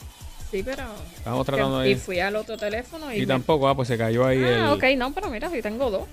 [0.51, 0.83] Sí, pero.
[1.17, 1.95] Estamos tratando Y ahí.
[1.95, 3.17] fui al otro teléfono y.
[3.17, 4.61] Y me- tampoco, ah, pues se cayó ahí el.
[4.61, 6.03] Ah, ok, no, pero mira, si tengo dos.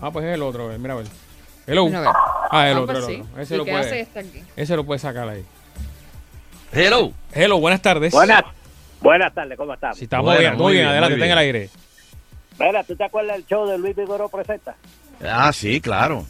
[0.00, 1.06] Ah, pues es el otro, eh, mira a ver.
[1.66, 1.86] Hello.
[1.86, 2.10] Mira a ver.
[2.50, 3.20] Ah, el Ah, otro, pues el sí.
[3.22, 3.42] otro.
[3.42, 3.84] Ese ¿Y lo qué puede.
[3.84, 4.42] hace este aquí?
[4.56, 5.44] Ese lo puede sacar ahí.
[6.72, 7.12] Hello.
[7.32, 8.12] Hello, buenas tardes.
[8.12, 8.42] Buenas,
[9.00, 9.96] buenas tardes, ¿cómo estás?
[9.96, 11.70] Si estamos bien, muy bien, adelante, está en el aire.
[12.58, 14.76] Mira, ¿tú te acuerdas del show de Luis Vigoró Presenta?
[15.24, 16.24] Ah, sí, claro.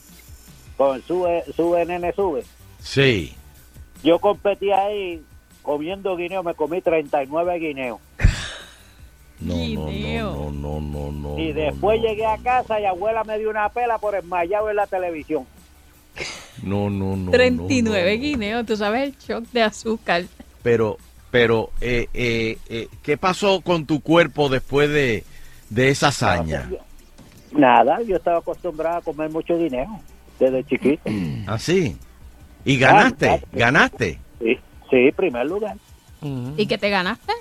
[0.77, 2.45] Con Sube, Sube, Nene, Sube.
[2.81, 3.35] Sí.
[4.03, 5.23] Yo competí ahí
[5.63, 8.01] comiendo guineo, me comí 39 guineos.
[9.41, 11.39] No, no, no, no, no, no.
[11.39, 12.07] y no, después no.
[12.07, 15.45] llegué a casa y abuela me dio una pela por esmayado en la televisión.
[16.63, 17.33] No, no, no.
[17.33, 18.23] 39 no, no.
[18.23, 20.25] guineos, tú sabes el shock de azúcar.
[20.63, 20.97] Pero,
[21.33, 25.25] pero, eh, eh, eh, ¿qué pasó con tu cuerpo después de,
[25.73, 26.69] de esa hazaña?
[27.53, 30.01] Nada, yo estaba acostumbrado a comer mucho guineo
[30.39, 31.11] desde chiquito.
[31.47, 31.97] ¿Así?
[32.65, 33.27] ¿Y ganaste?
[33.27, 33.59] Claro, claro.
[33.59, 34.19] ¿Ganaste?
[34.39, 34.59] Sí,
[34.91, 35.77] sí, primer lugar.
[36.57, 37.33] ¿Y qué te ganaste?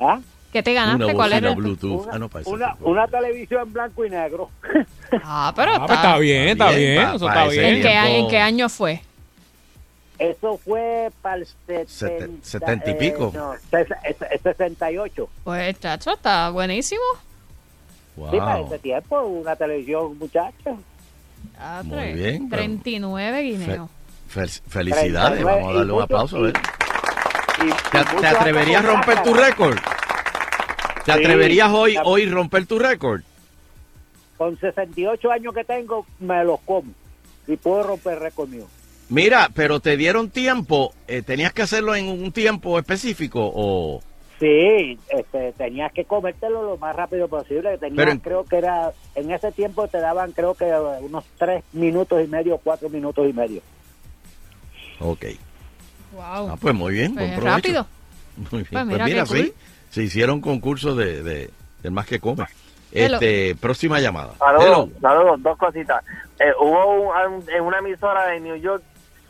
[0.00, 0.20] ¿Ah?
[0.52, 1.04] ¿Qué te ganaste?
[1.04, 1.54] Una ¿Cuál era?
[1.54, 2.08] Bluetooth.
[2.10, 2.30] Ah, no.
[2.46, 4.48] Una, una televisión en blanco y negro.
[5.22, 7.64] Ah, pero Ah, pues está bien, está bien, pa- eso pa está bien.
[7.76, 9.02] ¿En qué, ¿En qué año fue?
[10.18, 13.30] Eso fue para el Sete- 70, setenta y pico.
[13.34, 15.28] no, ses- es- 68.
[15.44, 17.00] Pues, chacho, está buenísimo.
[18.16, 18.30] Wow.
[18.32, 20.78] Sí, para ese tiempo, una televisión, muchacho.
[21.56, 23.88] Ah, Muy tre- bien, pero- 39 guineos.
[24.34, 26.36] Fel- felicidades, 39 vamos a darle un aplauso.
[26.36, 26.54] a ver.
[27.62, 29.76] Y- y ¿Te, atreverías a romper tu récord?
[31.04, 31.18] ¿Te Sí.
[31.18, 33.22] atreverías hoy, hoy romper tu récord?
[34.36, 36.90] Con 68 años que tengo, me los como.
[37.46, 38.66] Y puedo romper récord mío.
[39.08, 44.02] Mira, pero te dieron tiempo, eh, tenías que hacerlo en un tiempo específico o...
[44.38, 47.76] Sí, este, tenías que comértelo lo más rápido posible.
[47.78, 50.66] Tenías, Pero en- creo que era, en ese tiempo te daban, creo que
[51.00, 53.62] unos tres minutos y medio, cuatro minutos y medio.
[55.00, 55.24] Ok.
[56.12, 56.22] Wow.
[56.50, 57.86] Ah, pues muy bien, Pues buen rápido.
[58.36, 58.66] Muy bien.
[58.70, 59.54] Pues Pues mira sí, cool.
[59.90, 61.50] se hicieron concursos de, de,
[61.82, 62.44] del más que come.
[62.92, 63.14] Hello.
[63.16, 64.34] Este, próxima llamada.
[64.38, 66.04] Saludos, dos cositas.
[66.38, 68.82] Eh, hubo un- un- en una emisora de New York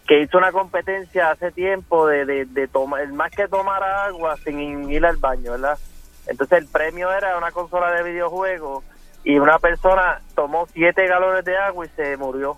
[0.08, 4.36] que hizo una competencia hace tiempo de, de, de tomar, el más que tomar agua
[4.42, 5.78] sin ir al baño, ¿verdad?
[6.26, 8.82] Entonces el premio era una consola de videojuegos
[9.22, 12.56] y una persona tomó siete galones de agua y se murió.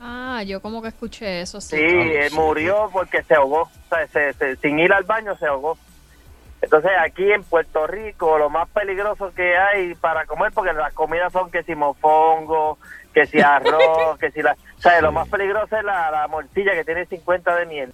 [0.00, 1.76] Ah, yo como que escuché eso, sí.
[1.76, 5.46] Sí, eh, murió porque se ahogó, o sea, se- se- sin ir al baño se
[5.46, 5.76] ahogó.
[6.60, 11.32] Entonces aquí en Puerto Rico lo más peligroso que hay para comer, porque las comidas
[11.32, 12.78] son que si mofongo,
[13.18, 14.52] que si arroz, que si la...
[14.52, 17.92] O sea, lo más peligroso es la, la morcilla que tiene 50 de miel.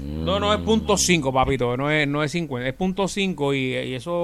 [0.00, 3.76] No, no es punto 5, papito, no es, no es 50, es punto 5 y,
[3.76, 4.22] y eso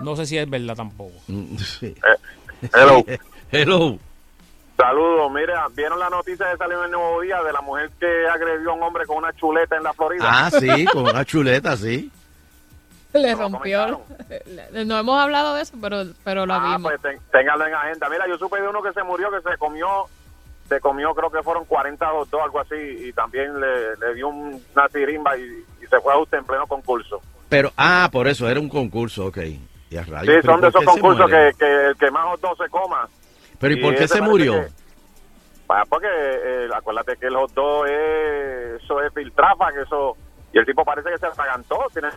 [0.00, 1.14] no sé si es verdad tampoco.
[1.28, 3.04] hello.
[3.52, 3.96] Hello.
[4.76, 8.26] Saludos, mira, ¿vieron la noticia que salió en el Nuevo Día de la mujer que
[8.28, 10.24] agredió a un hombre con una chuleta en la Florida?
[10.26, 12.10] Ah, sí, con una chuleta, sí.
[13.22, 14.00] Le rompió.
[14.86, 16.82] No hemos hablado de eso, pero, pero lo Ah, vimos.
[16.92, 18.08] pues ten- téngalo en agenda.
[18.08, 19.86] Mira, yo supe de uno que se murió, que se comió,
[20.68, 24.28] se comió, creo que fueron 40 o dos, algo así, y también le, le dio
[24.28, 25.42] un- una tirimba y,
[25.82, 27.20] y se fue a usted en pleno concurso.
[27.48, 29.38] Pero, ah, por eso, era un concurso, ok.
[29.88, 32.24] Y a Sí, rayos, pero son de ¿por esos concursos que, que el que más
[32.26, 33.08] hot dog se coma.
[33.60, 34.52] Pero ¿y por qué se murió?
[34.54, 34.68] que-
[35.68, 40.16] Ah, porque eh, acuérdate que el hot dog es, eso es filtrafa, que eso,
[40.52, 42.08] y el tipo parece que se atragantó, tiene,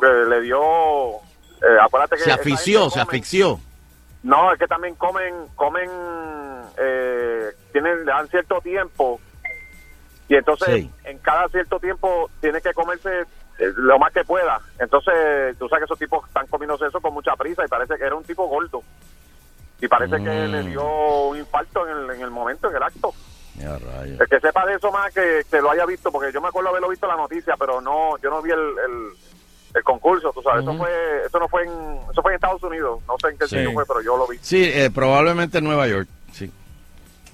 [0.00, 0.60] le dio,
[1.16, 2.22] eh, acuérdate que...
[2.22, 3.60] Se asfixió, se asfixió.
[4.22, 5.90] No, es que también comen, comen,
[6.78, 9.20] eh, tienen, le dan cierto tiempo
[10.28, 10.90] y entonces Sí.
[11.04, 13.22] en cada cierto tiempo tiene que comerse
[13.58, 14.60] eh, lo más que pueda.
[14.78, 18.04] Entonces, tú sabes que esos tipos están comiéndose eso con mucha prisa y parece que
[18.04, 18.82] era un tipo gordo.
[19.80, 20.50] Y parece que Mm.
[20.52, 23.12] le dio un infarto en el, en el momento, en el acto.
[23.58, 26.70] El que sepa de eso más que, que lo haya visto, porque yo me acuerdo
[26.70, 29.12] haberlo visto en la noticia, pero no, yo no vi el, el,
[29.74, 31.70] el concurso, tú sabes, eso fue, eso no fue en,
[32.10, 33.56] eso fue en Estados Unidos, no sé en qué Sí.
[33.56, 34.38] sitio fue, pero yo lo vi.
[34.42, 36.50] Sí, eh, probablemente en Nueva York, sí.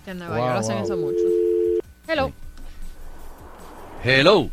[0.04, 0.84] Que en Nueva Wow, York hacen wow.
[0.84, 1.82] eso mucho.
[2.06, 2.32] Hello.
[4.04, 4.48] Hello.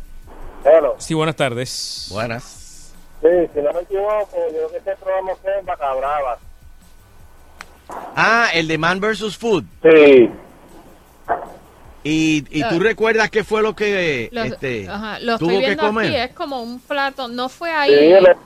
[0.98, 2.08] Sí, buenas tardes.
[2.12, 2.92] Buenas.
[3.22, 6.38] Sí, si no me equivoco, yo creo que este programa fue en Vaca Brava.
[8.16, 9.38] Ah, el de Man vs.
[9.38, 9.64] Food.
[9.82, 10.28] Sí.
[12.08, 15.76] ¿Y, y tú recuerdas qué fue lo que Lo, este, ajá, lo tuvo estoy que
[15.76, 16.06] comer?
[16.06, 17.90] aquí, es como un plato, no fue ahí.
[17.90, 18.36] Sí, le,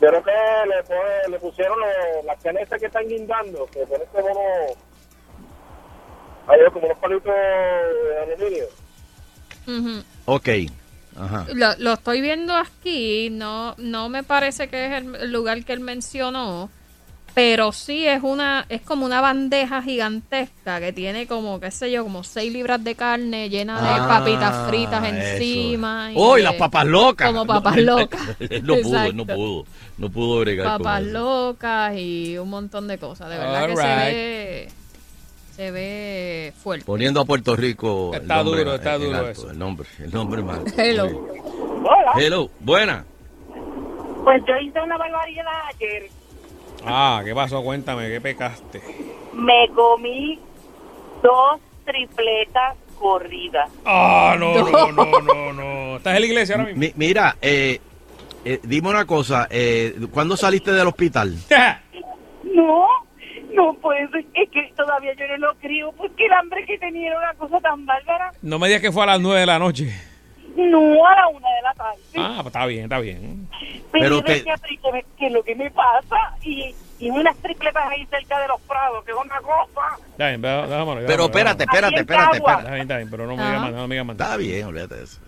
[0.00, 4.76] yo creo que le, pusieron lo- las canetas que están guindando, que ponen como unos,
[6.48, 8.64] ay, como unos palitos de aluminio.
[9.68, 10.04] Ujú.
[10.26, 10.48] Ok.
[11.16, 11.46] Ajá.
[11.54, 15.78] Lo, lo estoy viendo aquí, no, no me parece que es el lugar que él
[15.80, 16.68] mencionó,
[17.34, 22.04] pero sí es una, es como una bandeja gigantesca que tiene como, qué sé yo,
[22.04, 25.14] como 6 libras de carne llena de Ah, papitas fritas eso.
[25.16, 26.12] encima.
[26.12, 27.26] y ¡Oh, las papas locas!
[27.28, 28.20] Como papas No, locas.
[28.62, 29.34] no pudo, no Exacto.
[29.34, 29.64] pudo.
[29.98, 31.18] No pudo bregar Papas con eso.
[31.18, 33.28] locas y un montón de cosas.
[33.30, 34.14] De verdad que se Alright.
[34.14, 34.68] ve,
[35.56, 36.84] se ve fuerte.
[36.84, 38.10] Poniendo a Puerto Rico.
[38.14, 39.50] el Está nombre duro, está en duro alto, eso.
[39.50, 40.62] El nombre, el nombre mal.
[40.76, 41.28] Hello.
[42.16, 43.04] Hello, buena.
[44.24, 45.44] Pues yo hice una barbaridad
[45.74, 46.08] ayer.
[46.86, 47.62] Ah, ¿qué pasó?
[47.62, 48.82] Cuéntame, ¿qué pecaste?
[49.32, 50.38] Me comí
[51.22, 53.68] dos tripletas corrida.
[53.84, 55.96] Ah, no, no, no, no, no.
[55.96, 56.80] ¿Estás en la iglesia ahora mismo?
[56.80, 57.80] Mi- mira, eh,
[58.44, 61.34] eh, dime una cosa, eh, ¿cuándo saliste del hospital?
[62.54, 62.86] No,
[63.52, 67.08] no puede ser, es que todavía yo no lo creo, porque el hambre que tenía
[67.10, 68.32] era una cosa tan bárbara.
[68.42, 69.92] No me digas que fue a las 9 de la noche.
[70.56, 71.98] No a la una de la tarde.
[72.16, 73.48] Ah, pues está bien, está bien.
[73.92, 76.16] Pero, Pero te- pero ¿qué, me- qué es lo que me pasa?
[76.42, 79.96] Y, y unas tripletas ahí cerca de los prados, que es otra cosa.
[80.12, 81.88] Está bien, déjame- déjamelo, Pero espérate, déjamelo.
[81.88, 82.70] espérate, espérate, Está espérate.
[82.70, 84.14] bien, está bien, pero no me digas más, no me digas más.
[84.14, 85.18] Está bien, olvídate de eso.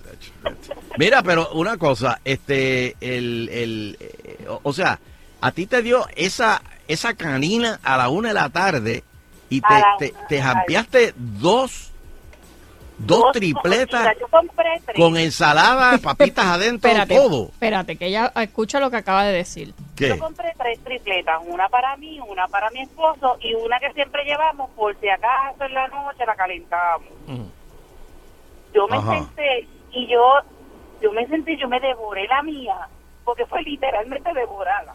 [0.98, 4.98] Mira, pero una cosa, este, el, el, eh, o- o sea,
[5.40, 9.02] a ti te dio esa, esa canina a la una de la tarde
[9.50, 11.92] y te, te, una te la jampeaste dos,
[12.98, 14.96] dos tripletas Mira, yo compré tres.
[14.96, 17.44] con ensalada, papitas adentro, Espérate, todo.
[17.48, 19.74] espérate, que ella escucha lo que acaba de decir.
[19.96, 20.08] ¿Qué?
[20.08, 24.24] Yo compré tres tripletas, una para mí, una para mi esposo y una que siempre
[24.24, 27.08] llevamos por si acaso en la noche la calentamos.
[28.74, 29.12] Yo me Ajá.
[29.18, 30.20] senté y yo,
[31.00, 32.76] yo me senté, yo me devoré la mía,
[33.24, 34.94] porque fue literalmente devorada.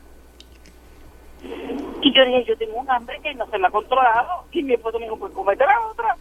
[2.01, 4.43] Y yo dije, yo tengo un hambre que no se me ha controlado.
[4.51, 6.15] Y mi esposo me dijo, pues comete la otra.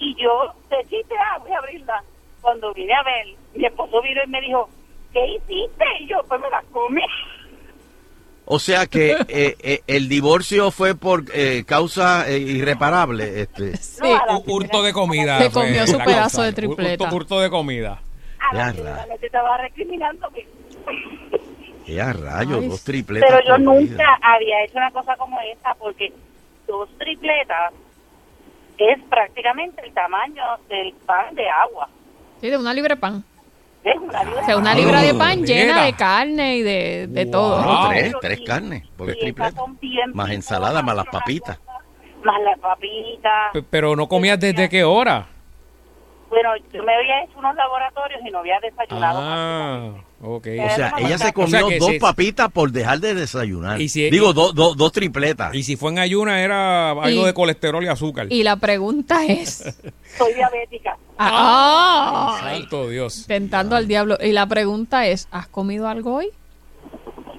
[0.00, 2.02] Y yo, de chiste, ah, voy a abrirla.
[2.40, 4.68] Cuando vine a ver, mi esposo vino y me dijo,
[5.12, 5.84] ¿qué hiciste?
[6.00, 7.02] Y yo, pues me las comí.
[8.46, 13.42] O sea que eh, eh, el divorcio fue por eh, causa eh, irreparable.
[13.42, 13.74] Este.
[14.02, 15.38] Un hurto de comida.
[15.38, 16.42] Se comió su la pedazo causa.
[16.44, 17.04] de tripleta.
[17.04, 18.00] Hurto, hurto de comida.
[18.38, 20.46] A la la estaba recriminándome.
[21.84, 22.62] ¡Qué a rayos!
[22.62, 23.30] Ay, Dos tripletas.
[23.30, 24.18] Pero yo nunca vida.
[24.22, 26.12] había hecho una cosa como esta porque
[26.66, 27.72] dos tripletas
[28.88, 31.88] es prácticamente el tamaño del pan de agua.
[32.40, 33.24] Sí, de una libra de pan.
[33.82, 35.54] Es una libra O sea, una Ah, libra de pan mira.
[35.54, 37.62] llena de carne y de, de todo.
[37.62, 39.62] No, tres, tres carnes, porque es tripleta.
[40.12, 41.58] Más ensalada, más las papitas.
[42.22, 43.52] más las papitas.
[43.70, 45.26] Pero no comías desde qué hora.
[46.30, 49.18] Bueno, yo me había hecho unos laboratorios y no había desayunado.
[49.20, 49.92] Ah,
[50.22, 50.46] ok.
[50.64, 53.80] O sea, ella se O sea comió dos papitas por dejar de desayunar.
[53.80, 55.52] Y si- Digo, dos dos dos tripletas.
[55.54, 58.28] Y si fue en ayuna era algo Y- de colesterol y azúcar.
[58.30, 59.76] Y la pregunta es...
[60.16, 60.96] Soy diabética.
[61.18, 63.24] Ah, ay, Santo Dios.
[63.26, 64.16] tentando al diablo.
[64.20, 66.28] Y la pregunta es, ¿has comido algo hoy?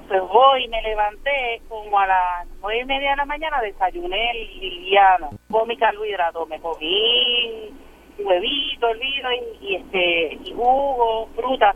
[0.08, 5.30] Pues voy, me levanté como a las nueve y media de la mañana, desayuné liviano,
[5.50, 7.70] comí carbohidratos, me comí
[8.26, 9.30] huevito, hervido
[9.62, 11.76] y, y este y jugo, fruta,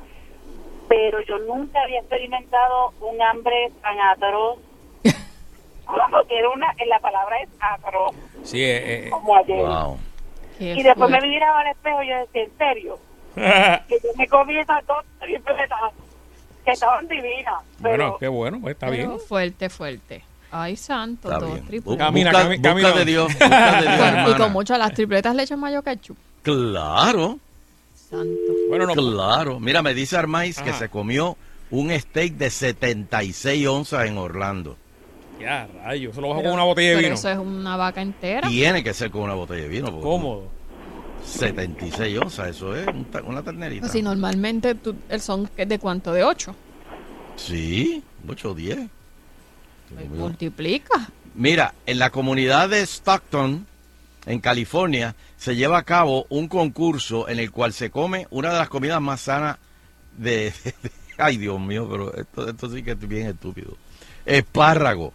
[0.87, 4.59] pero yo nunca había experimentado un hambre tan atroz,
[6.11, 9.65] porque era una, la palabra es atroz, Sí, eh, eh, como ayer.
[9.65, 9.97] Wow.
[10.59, 12.99] Y después me miraba al espejo y yo decía, ¿en serio?
[13.35, 15.67] que yo me comí esas dos tripletas
[16.63, 19.19] que estaban divinas, pero bueno, qué bueno, pues está Pero bien.
[19.19, 20.23] Fuerte, fuerte.
[20.51, 21.97] Ay, santo, Está dos tripletas.
[21.97, 22.91] Camina, camina.
[22.93, 23.87] de Dios, busca de
[24.23, 26.17] Dios, y con mucho, las tripletas le echan mayo ketchup.
[26.45, 27.39] Claro.
[28.09, 28.53] Santo.
[28.69, 28.93] Bueno, no.
[28.93, 29.59] Claro.
[29.59, 30.79] Mira, me dice Armais que Ajá.
[30.79, 31.35] se comió
[31.71, 34.77] un steak de 76 onzas en Orlando.
[35.41, 36.13] Ya, rayos.
[36.13, 37.15] Eso lo bajo Pero- con una botella de vino.
[37.15, 38.47] eso es una vaca entera.
[38.47, 39.87] Tiene que ser con una botella de vino.
[39.87, 40.43] porque Cómodo.
[41.25, 43.89] 76 onzas, eso es un una ternerita.
[43.89, 46.55] Si normalmente tú, el son que es de cuánto, de 8.
[47.35, 48.79] Sí, 8 o 10.
[50.15, 51.09] Multiplica.
[51.33, 53.65] Mira, en la comunidad de Stockton,
[54.25, 58.59] en California, se lleva a cabo un concurso en el cual se come una de
[58.59, 59.57] las comidas más sanas
[60.17, 60.53] de...
[61.17, 63.77] ay, Dios mío, pero esto, esto sí que es bien estúpido.
[64.25, 65.13] Espárrago.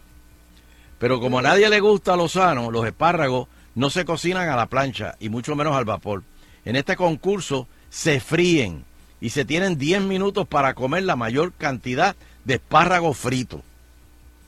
[0.99, 4.67] Pero como a nadie le gusta lo sano, los espárragos no se cocinan a la
[4.67, 6.23] plancha y mucho menos al vapor.
[6.63, 8.85] En este concurso se fríen
[9.19, 12.15] y se tienen 10 minutos para comer la mayor cantidad
[12.45, 13.61] de espárragos fritos.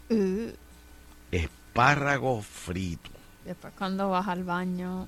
[0.10, 0.49] Uh,
[1.31, 3.10] Espárrago frito.
[3.45, 5.07] Después cuando vas al baño.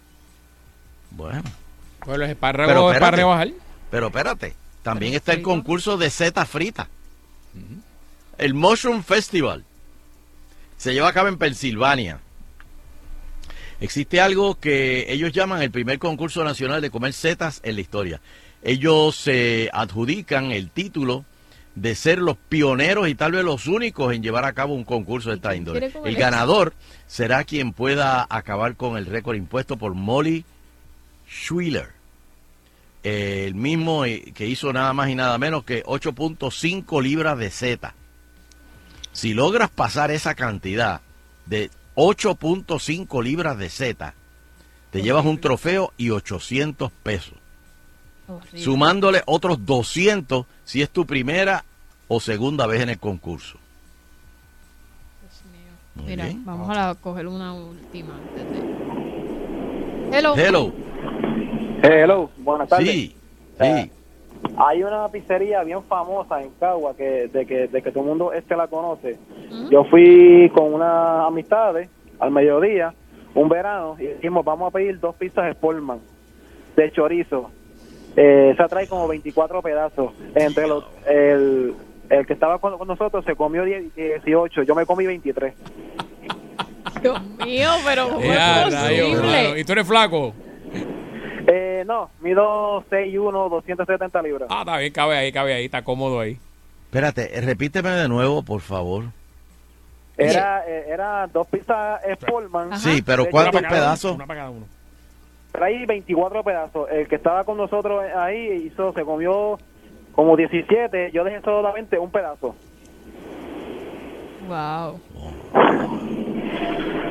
[1.12, 1.44] Bueno.
[2.00, 3.50] Pues los espárragos es para rebajar.
[3.90, 6.88] Pero espérate, también Pero está el concurso de seta frita.
[8.38, 9.64] El Mushroom Festival
[10.78, 12.20] se lleva a cabo en Pensilvania.
[13.80, 18.22] Existe algo que ellos llaman el primer concurso nacional de comer setas en la historia.
[18.62, 21.26] Ellos se adjudican el título
[21.76, 25.30] de ser los pioneros y tal vez los únicos en llevar a cabo un concurso
[25.30, 25.92] de esta índole.
[26.04, 26.74] El ganador
[27.06, 30.46] será quien pueda acabar con el récord impuesto por Molly
[31.30, 31.96] Schwiller
[33.06, 37.94] el mismo eh, que hizo nada más y nada menos que 8.5 libras de seta.
[39.12, 41.02] Si logras pasar esa cantidad
[41.46, 44.16] de 8.5 libras de seta,
[44.90, 47.36] te llevas un trofeo y 800 pesos.
[48.28, 48.60] Horrible.
[48.60, 51.64] Sumándole otros 200 si es tu primera
[52.08, 53.58] o segunda vez en el concurso.
[55.96, 56.44] Muy Mira, bien.
[56.46, 58.16] vamos a coger una última.
[58.16, 60.36] antes de- Hello.
[60.36, 60.72] Hello.
[61.82, 62.90] Hello, buenas tardes.
[62.90, 63.16] Sí,
[63.60, 63.90] Eh,
[64.58, 68.34] hay una pizzería bien famosa en Cagua que de que, de que todo el mundo
[68.34, 69.18] este la conoce.
[69.72, 71.90] Yo fui con unas amistades
[72.20, 72.94] al mediodía,
[73.34, 76.00] un verano, y dijimos, vamos a pedir dos pizzas Sportman
[76.76, 77.50] de chorizo.
[78.18, 80.14] Eh, esa trae como 24 pedazos.
[80.36, 81.74] Entre los, el,
[82.10, 85.54] el que estaba con, con nosotros se comió 10 18, yo me comí 23.
[87.02, 89.22] Dios mío, pero ¿cómo Ya, es rayos, mano.
[89.22, 89.60] posible?
[89.60, 90.34] ¿Y tú eres flaco?
[91.48, 94.48] Eh, no, mido 6'1", 270 libras.
[94.52, 96.40] Ah, está bien, cabe ahí, cabe ahí, está cómodo ahí.
[96.86, 99.04] Espérate, eh, repíteme de nuevo, por favor.
[100.18, 102.80] Era, eh, era dos pizzas Sportman.
[102.80, 104.16] Sí, pero de ¿cuántos pedazos?
[104.16, 104.66] Una para cada uno.
[105.56, 106.90] Traí 24 pedazos.
[106.92, 109.58] El que estaba con nosotros ahí hizo, se comió
[110.14, 111.12] como 17.
[111.14, 112.56] Yo dejé solamente un pedazo.
[114.48, 115.00] Wow.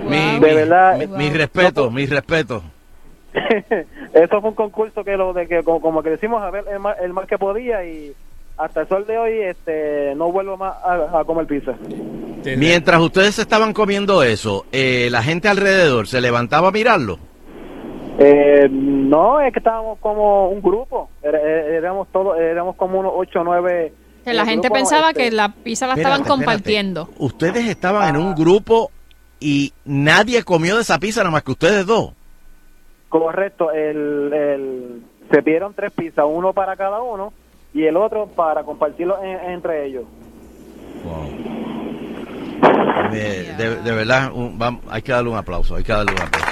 [0.08, 1.16] Mi, De mi- verdad, mi, wow.
[1.18, 2.62] mi respeto, mi respeto.
[4.12, 6.78] Eso fue un concurso que lo de que como, como que decimos a ver el
[6.78, 8.12] más, el más que podía y
[8.56, 11.72] hasta el sol de hoy este no vuelvo más a, a comer pizza.
[12.56, 17.18] Mientras ustedes estaban comiendo eso, eh, la gente alrededor se levantaba a mirarlo.
[18.18, 21.08] Eh, no, es que estábamos como un grupo.
[21.22, 23.92] Era- Éramos todos, éramos como unos 8 o 9.
[24.24, 27.08] Que la gente pensaba que la pizza la estaban Espérate, compartiendo.
[27.18, 28.90] Ustedes estaban en un grupo
[29.40, 32.12] y nadie comió de esa pizza nada más que ustedes dos.
[33.10, 37.32] Correcto, el, el, se pidieron tres pizzas, uno para cada uno
[37.74, 40.04] y el otro para compartirlo en- entre ellos.
[43.12, 44.58] Eh, de, de verdad, un-
[44.90, 46.50] hay que darle un aplauso, hay que darle un aplauso.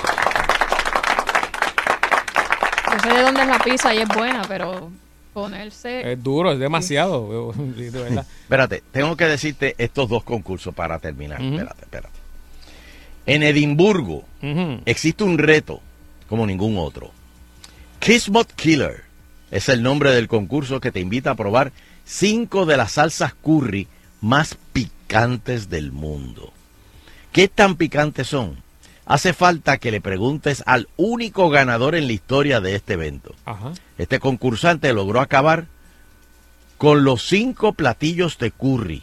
[2.91, 4.90] Yo sé de dónde es la pizza y es buena, pero
[5.32, 6.12] ponerse...
[6.12, 7.52] Es duro, es demasiado.
[7.56, 8.26] de verdad.
[8.42, 11.40] Espérate, tengo que decirte estos dos concursos para terminar.
[11.42, 12.22] Espérate, espérate.
[13.26, 14.24] En Edimburgo
[14.84, 15.80] existe un reto
[16.28, 17.10] como ningún otro.
[18.00, 19.04] Kismet Killer
[19.50, 21.72] es el nombre del concurso que te invita a probar
[22.04, 23.86] cinco de las salsas curry
[24.20, 26.52] más picantes del mundo.
[27.32, 28.61] ¿Qué tan picantes son?
[29.04, 33.34] Hace falta que le preguntes al único ganador en la historia de este evento.
[33.44, 33.72] Ajá.
[33.98, 35.66] Este concursante logró acabar
[36.78, 39.02] con los cinco platillos de curry.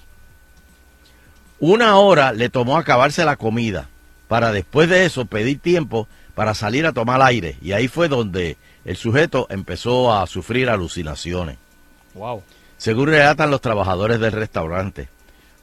[1.60, 3.90] Una hora le tomó acabarse la comida
[4.30, 7.58] para después de eso pedir tiempo para salir a tomar aire.
[7.62, 11.58] Y ahí fue donde el sujeto empezó a sufrir alucinaciones.
[12.14, 12.44] Wow.
[12.78, 15.10] Según relatan los trabajadores del restaurante.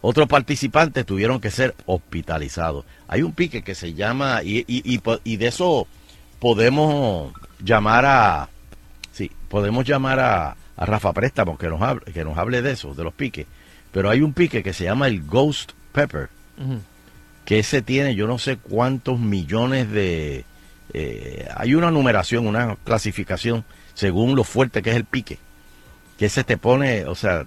[0.08, 2.84] Otros participantes tuvieron que ser hospitalizados.
[3.08, 5.88] Hay un pique que se llama, y, y- y y de eso
[6.38, 8.48] podemos llamar a,
[9.10, 12.94] sí, podemos llamar a, a Rafa Préstamo que nos, hable, que nos hable de eso,
[12.94, 13.46] de los piques.
[13.90, 16.28] Pero hay un pique que se llama el Ghost Pepper,
[17.44, 20.44] que ese tiene yo no sé cuántos millones de...
[20.92, 23.64] eh, hay una numeración, una clasificación
[23.94, 25.38] según lo fuerte que es el pique.
[26.16, 27.44] Que ese te pone, o sea,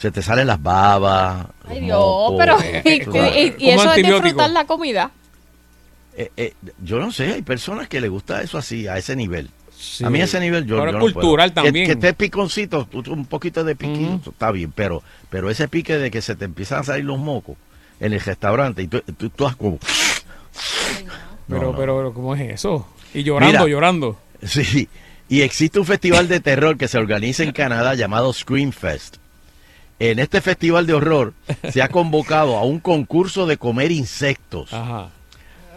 [0.00, 1.46] se te salen las babas.
[1.68, 2.56] Ay Dios, mocos, pero...
[2.84, 3.36] ¿Y, tú sabes.
[3.36, 5.10] y- y eso es disfrutar la comida?
[6.16, 9.50] Eh, eh, yo no sé, hay personas que les gusta eso así, a ese nivel.
[10.04, 11.14] A mí a ese nivel yo, Pero yo es no puedo.
[11.14, 11.86] cultural Que- también.
[11.86, 16.20] Que, esté piconcito, un poquito de piquito, está bien, pero pero ese pique de que
[16.20, 17.56] se te empiezan a salir los mocos
[18.00, 19.78] en el restaurante y tú, tú, tú has como...
[21.48, 21.76] Pero, No, no.
[21.78, 22.86] pero, ¿cómo es eso?
[23.14, 24.18] Y llorando, Mira, llorando.
[24.42, 24.88] Sí,
[25.28, 29.16] y existe un festival de terror que se organiza en Canadá llamado Scream Fest.
[30.00, 31.34] En este festival de horror
[31.70, 34.70] se ha convocado a un concurso de comer insectos.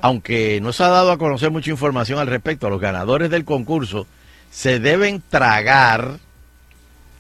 [0.01, 4.07] Aunque no se ha dado a conocer mucha información al respecto, los ganadores del concurso
[4.49, 6.19] se deben tragar,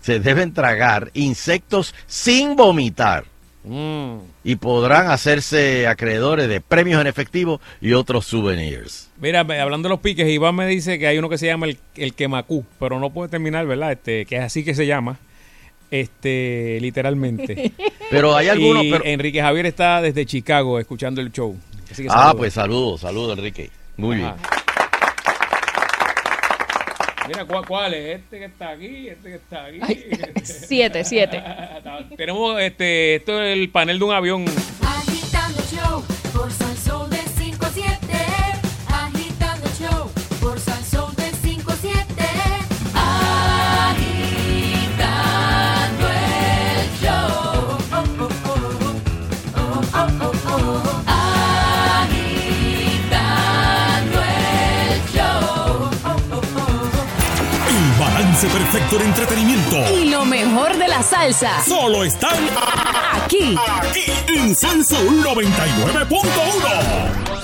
[0.01, 3.25] se deben tragar insectos sin vomitar
[3.65, 4.17] Mm.
[4.43, 9.09] y podrán hacerse acreedores de premios en efectivo y otros souvenirs.
[9.17, 11.77] Mira, hablando de los piques, Iván me dice que hay uno que se llama el,
[11.95, 13.93] el quemacú, pero no puede terminar, ¿verdad?
[13.93, 15.17] Este, que es así que se llama,
[15.93, 17.71] este, literalmente.
[18.09, 21.55] Pero hay algunos, pero- Enrique Javier está desde Chicago escuchando el show.
[21.91, 22.35] Así que Ah, saludos.
[22.37, 23.69] pues saludos, saludos Enrique.
[23.97, 24.33] Muy bien.
[27.27, 28.19] Mira, ¿cuál, cuál es?
[28.19, 29.79] Este que está aquí, este que está aquí.
[30.43, 31.41] Siete, siete.
[32.17, 34.45] Tenemos este, esto es el panel de un avión.
[58.43, 59.77] Balance perfecto de entretenimiento.
[59.95, 61.63] Y lo mejor de la salsa.
[61.63, 62.49] Solo están
[63.13, 63.55] aquí.
[63.57, 67.42] Aquí en Salsa 99.1.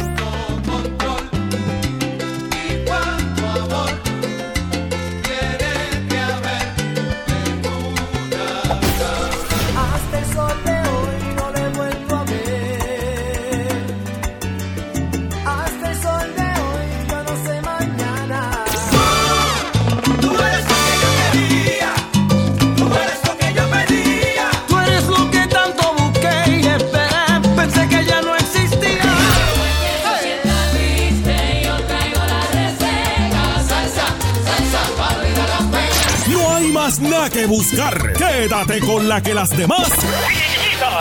[37.39, 38.13] que buscar.
[38.13, 39.89] Quédate con la que las demás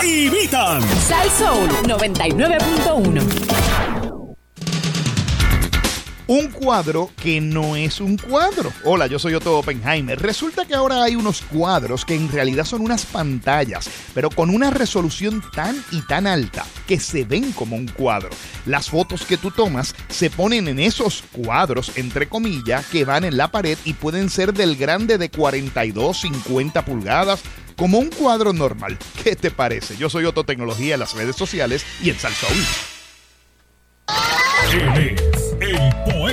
[0.05, 0.81] imitan.
[1.01, 3.38] Sal Soul 99.1.
[6.31, 8.71] Un cuadro que no es un cuadro.
[8.85, 10.21] Hola, yo soy Otto Oppenheimer.
[10.21, 14.71] Resulta que ahora hay unos cuadros que en realidad son unas pantallas, pero con una
[14.71, 18.29] resolución tan y tan alta que se ven como un cuadro.
[18.67, 23.39] Las fotos que tú tomas se ponen en esos cuadros, entre comillas, que van en
[23.39, 27.41] la pared y pueden ser del grande de 42, 50 pulgadas,
[27.75, 28.99] como un cuadro normal.
[29.25, 29.97] ¿Qué te parece?
[29.97, 32.59] Yo soy Otto Tecnología en las redes sociales y en Salsoul.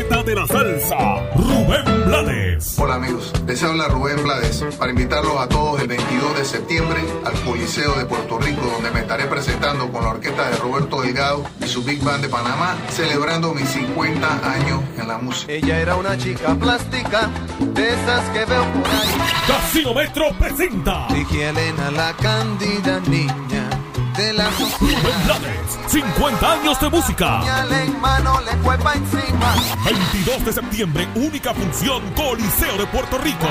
[0.05, 0.95] De la salsa,
[1.35, 2.77] Rubén Blades.
[2.79, 7.33] Hola amigos, les habla Rubén Blades para invitarlos a todos el 22 de septiembre al
[7.41, 11.67] Coliseo de Puerto Rico donde me estaré presentando con la orquesta de Roberto Delgado y
[11.67, 15.51] su Big Band de Panamá celebrando mis 50 años en la música.
[15.51, 17.29] Ella era una chica plástica,
[17.59, 19.09] de esas que veo por ahí.
[19.47, 23.74] Casino Metro presenta Dije Elena, la cándida niña
[24.17, 27.41] de la Rubén Blades, 50 años de música.
[27.69, 29.55] en mano le fue pa' encima.
[29.83, 33.45] 22 de septiembre, única función, Coliseo de Puerto Rico.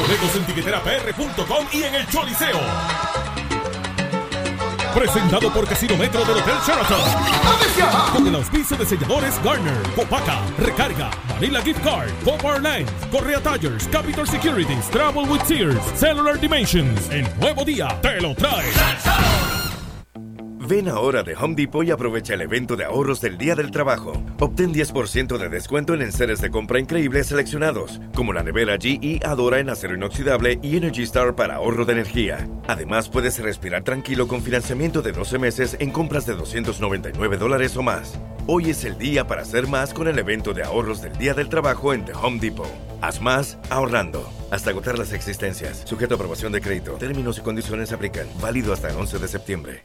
[0.00, 3.27] Boletos en tiqueterapr.com y en el Choliseo.
[4.98, 7.00] Presentado por Casino Metro del Hotel Sheraton.
[8.12, 13.86] Con el auspicio de selladores Garner, Copaca, Recarga, Manila Gift Card, Copar Lines, Correa Tires,
[13.92, 17.10] Capital Securities, Travel with Sears, Cellular Dimensions.
[17.10, 19.67] El nuevo día te lo trae.
[20.68, 24.22] Ven ahora de Home Depot y aprovecha el evento de ahorros del Día del Trabajo.
[24.38, 29.60] Obtén 10% de descuento en enseres de compra increíbles seleccionados, como la nevera GE Adora
[29.60, 32.46] en acero inoxidable y Energy Star para ahorro de energía.
[32.66, 37.82] Además, puedes respirar tranquilo con financiamiento de 12 meses en compras de 299 dólares o
[37.82, 38.20] más.
[38.46, 41.48] Hoy es el día para hacer más con el evento de ahorros del Día del
[41.48, 42.68] Trabajo en The Home Depot.
[43.00, 44.30] Haz más ahorrando.
[44.50, 45.80] Hasta agotar las existencias.
[45.86, 46.92] Sujeto a aprobación de crédito.
[46.98, 48.26] Términos y condiciones aplican.
[48.42, 49.84] Válido hasta el 11 de septiembre.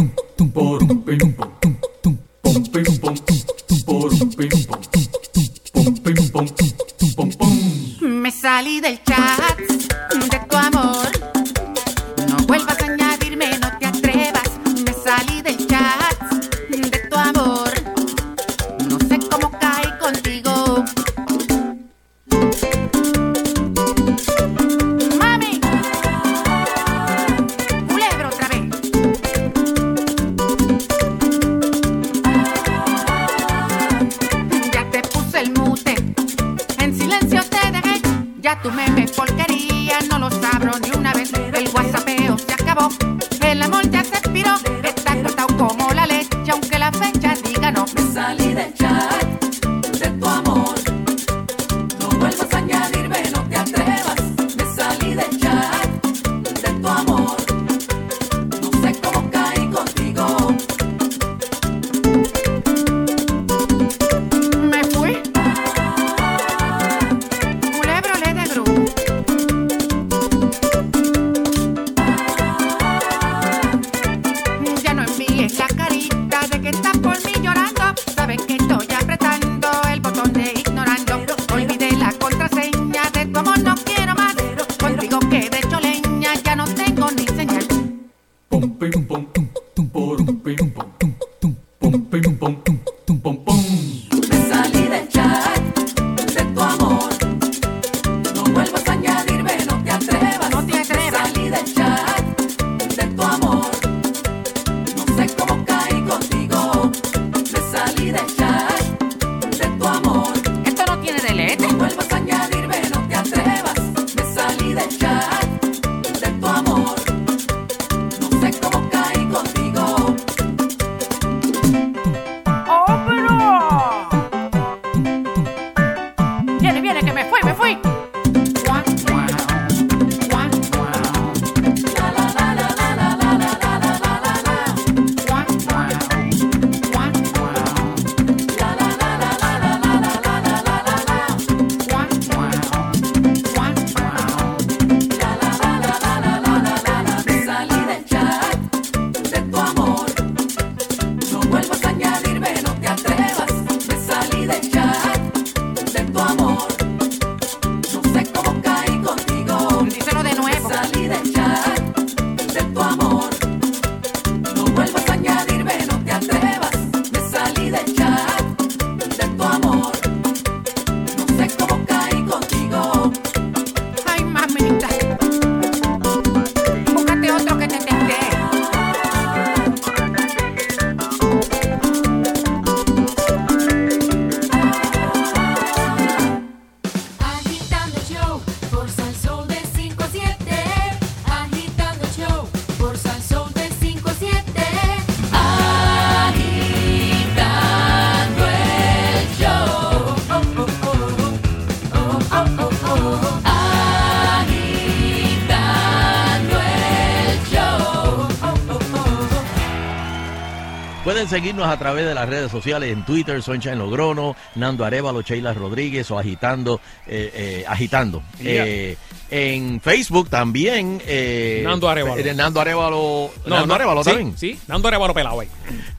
[211.11, 215.53] Recuerden seguirnos a través de las redes sociales en Twitter, Sunshine Logrono, Nando Arevalo, Sheila
[215.53, 218.23] Rodríguez o Agitando, eh, eh, Agitando.
[218.41, 218.65] Yeah.
[218.65, 218.97] Eh,
[219.29, 221.01] en Facebook también.
[221.05, 222.17] eh, Nando Arévalo.
[222.17, 223.29] eh, Nando Arevalo.
[223.45, 224.37] No, Nando sí, también.
[224.37, 225.49] Sí, Nando Arevalo pelado ahí.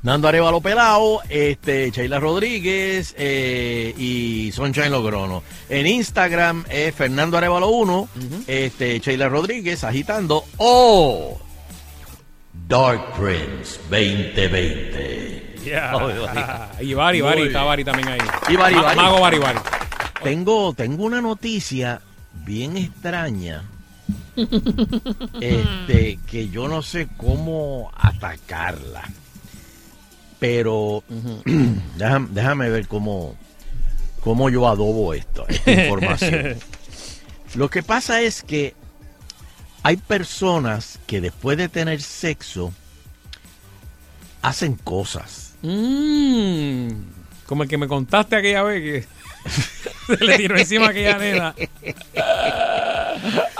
[0.02, 5.42] Nando Arevalo Pelao, este, Sheila Rodríguez y Sunshine Logrono.
[5.68, 8.08] En Instagram es Fernando Arevalo 1,
[8.46, 11.38] este, Sheila Rodríguez agitando o
[12.52, 15.62] Dark Prince 2020.
[15.64, 15.92] Yeah.
[15.96, 16.80] Oh, Ibarri.
[16.86, 17.62] y Bari, Bari, está.
[17.64, 18.20] Bari también ahí.
[18.48, 18.96] Y Bari, Bari.
[18.96, 19.58] Mago Bari, Bari.
[20.22, 22.00] Tengo, tengo una noticia
[22.44, 23.64] bien extraña.
[25.40, 29.02] este, que yo no sé cómo atacarla.
[30.38, 31.04] Pero
[31.96, 33.36] déjame, déjame ver cómo,
[34.20, 36.56] cómo yo adobo esto, esta información.
[37.54, 38.74] Lo que pasa es que
[39.82, 42.72] hay personas que después de tener sexo
[44.42, 45.54] hacen cosas.
[45.62, 46.88] Mm,
[47.46, 51.54] como el que me contaste aquella vez que se le tiró encima a aquella nena.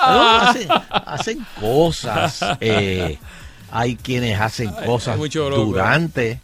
[0.05, 2.41] No, hacen, hacen cosas.
[2.61, 3.19] eh,
[3.71, 6.41] hay quienes hacen cosas durante.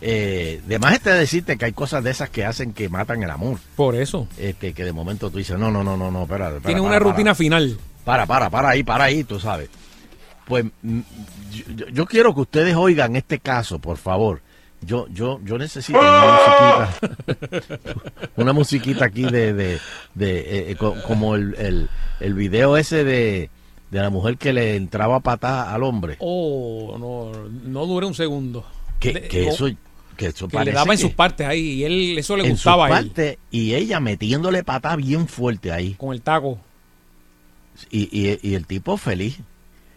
[0.00, 3.30] Eh, de más está decirte que hay cosas de esas que hacen que matan el
[3.30, 3.58] amor.
[3.76, 4.26] Por eso.
[4.36, 6.48] Este, que de momento tú dices, no, no, no, no, no, espera.
[6.48, 7.10] espera, Tiene para, una para.
[7.10, 7.78] rutina final.
[8.08, 9.68] Para, para, para ahí, para ahí, tú sabes.
[10.46, 11.00] Pues mm,
[11.92, 14.40] yo- quiero que ustedes oigan este caso, por favor.
[14.80, 17.78] Yo, yo, yo necesito una musiquita,
[18.36, 19.78] una musiquita aquí de, de,
[20.14, 21.90] de, eh, eh, co- como el, el,
[22.20, 23.50] el video ese de,
[23.90, 26.16] de la mujer que le entraba patada al hombre.
[26.20, 28.64] Oh, no, no dure un segundo.
[29.00, 29.12] Que,
[29.44, 29.68] no, eso,
[30.16, 32.52] que eso que le daba en que sus partes ahí y él eso le en
[32.52, 33.06] gustaba sus a él.
[33.08, 35.92] partes, y ella metiéndole patada bien fuerte ahí.
[35.94, 36.58] Con el taco.
[37.90, 39.38] Y, y, y el tipo feliz.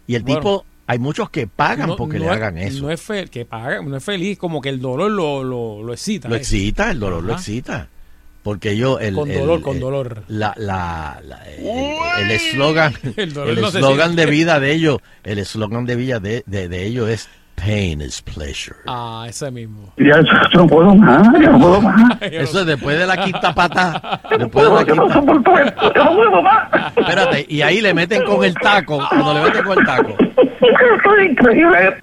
[0.08, 0.40] Y el Bueno.
[0.40, 2.84] tipo, hay muchos que pagan No- porque no le es- hagan eso.
[2.84, 6.28] No es, que paga, no es feliz, como que el dolor lo, lo, lo excita.
[6.30, 6.40] Lo eh.
[6.40, 7.88] excita, el dolor lo excita.
[8.44, 9.14] Porque yo, el.
[9.14, 10.24] Con el- dolor, con el- dolor.
[10.28, 15.96] La, la, la- el- eslogan, El no eslogan de vida de ellos, el eslogan de
[15.96, 17.30] vida de, de, de ellos es
[17.64, 18.78] Pain is pleasure.
[18.88, 19.94] Ah, ese mismo.
[19.98, 20.20] Ya
[20.52, 22.18] yo no puedo más, yo no puedo más.
[22.22, 24.20] Eso es después de la quinta pata.
[24.40, 25.14] Después de la no quinta.
[25.14, 26.70] soporto esto, yo no puedo más.
[26.96, 29.00] Espérate, y ahí le meten con el taco.
[29.10, 30.16] Cuando le meten con el taco.
[30.20, 31.98] Esto es increíble.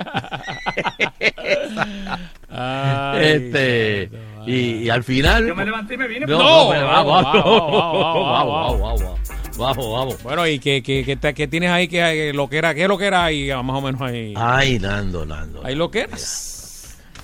[3.21, 4.11] este.
[4.47, 5.47] Y, y al final.
[5.47, 6.27] Yo me levanté y me vine.
[6.27, 9.28] No, No, no, vamos, vamos, vamos, vamos,
[9.59, 10.23] vamos, vamos.
[10.23, 12.89] Bueno, y que, que, que, te- que tienes ahí que lo que era, ¿qué es
[12.89, 13.51] lo que era ahí?
[13.51, 14.33] Ah, Más o menos ahí.
[14.37, 15.65] Ay, Nando, Nando.
[15.65, 16.17] Ahí lo que era.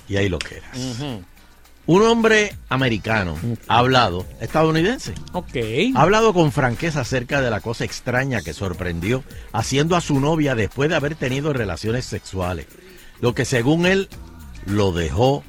[0.07, 0.77] Y ahí lo que eras.
[1.87, 3.37] Un hombre americano
[3.67, 5.55] ha hablado, estadounidense, Ok.
[5.95, 10.55] ha hablado con franqueza acerca de la cosa extraña que sorprendió haciendo a su novia
[10.55, 12.65] después de haber tenido relaciones sexuales,
[13.21, 14.09] lo que según él
[14.65, 15.43] lo dejó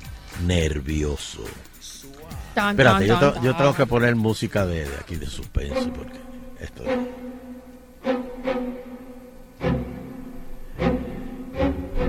[0.46, 1.42] nervioso.
[2.54, 3.58] Tan, Espérate, yo, tan, te- tan, yo tan.
[3.62, 6.18] tengo que poner música de, de aquí de suspense porque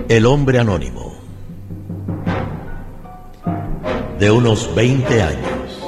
[0.08, 1.14] El hombre anónimo
[4.18, 5.78] de unos 20 años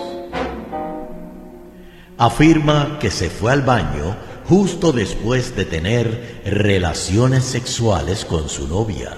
[2.19, 4.15] afirma que se fue al baño
[4.47, 9.17] justo después de tener relaciones sexuales con su novia.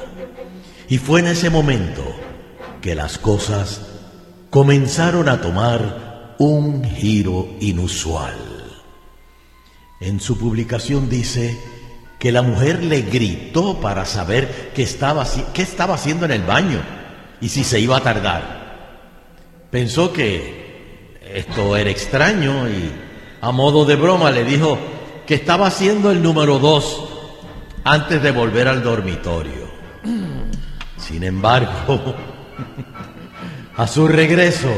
[0.89, 2.05] Y fue en ese momento
[2.81, 3.83] que las cosas
[4.51, 8.52] comenzaron a tomar un giro inusual.
[10.03, 11.57] En su publicación dice
[12.19, 16.81] que la mujer le gritó para saber qué estaba, haciendo en el baño
[17.41, 19.23] y si se iba a tardar.
[19.71, 22.91] Pensó que esto era extraño y
[23.41, 24.77] a modo de broma le dijo
[25.25, 27.09] que estaba haciendo el número dos
[27.85, 29.71] antes de volver al dormitorio.
[30.97, 32.17] Sin embargo,
[33.77, 34.73] a su regreso,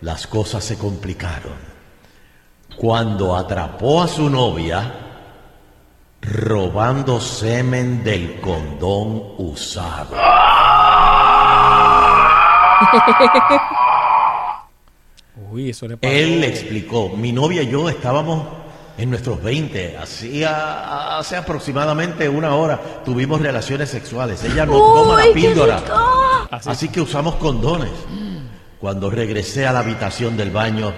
[0.00, 1.73] las cosas se complicaron.
[2.76, 4.92] Cuando atrapó a su novia
[6.20, 10.16] robando semen del condón usado.
[15.50, 16.12] Uy, eso le pasó.
[16.12, 18.44] Él le explicó, mi novia y yo estábamos
[18.96, 24.42] en nuestros 20, hacía, hace aproximadamente una hora tuvimos relaciones sexuales.
[24.44, 25.82] Ella no toma la píldora,
[26.50, 27.90] así que usamos condones.
[28.80, 30.92] Cuando regresé a la habitación del baño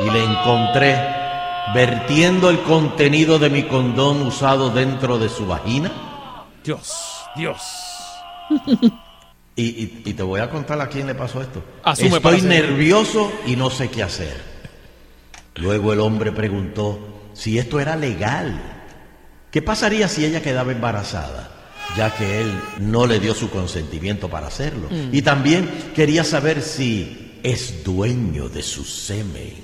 [0.00, 0.96] y le encontré
[1.74, 5.92] vertiendo el contenido de mi condón usado dentro de su vagina.
[6.64, 6.92] Dios,
[7.36, 7.60] Dios.
[9.54, 11.62] Y, y- y te voy a contar a quién le pasó esto.
[11.84, 14.34] Asume Estoy nervioso y no sé qué hacer.
[15.56, 16.98] Luego el hombre preguntó
[17.34, 18.58] si esto era legal.
[19.50, 21.50] ¿Qué pasaría si ella quedaba embarazada?
[21.98, 22.50] ya que él
[22.80, 24.88] no le dio su consentimiento para hacerlo.
[24.90, 25.14] Mm.
[25.14, 29.56] Y también quería saber si es dueño de su semen.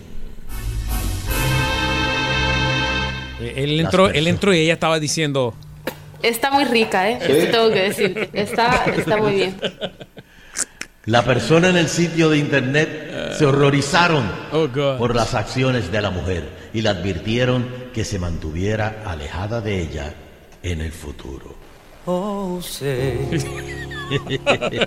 [3.40, 5.54] Él Las entró, él entró y ella estaba diciendo.
[6.22, 7.18] Está muy rica, ¿eh?
[7.24, 7.32] Sí.
[7.32, 8.30] Esto tengo que decirte.
[8.32, 9.56] Está, está muy bien.
[11.04, 16.10] La persona en el sitio de internet se horrorizaron Oh, por las acciones de la
[16.10, 20.12] mujer y le advirtieron que se mantuviera alejada de ella
[20.62, 21.56] en el futuro.
[22.04, 23.18] Oh, say,
[24.10, 24.86] Espérate,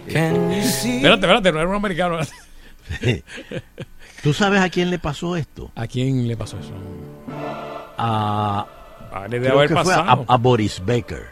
[0.99, 2.19] espérate, no era un americano.
[4.21, 5.71] ¿Tú sabes a quién le pasó esto?
[5.75, 6.71] ¿A quién le pasó eso?
[8.03, 8.65] A,
[9.13, 9.93] haber fue
[10.27, 11.27] a, Boris Becker.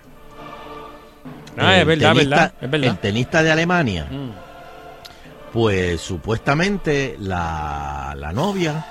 [1.58, 2.90] Ah, es El verdad, tenista- verdad, es verdad.
[2.92, 4.08] El tenista de Alemania.
[4.10, 4.30] Mm.
[5.52, 8.86] Pues supuestamente la, la novia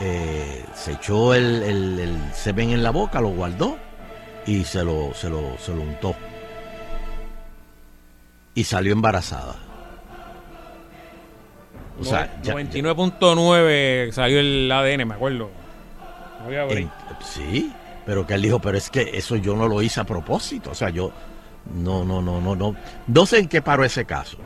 [0.00, 3.76] eh, se echó el, el, el semen en la boca, lo guardó
[4.46, 6.14] y se lo, se lo, se lo untó.
[8.54, 9.56] Y salió embarazada.
[12.00, 15.50] O sea, ya- 99.9 salió el ADN, me acuerdo.
[16.40, 16.78] No había break.
[16.78, 16.90] En-
[17.24, 17.72] sí,
[18.06, 20.70] pero que él dijo, pero es que eso yo no lo hice a propósito.
[20.70, 21.12] O sea, yo
[21.74, 22.74] no, no, no, no, no.
[23.06, 24.38] No sé en qué paró ese caso.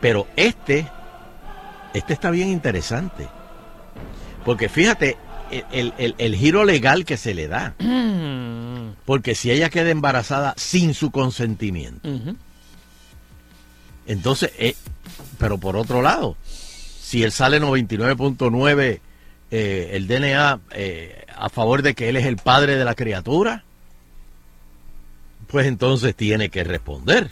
[0.00, 0.86] Pero este,
[1.94, 3.28] este está bien interesante.
[4.44, 5.16] Porque fíjate
[5.50, 7.74] el, el- el- el giro legal que se le da.
[9.04, 12.08] Porque si ella queda embarazada sin su consentimiento,
[14.06, 14.74] entonces, eh,
[15.38, 19.00] pero por otro lado, si él sale 99.9
[19.58, 23.64] eh, el DNA eh, a favor de que él es el padre de la criatura,
[25.46, 27.30] pues entonces tiene que responder.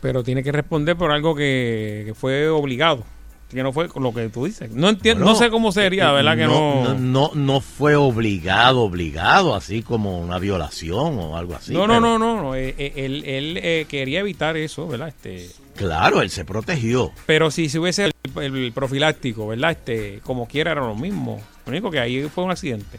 [0.00, 3.04] Pero tiene que responder por algo que, que fue obligado.
[3.50, 4.70] Que no fue lo que tú dices.
[4.70, 6.36] No entiendo, Bueno, no sé cómo sería, ¿verdad?
[6.36, 6.84] Que no.
[6.84, 11.72] no, no, no fue obligado, obligado, así como una violación o algo así.
[11.72, 15.08] no, no, pero no, no, no, eh, eh, Él, él, eh, quería evitar eso, ¿verdad?
[15.08, 17.10] Este, Claro, él se protegió.
[17.26, 19.72] pero si se hubiese el, el profiláctico, ¿verdad?
[19.72, 21.40] Este, como quiera era lo mismo.
[21.66, 22.98] Lo único que ahí fue un accidente,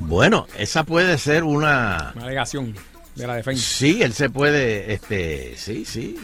[0.00, 2.12] Bueno, esa puede ser una...
[2.14, 2.74] una alegación
[3.14, 3.62] de la defensa.
[3.62, 6.16] Sí, él se puede, este, sí, sí,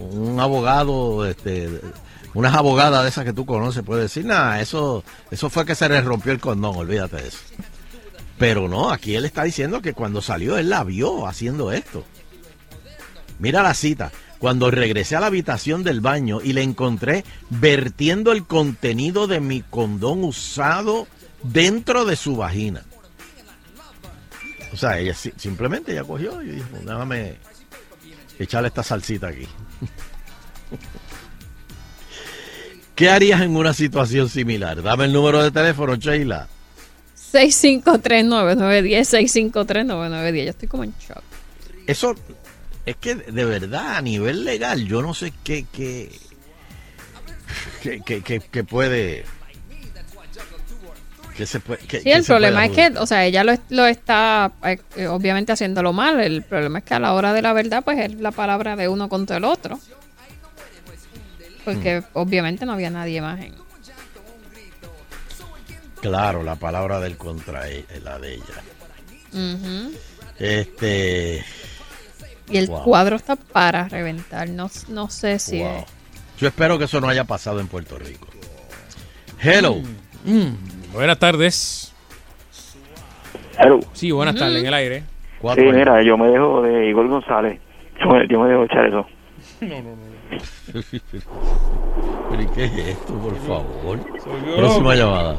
[0.00, 1.68] un abogado, este,
[2.34, 5.88] unas abogadas de esas que tú conoces puede decir, nada, eso, eso fue que se
[5.88, 7.38] le rompió el condón, olvídate de eso.
[8.38, 12.04] Pero no, aquí él está diciendo que cuando salió él la vio haciendo esto.
[13.38, 14.10] Mira la cita.
[14.38, 19.60] Cuando regresé a la habitación del baño y le encontré vertiendo el contenido de mi
[19.60, 21.06] condón usado
[21.42, 22.82] dentro de su vagina.
[24.72, 27.36] O sea, ella si- simplemente ella cogió y dijo, déjame
[28.44, 29.46] echarle esta salsita aquí.
[32.94, 34.82] ¿Qué harías en una situación similar?
[34.82, 36.48] Dame el número de teléfono, Sheila.
[37.32, 40.44] 6539910, 6539910.
[40.44, 41.22] Yo estoy como en shock.
[41.86, 42.14] Eso
[42.84, 46.10] es que de verdad, a nivel legal, yo no sé qué, qué,
[47.82, 49.24] qué, qué- qué- qué puede...
[51.40, 53.54] qué se puede qué- Sí, qué el se problema es que, o sea, ella lo,
[53.70, 56.20] lo está eh, eh, obviamente haciéndolo mal.
[56.20, 58.88] El problema es que a la hora de la verdad, pues es la palabra de
[58.88, 59.78] uno contra el otro.
[61.64, 63.54] Porque obviamente no había nadie más en.
[66.00, 67.64] Claro, la palabra del contra
[68.04, 68.62] la de ella.
[70.38, 71.44] Este...
[72.50, 72.82] Y el Wow.
[72.82, 74.48] cuadro está para reventar.
[74.48, 75.76] No, no sé si Wow.
[75.78, 75.84] es.
[76.40, 78.26] Yo espero que eso no haya pasado en Puerto Rico.
[79.40, 79.76] Hello.
[80.24, 80.48] Mm,
[80.92, 81.94] buenas tardes.
[83.58, 83.80] Hello.
[83.92, 85.02] Sí, buenas tardes, en el aire.
[85.54, 87.60] Sí, mira, yo me dejo de Igor González.
[88.00, 89.06] Yo me, yo me dejo echar eso.
[89.60, 90.10] No, no, no.
[92.30, 93.98] ¿Pero qué es esto, por favor?
[94.56, 95.36] Próxima llamada.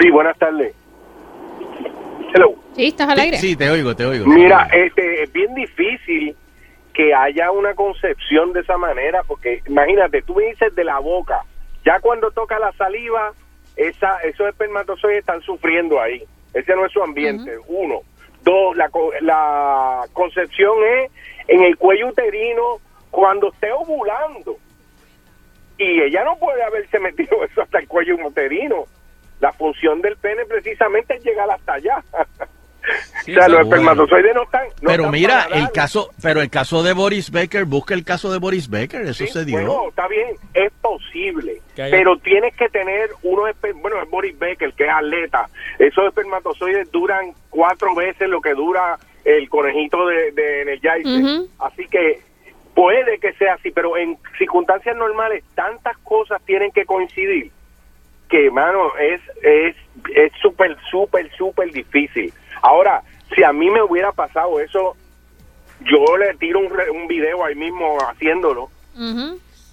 [0.00, 0.74] Sí, buenas tardes.
[2.34, 2.54] Hello.
[2.74, 3.36] Sí, estás al aire.
[3.36, 4.26] Sí, te oigo, te oigo.
[4.26, 6.34] Mira, este, es bien difícil
[6.94, 11.44] que haya una concepción de esa manera, porque imagínate, tú me dices de la boca,
[11.84, 13.32] ya cuando toca la saliva,
[13.76, 16.22] esa, esos espermatozoides están sufriendo ahí.
[16.54, 18.00] Ese no es su ambiente, uno.
[18.42, 18.90] Dos, la,
[19.20, 21.10] la concepción es
[21.48, 22.78] en el cuello uterino
[23.10, 24.56] cuando esté ovulando.
[25.78, 28.84] Y ella no puede haberse metido eso hasta el cuello uterino.
[29.40, 32.02] La función del pene precisamente es llegar hasta allá.
[32.82, 34.64] o sea, los espermatozoides no están...
[34.80, 38.32] no Pero están mira, el caso, pero el caso de Boris Becker, busca el caso
[38.32, 39.56] de Boris Becker, eso se dio.
[39.56, 44.72] Bueno, está bien, es posible, pero tienes que tener unos, esper- bueno, es Boris Becker,
[44.74, 45.48] que es atleta,
[45.78, 51.48] esos espermatozoides duran cuatro veces lo que dura el conejito de, de Energizer, Ujú.
[51.60, 52.20] así que
[52.74, 57.50] puede que sea así, pero en circunstancias normales tantas cosas tienen que coincidir
[58.28, 59.76] que, mano, es es
[60.16, 62.32] es súper, súper, súper difícil.
[62.62, 63.02] Ahora,
[63.34, 64.96] si a mí me hubiera pasado eso,
[65.80, 68.70] yo le tiro un, re- un video ahí mismo haciéndolo.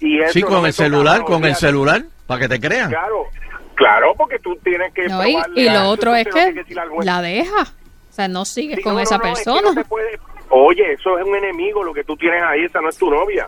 [0.00, 2.88] Y eso Sí, con me el celular, con el celular, para que te crean.
[2.90, 3.26] Claro,
[3.74, 6.64] claro, porque tú tienes que No, y, y lo otro es que
[7.02, 7.62] la deja.
[7.62, 9.84] O sea, no sigues Sí, con no, esa no, no, es que persona.
[9.84, 10.18] puede-
[10.52, 13.46] Oye, eso es un enemigo, lo que tú tienes ahí, esa no es tu novia.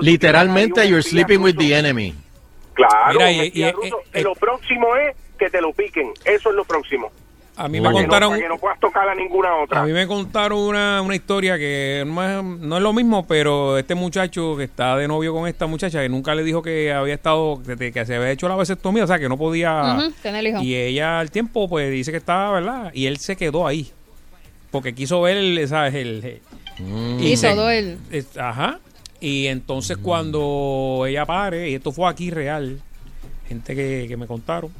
[0.00, 2.14] Literalmente, you're sleeping with the enemy.
[2.74, 6.64] Claro, Mira, y- y- eh, lo próximo es que te lo piquen, eso es lo
[6.64, 7.10] próximo.
[7.54, 7.82] A mí Mm.
[7.82, 8.30] me Para que no- contaron...
[8.30, 9.82] para que no puedas tocar a ninguna otra.
[9.82, 13.76] A mí me contaron una, una historia que no es, no es lo mismo, pero
[13.76, 17.12] este muchacho que está de novio con esta muchacha, que nunca le dijo que había
[17.14, 19.98] estado, que, que se había hecho la vasectomía, o sea, que no podía...
[20.22, 20.62] Tener hijo.
[20.62, 22.90] Y ella al tiempo, pues dice que estaba, ¿verdad?
[22.94, 23.90] Y él se quedó ahí.
[24.70, 25.94] Porque quiso ver, ¿sabes?
[25.94, 26.40] El, el-
[27.20, 28.78] y Hizo se- todo el- es- Ajá.
[29.20, 32.80] Y entonces cuando ella pare, y esto fue aquí real,
[33.46, 34.72] gente que, que me contaron,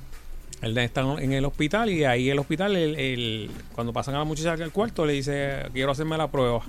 [0.63, 4.25] él está en el hospital y ahí el hospital, el, el- cuando pasan a la
[4.25, 6.61] muchacha al cuarto, le dice, quiero hacerme la prueba.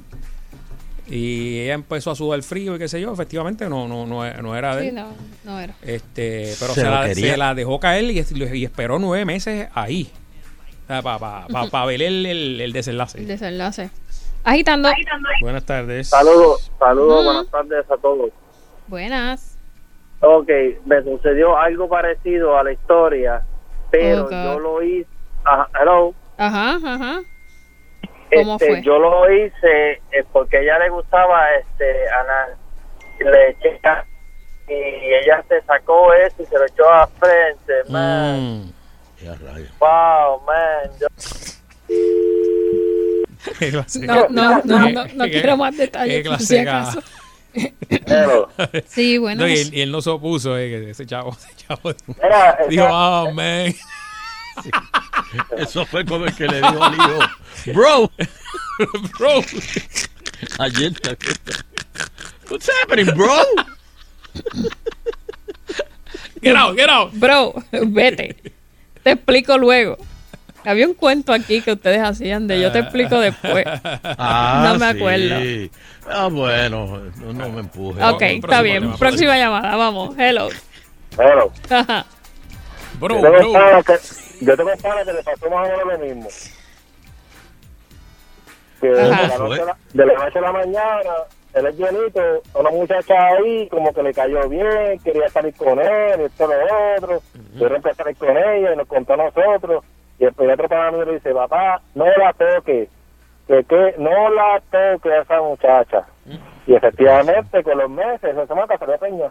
[1.07, 4.55] Y ella empezó a sudar frío y qué sé yo, efectivamente no, no, no, no
[4.55, 4.95] era de Sí, él.
[4.95, 5.07] no,
[5.43, 5.73] no era.
[5.81, 7.31] Este, pero Se la, quería.
[7.31, 10.09] se la dejó caer y, y esperó nueve meses ahí.
[10.87, 11.87] Para Ujú.
[11.87, 13.19] ver el, el- el desenlace.
[13.19, 13.89] El desenlace.
[14.45, 14.89] Agitando.
[15.41, 16.07] Buenas tardes.
[16.09, 17.25] Saludos, saludos, Ujú.
[17.25, 18.29] buenas tardes a todos.
[18.87, 19.57] Buenas.
[20.21, 20.49] Ok,
[20.85, 23.41] me sucedió algo parecido a la historia,
[23.93, 25.07] pero Oh, yo lo hice.
[25.45, 26.13] Ajá, hello.
[26.37, 27.21] Ajá, ajá.
[28.33, 28.81] ¿Cómo Este, fue?
[28.81, 32.55] Yo lo hice eh, porque a ella le gustaba este anal.
[33.19, 33.79] Le eché
[34.67, 34.73] y
[35.13, 38.65] ella se sacó eso y se lo echó a frente, man.
[38.65, 38.73] Mm.
[39.45, 39.69] Rayos.
[39.79, 40.89] Wow, man.
[40.99, 41.07] Yo-
[44.01, 47.01] No, no, no, no, no quiero más detalles, qué clase si acaso.
[47.53, 49.41] Ga- Sí, buenas.
[49.43, 52.83] No, y, él, y él no se opuso, eh, ese chavo, ese chavo Era- dijo,
[52.83, 53.73] esa- oh, man.
[55.57, 57.19] Eso fue como el que le dijo al hijo,
[57.73, 58.11] bro,
[59.19, 59.41] bro.
[60.59, 60.93] Ayer
[62.49, 63.41] What's happening, bro?
[66.41, 67.13] Get out, get out.
[67.13, 68.35] Bro, vete.
[69.03, 69.97] Te explico luego.
[70.65, 73.65] Había un cuento aquí que ustedes hacían de yo te explico después.
[74.17, 74.97] Ah, no me sí.
[74.97, 75.69] acuerdo.
[76.07, 78.03] Ah, bueno, no, no me empuje.
[78.03, 78.93] Ok, está bien.
[78.97, 80.15] Próxima llamada, vamos.
[80.17, 80.49] Hello.
[81.17, 81.51] Hello.
[81.69, 82.05] Ajá.
[82.99, 83.83] Bro, yo, tengo bro.
[83.83, 86.29] que, yo tengo pana que le pasó más o menos lo mismo.
[88.79, 91.11] Que de la, noche a la, de la noche a la mañana,
[91.53, 92.21] él es llenito,
[92.55, 97.21] una muchacha ahí como que le cayó bien, quería salir con él, esto lo otro,
[97.55, 99.83] yo empecé a salir con ella y nos contó a nosotros,
[100.23, 102.89] y el otro pana mío le dice, papá, no la toque,
[103.47, 106.05] que, que no la toque a esa muchacha.
[106.65, 109.29] Y efectivamente, con los meses, esa semana se le peña.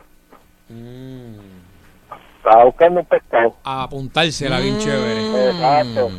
[2.39, 3.55] Estaba buscando un pescado.
[3.65, 4.79] A apuntársela bien Mm.
[4.79, 5.51] chévere.
[5.51, 6.11] Exacto.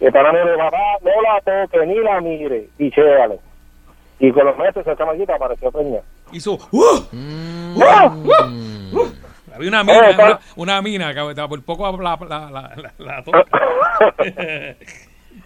[0.00, 3.38] Y el pana me dijo, papá, no la toque ni la mire, y chévale.
[4.18, 6.00] Y con los meses esa chamaquita apareció peña.
[6.32, 6.58] Hizo.
[6.72, 7.00] ¡Uh!
[7.74, 7.82] ¡Uh!
[8.92, 9.08] ¡Uh!
[9.60, 13.22] Había una mina, Eh, una, una mina que estaba por poco la, la, la, la,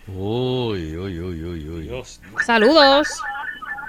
[0.07, 2.05] Uy, uy, uy, uy, uy.
[2.45, 3.21] Saludos.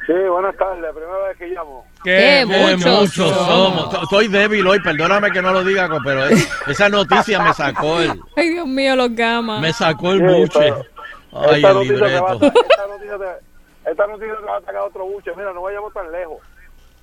[0.08, 1.86] Sí, buenas tardes, primera vez que llamo.
[2.04, 3.90] Qué Qué muchos muchos somos.
[3.90, 8.00] To- Estoy débil hoy, perdóname que no lo diga, pero es- esa noticia me sacó
[8.02, 9.62] el, Ay, Dios mío, los gamas.
[9.62, 10.60] me sacó el Sí, buche.
[10.60, 10.86] pero
[11.34, 12.60] Ay, esta, el noticia te va a, libreto.
[12.70, 15.32] esta, noticia te, esta noticia te va a sacar otro buche.
[15.36, 16.38] Mira, no vayamos tan lejos.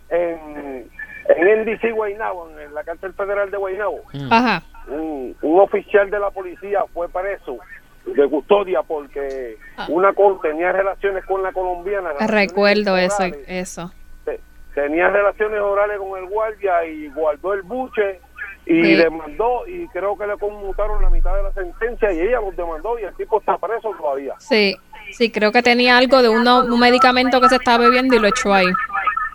[0.08, 0.88] En,
[1.28, 4.00] en el DC Guaynabo, en la cárcel federal de Guaynabo,
[4.30, 4.62] Ajá.
[4.88, 7.58] un, un oficial de la policía fue preso
[8.06, 9.86] de custodia porque Ah.
[9.88, 12.10] una col tenía relaciones con la colombiana.
[12.26, 13.44] Recuerdo eso, orales.
[13.46, 13.92] eso.
[14.24, 14.40] Te-
[14.74, 18.20] tenía relaciones orales con el guardia y guardó el buche
[18.66, 18.94] y Sí.
[18.96, 22.98] demandó y creo que le conmutaron la mitad de la sentencia y ella los demandó
[22.98, 24.34] y el tipo está preso todavía.
[24.38, 24.76] Sí,
[25.12, 28.28] sí, creo que tenía algo de uno- un medicamento que se estaba bebiendo y lo
[28.28, 28.66] echó ahí.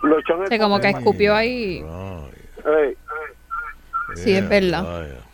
[0.02, 1.84] Lo echó en el Sí, como que escupió ahí.
[4.14, 4.82] Sí, es verdad.
[4.82, 5.28] Vaya.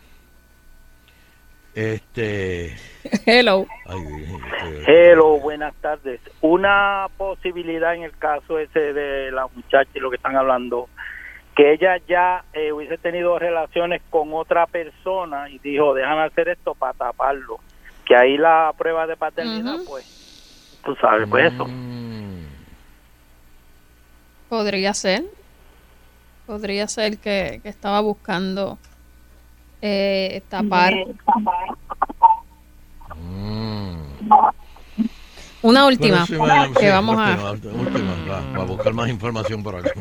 [1.75, 2.73] Este.
[3.25, 3.67] Hello.
[3.85, 4.25] Ay,
[4.87, 6.21] Hello, buenas tardes.
[6.41, 10.87] Una posibilidad en el caso ese de la muchacha y lo que están hablando,
[11.55, 16.75] que ella ya eh, hubiese tenido relaciones con otra persona y dijo, déjame hacer esto
[16.75, 17.59] para taparlo.
[18.05, 21.67] Que ahí la prueba de paternidad, pues, tú sabes, pues eso.
[24.49, 25.23] Podría ser.
[26.45, 28.77] Podría ser que, que estaba buscando
[29.81, 30.93] eh, tapar.
[35.61, 36.17] Una última.
[36.25, 37.51] Próxima, que sí, vamos a.
[37.51, 39.91] última, va, va a buscar más información por acá.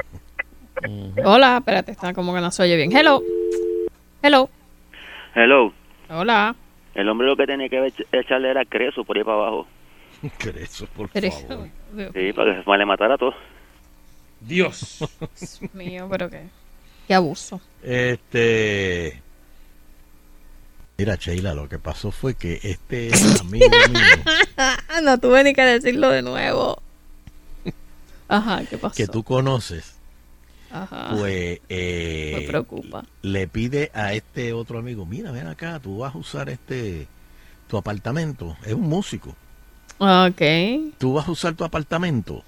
[1.25, 2.95] Hola, espérate, está como que no se oye bien.
[2.95, 3.23] Hello.
[4.23, 4.51] Hello.
[5.35, 5.73] Hello.
[6.11, 6.55] Hola.
[6.95, 9.66] El hombre lo que tenía que ech- echarle era creso por ahí para abajo.
[10.39, 11.69] Creso, por Pero- favor.
[12.12, 13.35] Sí, para que se vale matar a todos.
[14.47, 14.99] Dios.
[15.39, 16.43] Dios mío, pero qué,
[17.09, 17.61] qué abuso.
[17.83, 19.21] Este.
[20.97, 23.11] Mira, Sheila, lo que pasó fue que este
[23.41, 24.25] amigo mío
[25.03, 26.81] no tuve ni que decirlo de nuevo.
[28.29, 28.95] Ajá, ¿qué pasó?
[28.95, 29.95] que tú conoces,
[30.71, 31.11] Ajá.
[31.19, 33.05] pues eh, Me preocupa.
[33.23, 37.07] le pide a este otro amigo, mira, ven acá, tú vas a usar este
[37.69, 39.37] tu apartamento, es un músico,
[39.99, 40.41] Ok.
[40.99, 42.43] tú vas a usar tu apartamento,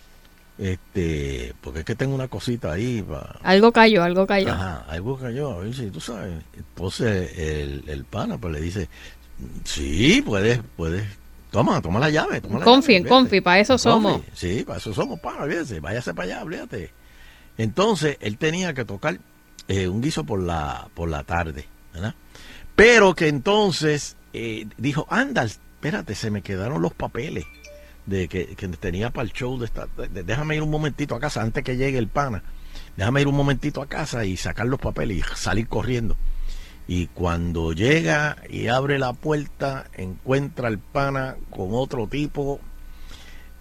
[0.58, 4.52] este, porque es que tengo una cosita ahí para Algo cayó, algo cayó.
[4.52, 6.42] Ajá, algo cayó, a ver si tú sabes.
[6.56, 8.88] Entonces el, el pana pues le dice,
[9.64, 11.04] sí, puedes, puedes,
[11.50, 13.14] toma, toma la llave, toma la Confi, llave, en vete".
[13.14, 14.22] confi, para eso somos.
[14.34, 16.90] Sí, para eso somos, pana, fíjese, váyase para allá, olvídate.
[17.58, 19.18] Entonces él tenía que tocar
[19.68, 22.14] eh, un guiso por la, por la tarde, ¿verdad?
[22.74, 27.44] Pero que entonces eh, dijo, anda, espérate, se me quedaron los papeles
[28.06, 31.20] de que, que tenía para el show de esta, de- déjame ir un momentito a
[31.20, 32.42] casa antes que llegue el pana
[32.96, 36.16] déjame ir un momentito a casa y sacar los papeles y salir corriendo
[36.88, 42.60] y cuando llega y abre la puerta encuentra al pana con otro tipo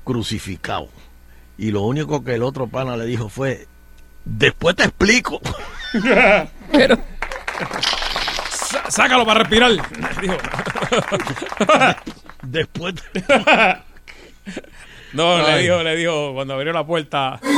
[0.04, 0.90] crucificado
[1.58, 3.68] y lo único que el otro pana le dijo fue
[4.26, 5.40] después te explico
[6.72, 6.98] Pero.
[8.90, 9.72] Sácalo para respirar.
[10.22, 10.36] Dijo.
[12.44, 12.96] Después.
[15.14, 15.64] No, le Ay.
[15.64, 17.40] dijo, le dijo cuando abrió la puerta.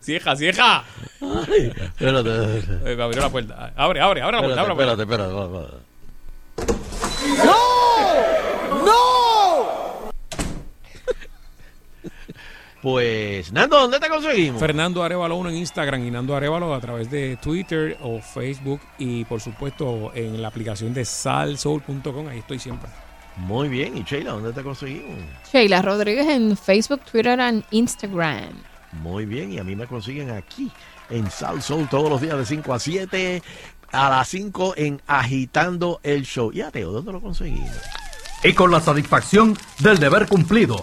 [0.00, 0.84] Cieja, cieja.
[1.20, 2.92] espérate, espérate.
[2.92, 3.72] Eh, Abrió la puerta.
[3.76, 4.60] Abre, abre, abre la puerta.
[4.60, 5.02] Abre la puerta.
[5.02, 5.68] espérate, espérate, va, va.
[12.82, 14.60] Pues, Nando, ¿dónde te conseguimos?
[14.60, 19.24] Fernando Arevalo 1 en Instagram y Nando Arevalo a través de Twitter o Facebook y
[19.24, 22.28] por supuesto en la aplicación de salsoul.com.
[22.28, 22.88] Ahí estoy siempre.
[23.36, 25.16] Muy bien, y Sheila, ¿dónde te conseguimos?
[25.52, 27.38] Sheila Rodríguez en Facebook, Twitter
[27.70, 28.50] y Instagram.
[28.92, 30.70] Muy bien, y a mí me consiguen aquí
[31.10, 33.42] en Sal Soul todos los días de 5 a 7,
[33.92, 36.50] a las 5 en Agitando el Show.
[36.52, 37.70] Y a Teo, ¿dónde lo conseguimos?
[38.42, 40.82] Y con la satisfacción del deber cumplido,